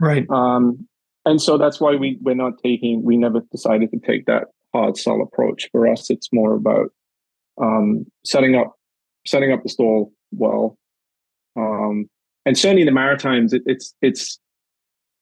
Right. 0.00 0.28
Um, 0.30 0.86
and 1.24 1.40
so 1.40 1.58
that's 1.58 1.80
why 1.80 1.96
we 1.96 2.18
we're 2.22 2.34
not 2.34 2.62
taking. 2.62 3.02
We 3.02 3.16
never 3.16 3.40
decided 3.50 3.90
to 3.90 3.98
take 3.98 4.26
that 4.26 4.48
hard 4.72 4.96
sell 4.96 5.20
approach. 5.20 5.68
For 5.72 5.88
us, 5.88 6.10
it's 6.10 6.32
more 6.32 6.54
about 6.54 6.90
um, 7.60 8.06
setting 8.24 8.54
up 8.54 8.74
setting 9.26 9.52
up 9.52 9.62
the 9.62 9.68
stall 9.68 10.12
well. 10.32 10.78
Um, 11.56 12.08
and 12.46 12.56
certainly 12.56 12.82
in 12.82 12.86
the 12.86 12.92
Maritimes, 12.92 13.52
it, 13.52 13.62
it's 13.66 13.94
it's 14.00 14.38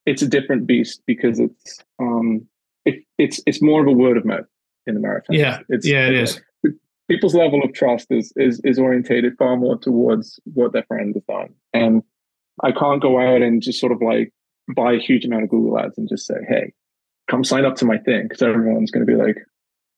it's 0.05 0.23
a 0.23 0.29
different 0.29 0.67
beast 0.67 1.03
because 1.07 1.41
it's 1.41 1.83
um, 1.99 2.47
it, 2.85 3.03
it's 3.19 3.41
it's 3.47 3.63
more 3.63 3.81
of 3.81 3.89
a 3.89 3.93
word 3.93 4.17
of 4.17 4.25
mouth 4.25 4.47
in 4.87 4.95
the 4.95 5.01
Maritimes. 5.01 5.39
Yeah, 5.39 5.61
it's, 5.69 5.87
yeah, 5.87 6.07
it 6.07 6.15
is. 6.15 6.41
People's 7.09 7.35
level 7.35 7.63
of 7.63 7.73
trust 7.73 8.09
is 8.11 8.33
is 8.37 8.61
is 8.65 8.79
orientated 8.79 9.37
far 9.39 9.57
more 9.57 9.79
towards 9.79 10.41
what 10.55 10.73
their 10.73 10.85
friend 10.85 11.15
has 11.15 11.23
done, 11.25 11.55
and 11.73 12.03
I 12.65 12.73
can't 12.73 13.01
go 13.01 13.21
out 13.21 13.43
and 13.43 13.63
just 13.63 13.81
sort 13.81 13.93
of 13.93 14.03
like 14.03 14.33
buy 14.75 14.95
a 14.95 14.99
huge 14.99 15.25
amount 15.25 15.45
of 15.45 15.51
Google 15.51 15.79
ads 15.79 15.97
and 15.99 16.09
just 16.09 16.27
say, 16.27 16.35
"Hey, 16.49 16.73
come 17.31 17.45
sign 17.45 17.65
up 17.65 17.77
to 17.77 17.85
my 17.85 17.99
thing," 17.99 18.25
because 18.25 18.43
everyone's 18.43 18.91
going 18.91 19.07
to 19.07 19.13
be 19.13 19.17
like, 19.17 19.37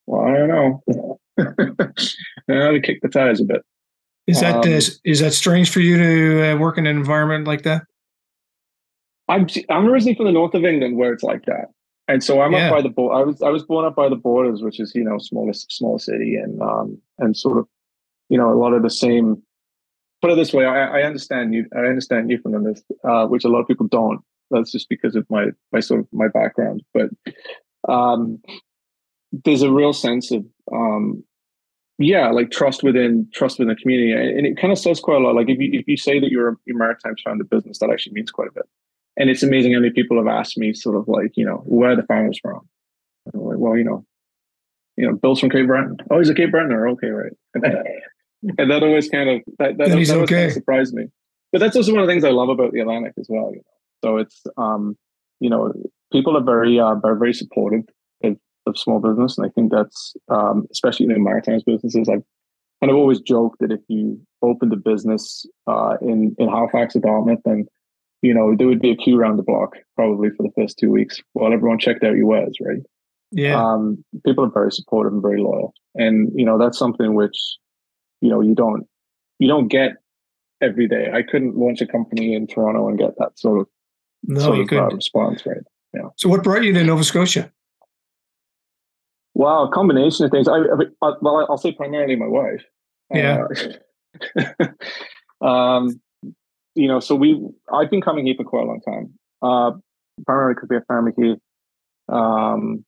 "Well, 0.07 0.21
I 0.21 0.37
don't 0.37 0.49
know." 0.49 1.19
I 1.39 2.53
have 2.53 2.75
to 2.75 2.81
kick 2.83 3.01
the 3.01 3.09
tires 3.09 3.41
a 3.41 3.45
bit. 3.45 3.63
Is 4.27 4.41
that 4.41 4.57
um, 4.57 4.71
is, 4.71 5.01
is 5.05 5.21
that 5.21 5.33
strange 5.33 5.71
for 5.71 5.81
you 5.81 5.97
to 5.97 6.53
uh, 6.53 6.57
work 6.57 6.77
in 6.77 6.87
an 6.87 6.97
environment 6.97 7.47
like 7.47 7.63
that? 7.63 7.83
I'm 9.29 9.47
I'm 9.71 9.87
originally 9.87 10.15
from 10.15 10.27
the 10.27 10.33
north 10.33 10.55
of 10.55 10.65
England 10.65 10.99
where 10.99 11.13
it's 11.13 11.23
like 11.23 11.47
that, 11.47 11.69
and 12.09 12.25
so 12.25 12.41
I'm 12.41 12.53
yeah. 12.53 12.69
up 12.69 12.73
by 12.73 12.83
the. 12.83 12.89
I 12.89 13.23
was 13.23 13.43
I 13.43 13.51
was 13.51 13.63
born 13.63 13.85
up 13.85 13.95
by 13.95 14.09
the 14.09 14.17
borders, 14.17 14.63
which 14.63 14.81
is 14.81 14.93
you 14.95 15.05
know 15.05 15.19
smallest 15.19 15.71
small 15.71 15.99
city, 15.99 16.37
and 16.37 16.61
um 16.61 16.99
and 17.19 17.37
sort 17.37 17.59
of 17.59 17.69
you 18.29 18.39
know 18.39 18.51
a 18.51 18.59
lot 18.59 18.73
of 18.73 18.83
the 18.83 18.91
same. 18.91 19.43
Put 20.21 20.33
it 20.33 20.35
this 20.35 20.53
way, 20.53 20.65
I, 20.65 21.01
I 21.01 21.03
understand 21.03 21.55
you. 21.55 21.67
I 21.77 21.83
understand 21.83 22.27
Newfoundland, 22.27 22.83
uh, 23.05 23.27
which 23.27 23.45
a 23.45 23.49
lot 23.49 23.61
of 23.61 23.69
people 23.69 23.87
don't. 23.87 24.21
That's 24.51 24.73
just 24.73 24.89
because 24.89 25.15
of 25.15 25.27
my 25.31 25.49
my 25.71 25.81
sort 25.81 26.01
of 26.01 26.09
my 26.13 26.29
background, 26.29 26.83
but 26.93 27.11
um, 27.89 28.43
there's 29.45 29.63
a 29.63 29.71
real 29.71 29.93
sense 29.93 30.33
of 30.33 30.45
um, 30.73 31.23
yeah, 31.99 32.31
like 32.31 32.51
trust 32.51 32.83
within 32.83 33.29
trust 33.35 33.59
within 33.59 33.75
the 33.75 33.81
community, 33.81 34.13
and 34.13 34.47
it 34.47 34.57
kind 34.57 34.73
of 34.73 34.79
says 34.79 34.99
quite 34.99 35.21
a 35.21 35.25
lot. 35.25 35.35
Like 35.35 35.51
if 35.51 35.59
you 35.59 35.71
if 35.79 35.87
you 35.87 35.97
say 35.97 36.19
that 36.21 36.31
you're 36.31 36.49
a 36.49 36.57
maritime 36.69 37.17
founded 37.23 37.51
business, 37.51 37.79
that 37.81 37.91
actually 37.91 38.15
means 38.15 38.31
quite 38.31 38.49
a 38.49 38.53
bit. 38.53 38.65
And 39.19 39.29
it's 39.29 39.43
amazing 39.43 39.75
how 39.75 39.81
many 39.81 39.93
people 39.93 40.17
have 40.17 40.29
asked 40.29 40.57
me, 40.57 40.73
sort 40.73 40.97
of 40.97 41.09
like, 41.09 41.33
you 41.35 41.45
know, 41.45 41.63
where 41.67 41.97
the 41.97 42.05
founders 42.05 42.39
from? 42.41 42.61
Like, 43.35 43.59
well, 43.59 43.77
you 43.77 43.85
know, 43.85 44.07
you 44.97 45.07
know, 45.07 45.17
Bill's 45.17 45.41
from 45.41 45.51
Cape 45.51 45.67
Breton. 45.67 45.97
Oh, 46.11 46.19
he's 46.19 46.31
a 46.31 46.35
Cape 46.35 46.51
Bretoner. 46.51 46.91
Okay, 46.93 47.09
right. 47.09 47.33
and 48.59 48.71
that 48.71 48.83
always 48.83 49.09
kind 49.09 49.29
of 49.29 49.43
that 49.59 49.77
that, 49.77 49.79
that 49.79 49.91
always 49.93 50.11
okay. 50.11 50.35
kind 50.35 50.47
of 50.47 50.53
surprised 50.53 50.95
me. 50.95 51.09
But 51.53 51.61
that's 51.61 51.77
also 51.77 51.93
one 51.93 52.01
of 52.01 52.07
the 52.07 52.13
things 52.13 52.25
I 52.25 52.31
love 52.31 52.49
about 52.49 52.73
the 52.73 52.81
Atlantic 52.81 53.15
as 53.19 53.27
well. 53.29 53.51
You 53.53 53.59
know, 53.59 53.63
so 54.05 54.17
it's 54.19 54.43
um, 54.57 54.97
you 55.41 55.51
know, 55.51 55.73
people 56.13 56.37
are 56.37 56.43
very 56.43 56.79
uh, 56.79 56.97
are 57.03 57.17
very 57.17 57.35
supportive 57.35 57.85
of, 58.25 58.37
of 58.67 58.79
small 58.79 59.01
business, 59.01 59.39
and 59.39 59.47
I 59.47 59.51
think 59.51 59.73
that's 59.73 60.15
um, 60.29 60.67
especially 60.71 61.07
in 61.07 61.13
the 61.13 61.19
maritime 61.19 61.61
businesses. 61.67 62.09
I've 62.09 62.25
kind 62.81 62.91
of 62.91 62.97
always 62.97 63.21
joked 63.21 63.61
that 63.61 63.73
if 63.73 63.81
you 63.89 64.21
opened 64.43 64.73
a 64.73 64.77
business 64.77 65.47
uh, 65.67 65.97
in 66.01 66.35
in 66.39 66.49
Halifax 66.49 66.97
or 66.97 67.01
Dartmouth, 67.01 67.41
then 67.45 67.67
you 68.23 68.35
know, 68.35 68.55
there 68.57 68.67
would 68.67 68.81
be 68.81 68.91
a 68.91 68.97
queue 68.97 69.19
around 69.19 69.37
the 69.37 69.43
block 69.43 69.77
probably 69.95 70.31
for 70.31 70.43
the 70.43 70.53
first 70.57 70.79
two 70.79 70.91
weeks 70.91 71.21
while 71.33 71.53
everyone 71.53 71.79
checked 71.79 72.05
out 72.05 72.17
your 72.17 72.27
wares, 72.27 72.57
right? 72.61 72.83
Yeah. 73.31 73.63
Um, 73.63 74.05
people 74.25 74.45
are 74.45 74.51
very 74.51 74.73
supportive 74.73 75.13
and 75.13 75.23
very 75.23 75.41
loyal. 75.41 75.75
And, 75.95 76.33
you 76.35 76.45
know, 76.45 76.59
that's 76.59 76.79
something 76.79 77.15
which, 77.15 77.37
you 78.21 78.31
know, 78.31 78.41
you 78.41 78.55
don't 78.55 78.87
you 79.39 79.47
don't 79.47 79.69
get 79.69 79.93
every 80.61 80.89
day. 80.89 81.11
I 81.13 81.23
couldn't 81.23 81.57
launch 81.57 81.81
a 81.81 81.87
company 81.87 82.35
in 82.35 82.47
Toronto 82.47 82.89
and 82.89 82.99
get 82.99 83.13
that 83.19 83.39
sort 83.39 83.61
of 83.61 83.69
no, 84.25 84.41
sort 84.41 84.57
you 84.57 84.63
of, 84.63 84.69
couldn't. 84.69 84.93
Uh, 84.93 84.97
response, 84.97 85.47
right? 85.47 85.63
Yeah. 85.95 86.09
So 86.17 86.29
what 86.29 86.43
brought 86.43 86.65
you 86.65 86.73
to 86.73 86.85
Nova 86.85 87.05
Scotia? 87.05 87.53
Wow, 89.35 89.69
a 89.69 89.73
combination 89.73 90.25
of 90.25 90.33
things. 90.33 90.49
I, 90.49 90.57
I 90.57 91.13
well, 91.23 91.47
I'll 91.49 91.59
say 91.59 91.73
primarily 91.73 92.17
my 92.17 92.27
wife. 92.27 92.65
Yeah. 93.15 93.45
Uh, 94.37 94.67
um, 95.47 96.01
you 96.79 96.87
know, 96.87 97.01
so 97.01 97.15
we 97.15 97.41
I've 97.73 97.91
been 97.91 98.01
coming 98.01 98.27
here 98.27 98.37
for 98.37 98.45
quite 98.45 98.63
a 98.63 98.67
long 98.67 98.81
time. 98.81 99.15
Uh, 99.43 99.73
primarily 100.25 100.55
because 100.55 100.69
we 100.69 100.77
have 100.77 100.87
family 100.87 101.13
here. 101.17 101.37
Um, 102.09 102.85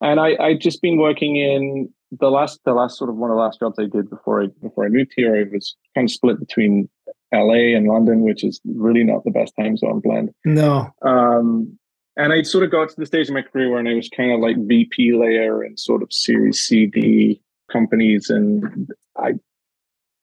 and 0.00 0.18
I 0.18 0.36
I 0.40 0.54
just 0.54 0.82
been 0.82 0.98
working 0.98 1.36
in 1.36 1.92
the 2.18 2.30
last 2.30 2.60
the 2.64 2.72
last 2.72 2.98
sort 2.98 3.10
of 3.10 3.16
one 3.16 3.30
of 3.30 3.36
the 3.36 3.40
last 3.40 3.60
jobs 3.60 3.78
I 3.78 3.84
did 3.84 4.10
before 4.10 4.42
I 4.42 4.46
before 4.62 4.84
I 4.84 4.88
moved 4.88 5.12
here. 5.16 5.36
I 5.36 5.44
was 5.52 5.76
kind 5.94 6.08
of 6.08 6.12
split 6.12 6.40
between 6.40 6.88
LA 7.32 7.76
and 7.76 7.86
London, 7.86 8.22
which 8.22 8.42
is 8.42 8.60
really 8.64 9.04
not 9.04 9.24
the 9.24 9.30
best 9.30 9.54
time 9.58 9.76
zone 9.76 10.00
blend. 10.00 10.30
No. 10.44 10.90
Um, 11.02 11.78
and 12.16 12.32
I 12.32 12.42
sort 12.42 12.64
of 12.64 12.72
got 12.72 12.88
to 12.88 12.96
the 12.96 13.06
stage 13.06 13.28
of 13.28 13.34
my 13.34 13.42
career 13.42 13.70
where 13.70 13.86
I 13.86 13.94
was 13.94 14.08
kind 14.08 14.32
of 14.32 14.40
like 14.40 14.56
VP 14.58 15.14
layer 15.14 15.62
and 15.62 15.78
sort 15.78 16.02
of 16.02 16.12
Series 16.12 16.60
CD 16.60 17.40
companies, 17.70 18.28
and 18.28 18.90
I 19.16 19.34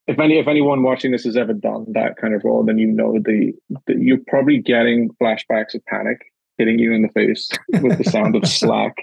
if 0.07 0.19
any 0.19 0.39
if 0.39 0.47
anyone 0.47 0.83
watching 0.83 1.11
this 1.11 1.25
has 1.25 1.35
ever 1.35 1.53
done 1.53 1.85
that 1.93 2.17
kind 2.17 2.33
of 2.33 2.41
role, 2.43 2.63
then 2.63 2.77
you 2.77 2.87
know 2.87 3.19
the, 3.23 3.53
the 3.85 3.95
you're 3.97 4.19
probably 4.27 4.59
getting 4.59 5.09
flashbacks 5.21 5.75
of 5.75 5.85
panic 5.85 6.21
hitting 6.57 6.79
you 6.79 6.93
in 6.93 7.01
the 7.01 7.09
face 7.09 7.49
with 7.81 7.97
the 7.97 8.03
sound 8.03 8.35
of 8.35 8.45
Slack 8.47 8.95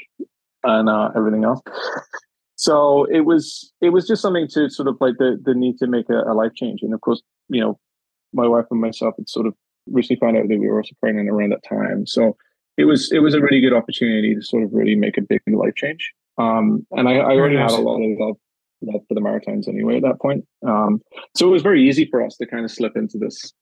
and 0.64 0.88
uh, 0.88 1.10
everything 1.14 1.44
else. 1.44 1.60
So 2.56 3.04
it 3.04 3.20
was 3.20 3.72
it 3.82 3.90
was 3.90 4.06
just 4.06 4.22
something 4.22 4.48
to 4.54 4.70
sort 4.70 4.88
of 4.88 4.96
like 5.00 5.14
the 5.18 5.38
the 5.44 5.54
need 5.54 5.78
to 5.78 5.86
make 5.86 6.08
a, 6.08 6.22
a 6.22 6.32
life 6.32 6.52
change, 6.54 6.80
and 6.82 6.94
of 6.94 7.00
course, 7.00 7.22
you 7.48 7.60
know, 7.60 7.78
my 8.32 8.48
wife 8.48 8.66
and 8.70 8.80
myself 8.80 9.14
had 9.18 9.28
sort 9.28 9.46
of 9.46 9.54
recently 9.86 10.20
found 10.20 10.38
out 10.38 10.48
that 10.48 10.58
we 10.58 10.68
were 10.68 10.78
also 10.78 10.94
pregnant 11.00 11.28
around 11.28 11.50
that 11.50 11.64
time. 11.68 12.06
So 12.06 12.36
it 12.78 12.84
was 12.84 13.12
it 13.12 13.18
was 13.18 13.34
a 13.34 13.40
really 13.40 13.60
good 13.60 13.74
opportunity 13.74 14.34
to 14.34 14.42
sort 14.42 14.62
of 14.62 14.72
really 14.72 14.94
make 14.94 15.18
a 15.18 15.22
big 15.22 15.42
life 15.46 15.74
change. 15.76 16.12
Um, 16.38 16.86
and 16.92 17.08
I, 17.08 17.16
I 17.16 17.32
already 17.36 17.56
had 17.56 17.70
a 17.70 17.76
lot 17.76 18.00
of 18.00 18.18
love 18.18 18.36
for 18.86 19.14
the 19.14 19.20
Maritimes 19.20 19.68
anyway 19.68 19.96
at 19.96 20.02
that 20.02 20.20
point. 20.20 20.44
Um, 20.66 21.00
so 21.36 21.46
it 21.46 21.50
was 21.50 21.62
very 21.62 21.86
easy 21.86 22.06
for 22.10 22.24
us 22.24 22.36
to 22.36 22.46
kind 22.46 22.64
of 22.64 22.70
slip 22.70 22.96
into 22.96 23.18
this, 23.18 23.52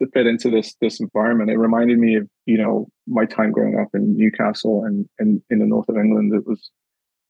to 0.00 0.08
fit 0.12 0.26
into 0.26 0.50
this 0.50 0.74
this 0.80 1.00
environment. 1.00 1.50
It 1.50 1.58
reminded 1.58 1.98
me 1.98 2.16
of 2.16 2.28
you 2.46 2.58
know 2.58 2.88
my 3.06 3.24
time 3.24 3.52
growing 3.52 3.78
up 3.78 3.88
in 3.94 4.16
Newcastle 4.16 4.84
and 4.84 5.08
and 5.18 5.42
in 5.50 5.58
the 5.58 5.66
north 5.66 5.88
of 5.88 5.96
England. 5.96 6.34
It 6.34 6.46
was, 6.46 6.70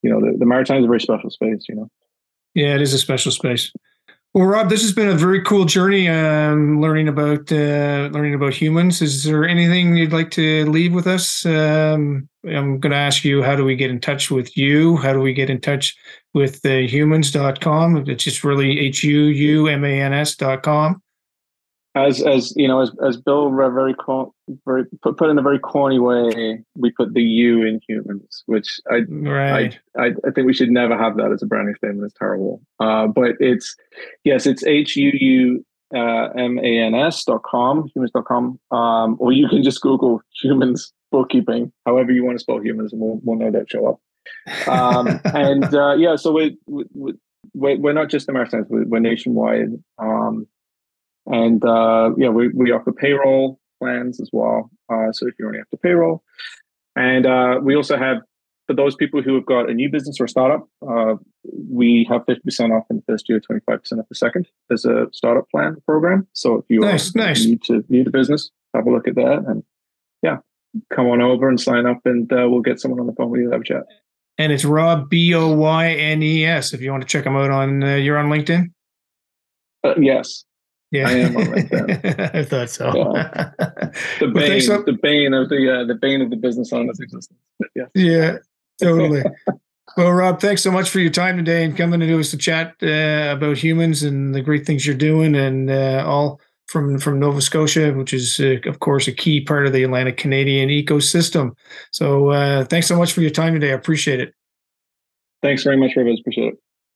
you 0.03 0.11
know, 0.11 0.21
the, 0.21 0.37
the 0.39 0.47
Maritimes 0.47 0.81
is 0.81 0.85
a 0.85 0.89
very 0.89 1.01
special 1.01 1.31
space. 1.31 1.67
You 1.69 1.77
know. 1.77 1.89
Yeah, 2.55 2.75
it 2.75 2.83
is 2.83 2.95
a 2.95 2.99
special 2.99 3.33
space. 3.33 3.73
Well, 4.33 4.47
Rob, 4.47 4.69
this 4.69 4.83
has 4.83 4.93
been 4.93 5.09
a 5.09 5.17
very 5.17 5.43
cool 5.43 5.65
journey. 5.65 6.09
Um, 6.09 6.81
learning 6.81 7.09
about 7.09 7.51
uh, 7.51 8.11
learning 8.13 8.35
about 8.35 8.53
Huumans. 8.53 9.03
Is 9.03 9.25
there 9.25 9.45
anything 9.45 9.97
you'd 9.97 10.13
like 10.13 10.31
to 10.33 10.71
leave 10.71 10.95
with 10.95 11.09
us? 11.09 11.45
Um, 11.45 12.29
I'm 12.45 12.79
going 12.79 12.93
to 12.93 12.97
ask 12.97 13.25
you, 13.25 13.43
how 13.43 13.57
do 13.57 13.65
we 13.65 13.75
get 13.75 13.91
in 13.91 14.01
touch 14.01 14.31
with 14.31 14.57
you? 14.57 14.97
How 14.99 15.13
do 15.13 15.19
we 15.19 15.35
get 15.35 15.51
in 15.51 15.61
touch 15.61 15.97
with 16.33 16.63
the 16.63 16.89
Huumans.com? 16.89 18.09
It's 18.09 18.23
just 18.23 18.45
really 18.45 18.79
H 18.79 19.03
U 19.03 19.23
U 19.25 19.67
M 19.67 19.85
A 19.85 20.01
N 20.01 20.13
S.com 20.13 21.03
as 21.95 22.23
as 22.23 22.53
you 22.57 22.69
know, 22.69 22.81
as 22.81 22.91
as 23.07 23.17
Bill 23.17 23.51
very 23.51 23.95
very 24.65 24.85
put, 25.03 25.17
put 25.17 25.31
in 25.31 25.39
a 25.39 25.43
very 25.43 25.59
corny 25.59 25.99
way, 25.99 26.63
we 26.77 26.91
put 26.91 27.15
the 27.15 27.23
U 27.23 27.65
in 27.65 27.81
Huumans, 27.89 28.43
which 28.47 28.81
I 28.91 29.01
right. 29.09 29.79
I, 29.99 30.03
I, 30.03 30.07
I 30.27 30.31
think 30.35 30.47
we 30.47 30.55
should 30.55 30.71
never 30.71 30.97
have 30.97 31.17
that 31.17 31.33
as 31.33 31.43
a 31.43 31.47
branding 31.47 31.75
statement. 31.77 32.05
It's 32.05 32.19
terrible. 32.19 32.63
Uh, 32.79 33.07
but 33.09 33.33
it's 33.41 33.75
yes, 34.25 34.47
it's 34.47 34.65
H 34.65 34.97
U 34.97 35.11
U 35.13 35.65
uh, 35.95 36.29
M 36.37 36.59
A 36.59 36.79
N 36.79 36.95
S 36.95 37.25
dot 37.25 37.43
com 37.43 37.91
Huumans.com, 37.97 38.61
um, 38.71 39.17
or 39.19 39.33
you 39.33 39.49
can 39.49 39.63
just 39.63 39.81
Google 39.81 40.21
Huumans 40.45 40.93
bookkeeping, 41.11 41.73
however 41.87 42.13
you 42.13 42.25
want 42.25 42.39
to 42.39 42.43
spell 42.43 42.61
humans, 42.61 42.93
and 42.93 43.03
we'll, 43.03 43.21
we'll 43.25 43.37
know 43.37 43.51
that 43.51 43.69
show 43.69 43.87
up. 43.89 44.69
Um, 44.69 45.21
and 45.35 45.75
uh, 45.75 45.95
yeah, 45.95 46.17
so 46.17 46.33
we, 46.33 46.57
we, 46.67 46.85
we, 47.55 47.77
we're 47.77 47.93
not 47.93 48.11
just 48.11 48.29
Americans, 48.29 48.67
we're 48.69 49.01
nationwide. 49.01 49.71
Um, 49.99 50.47
and 51.31 51.65
uh, 51.65 52.11
yeah, 52.17 52.29
we, 52.29 52.49
we 52.49 52.73
offer 52.73 52.93
payroll 52.93 53.59
plans 53.81 54.21
as 54.21 54.31
well. 54.33 54.71
Uh, 54.93 55.13
so 55.13 55.27
if 55.27 55.35
you're 55.39 55.49
only 55.49 55.61
after 55.61 55.77
payroll, 55.77 56.23
and 56.97 57.27
uh, 57.27 57.61
we 57.63 57.75
also 57.75 57.97
have 57.97 58.19
for 58.71 58.75
those 58.75 58.95
people 58.95 59.21
who 59.21 59.35
have 59.35 59.47
got 59.47 59.69
a 59.69 59.75
new 59.75 59.91
business 59.91 60.21
or 60.21 60.27
a 60.27 60.29
startup, 60.29 60.69
uh, 60.89 61.15
we 61.69 62.07
have 62.09 62.25
50% 62.27 62.71
off 62.71 62.85
in 62.89 62.97
the 62.97 63.03
first 63.09 63.29
year, 63.29 63.41
25% 63.41 63.99
off 63.99 64.09
the 64.09 64.15
second 64.15 64.47
as 64.71 64.85
a 64.85 65.09
startup 65.13 65.51
plan 65.51 65.77
program. 65.87 66.29
So 66.35 66.59
if 66.59 66.67
you 66.69 66.79
nice, 66.79 67.13
nice. 67.17 67.45
need 67.45 67.63
to 67.65 67.85
need 67.89 68.07
a 68.07 68.11
business, 68.11 68.51
have 68.75 68.87
a 68.87 68.91
look 68.93 69.09
at 69.09 69.17
that, 69.17 69.45
and 69.49 69.65
yeah, 70.23 70.37
come 70.95 71.09
on 71.09 71.21
over 71.21 71.49
and 71.49 71.61
sign 71.61 71.85
up, 71.87 71.99
and 72.05 72.33
uh, 72.33 72.49
we'll 72.49 72.61
get 72.61 72.79
someone 72.79 73.01
on 73.01 73.07
the 73.07 73.13
phone 73.15 73.31
with 73.31 73.41
you 73.41 73.47
to 73.49 73.53
have 73.53 73.63
a 73.63 73.65
chat. 73.65 73.83
And 74.39 74.53
it's 74.53 74.65
Rob 74.65 75.11
B 75.11 75.35
O 75.35 75.53
Y 75.53 75.91
N 75.91 76.23
E 76.23 76.45
S. 76.45 76.73
If 76.73 76.81
you 76.81 76.93
want 76.93 77.03
to 77.03 77.09
check 77.09 77.25
them 77.25 77.35
out 77.35 77.51
on, 77.51 77.83
uh, 77.83 77.97
you're 77.97 78.19
on 78.19 78.31
LinkedIn. 78.31 78.71
Uh, 79.83 79.95
yes, 79.99 80.45
Yeah, 80.93 81.09
I 81.09 81.13
am. 81.13 81.37
I 82.35 82.43
thought 82.45 82.69
so. 82.71 82.87
Yeah. 82.97 83.51
the 83.59 83.93
Well, 84.23 84.33
bane, 84.33 84.49
thanks 84.49 84.67
so- 84.67 84.83
the 84.83 84.99
bane 85.01 85.35
of 85.35 85.49
the 85.49 85.81
uh, 85.81 85.85
the 85.85 85.95
bane 85.95 86.21
of 86.21 86.31
the 86.31 86.37
business 86.37 86.73
owner's 86.73 86.99
existence. 87.01 87.39
But 87.59 87.69
yeah, 87.77 87.85
yeah, 87.95 88.37
totally. 88.83 89.23
well, 89.97 90.11
Rob, 90.13 90.41
thanks 90.41 90.63
so 90.63 90.71
much 90.73 90.91
for 90.91 90.99
your 90.99 91.11
time 91.11 91.37
today 91.37 91.65
and 91.65 91.77
coming 91.77 92.01
to 92.01 92.07
do 92.07 92.19
us 92.19 92.31
to 92.33 92.37
chat 92.37 92.75
uh, 92.83 93.33
about 93.37 93.57
Huumans 93.59 94.07
and 94.07 94.35
the 94.35 94.41
great 94.41 94.67
things 94.67 94.85
you're 94.85 94.97
doing, 94.97 95.37
and 95.37 95.71
uh, 95.71 96.03
all 96.07 96.41
from 96.67 96.99
from 96.99 97.21
Nova 97.21 97.41
Scotia, 97.41 97.93
which 97.93 98.13
is 98.13 98.41
uh, 98.41 98.57
of 98.69 98.81
course 98.81 99.07
a 99.07 99.13
key 99.13 99.41
part 99.43 99.67
of 99.67 99.73
the 99.73 99.85
Atlantic 99.85 100.17
Canadian 100.17 100.71
ecosystem. 100.71 101.53
So, 101.93 102.31
uh, 102.31 102.65
thanks 102.65 102.89
so 102.89 102.97
much 102.97 103.13
for 103.13 103.21
your 103.21 103.31
time 103.31 103.55
today. 103.55 103.71
I 103.71 103.75
appreciate 103.75 104.19
it. 104.21 104.35
thanks 105.43 105.63
very 105.63 105.77
much, 105.77 105.93
Rivers. 105.97 106.19
Appreciate 106.21 106.55
it. 106.55 106.59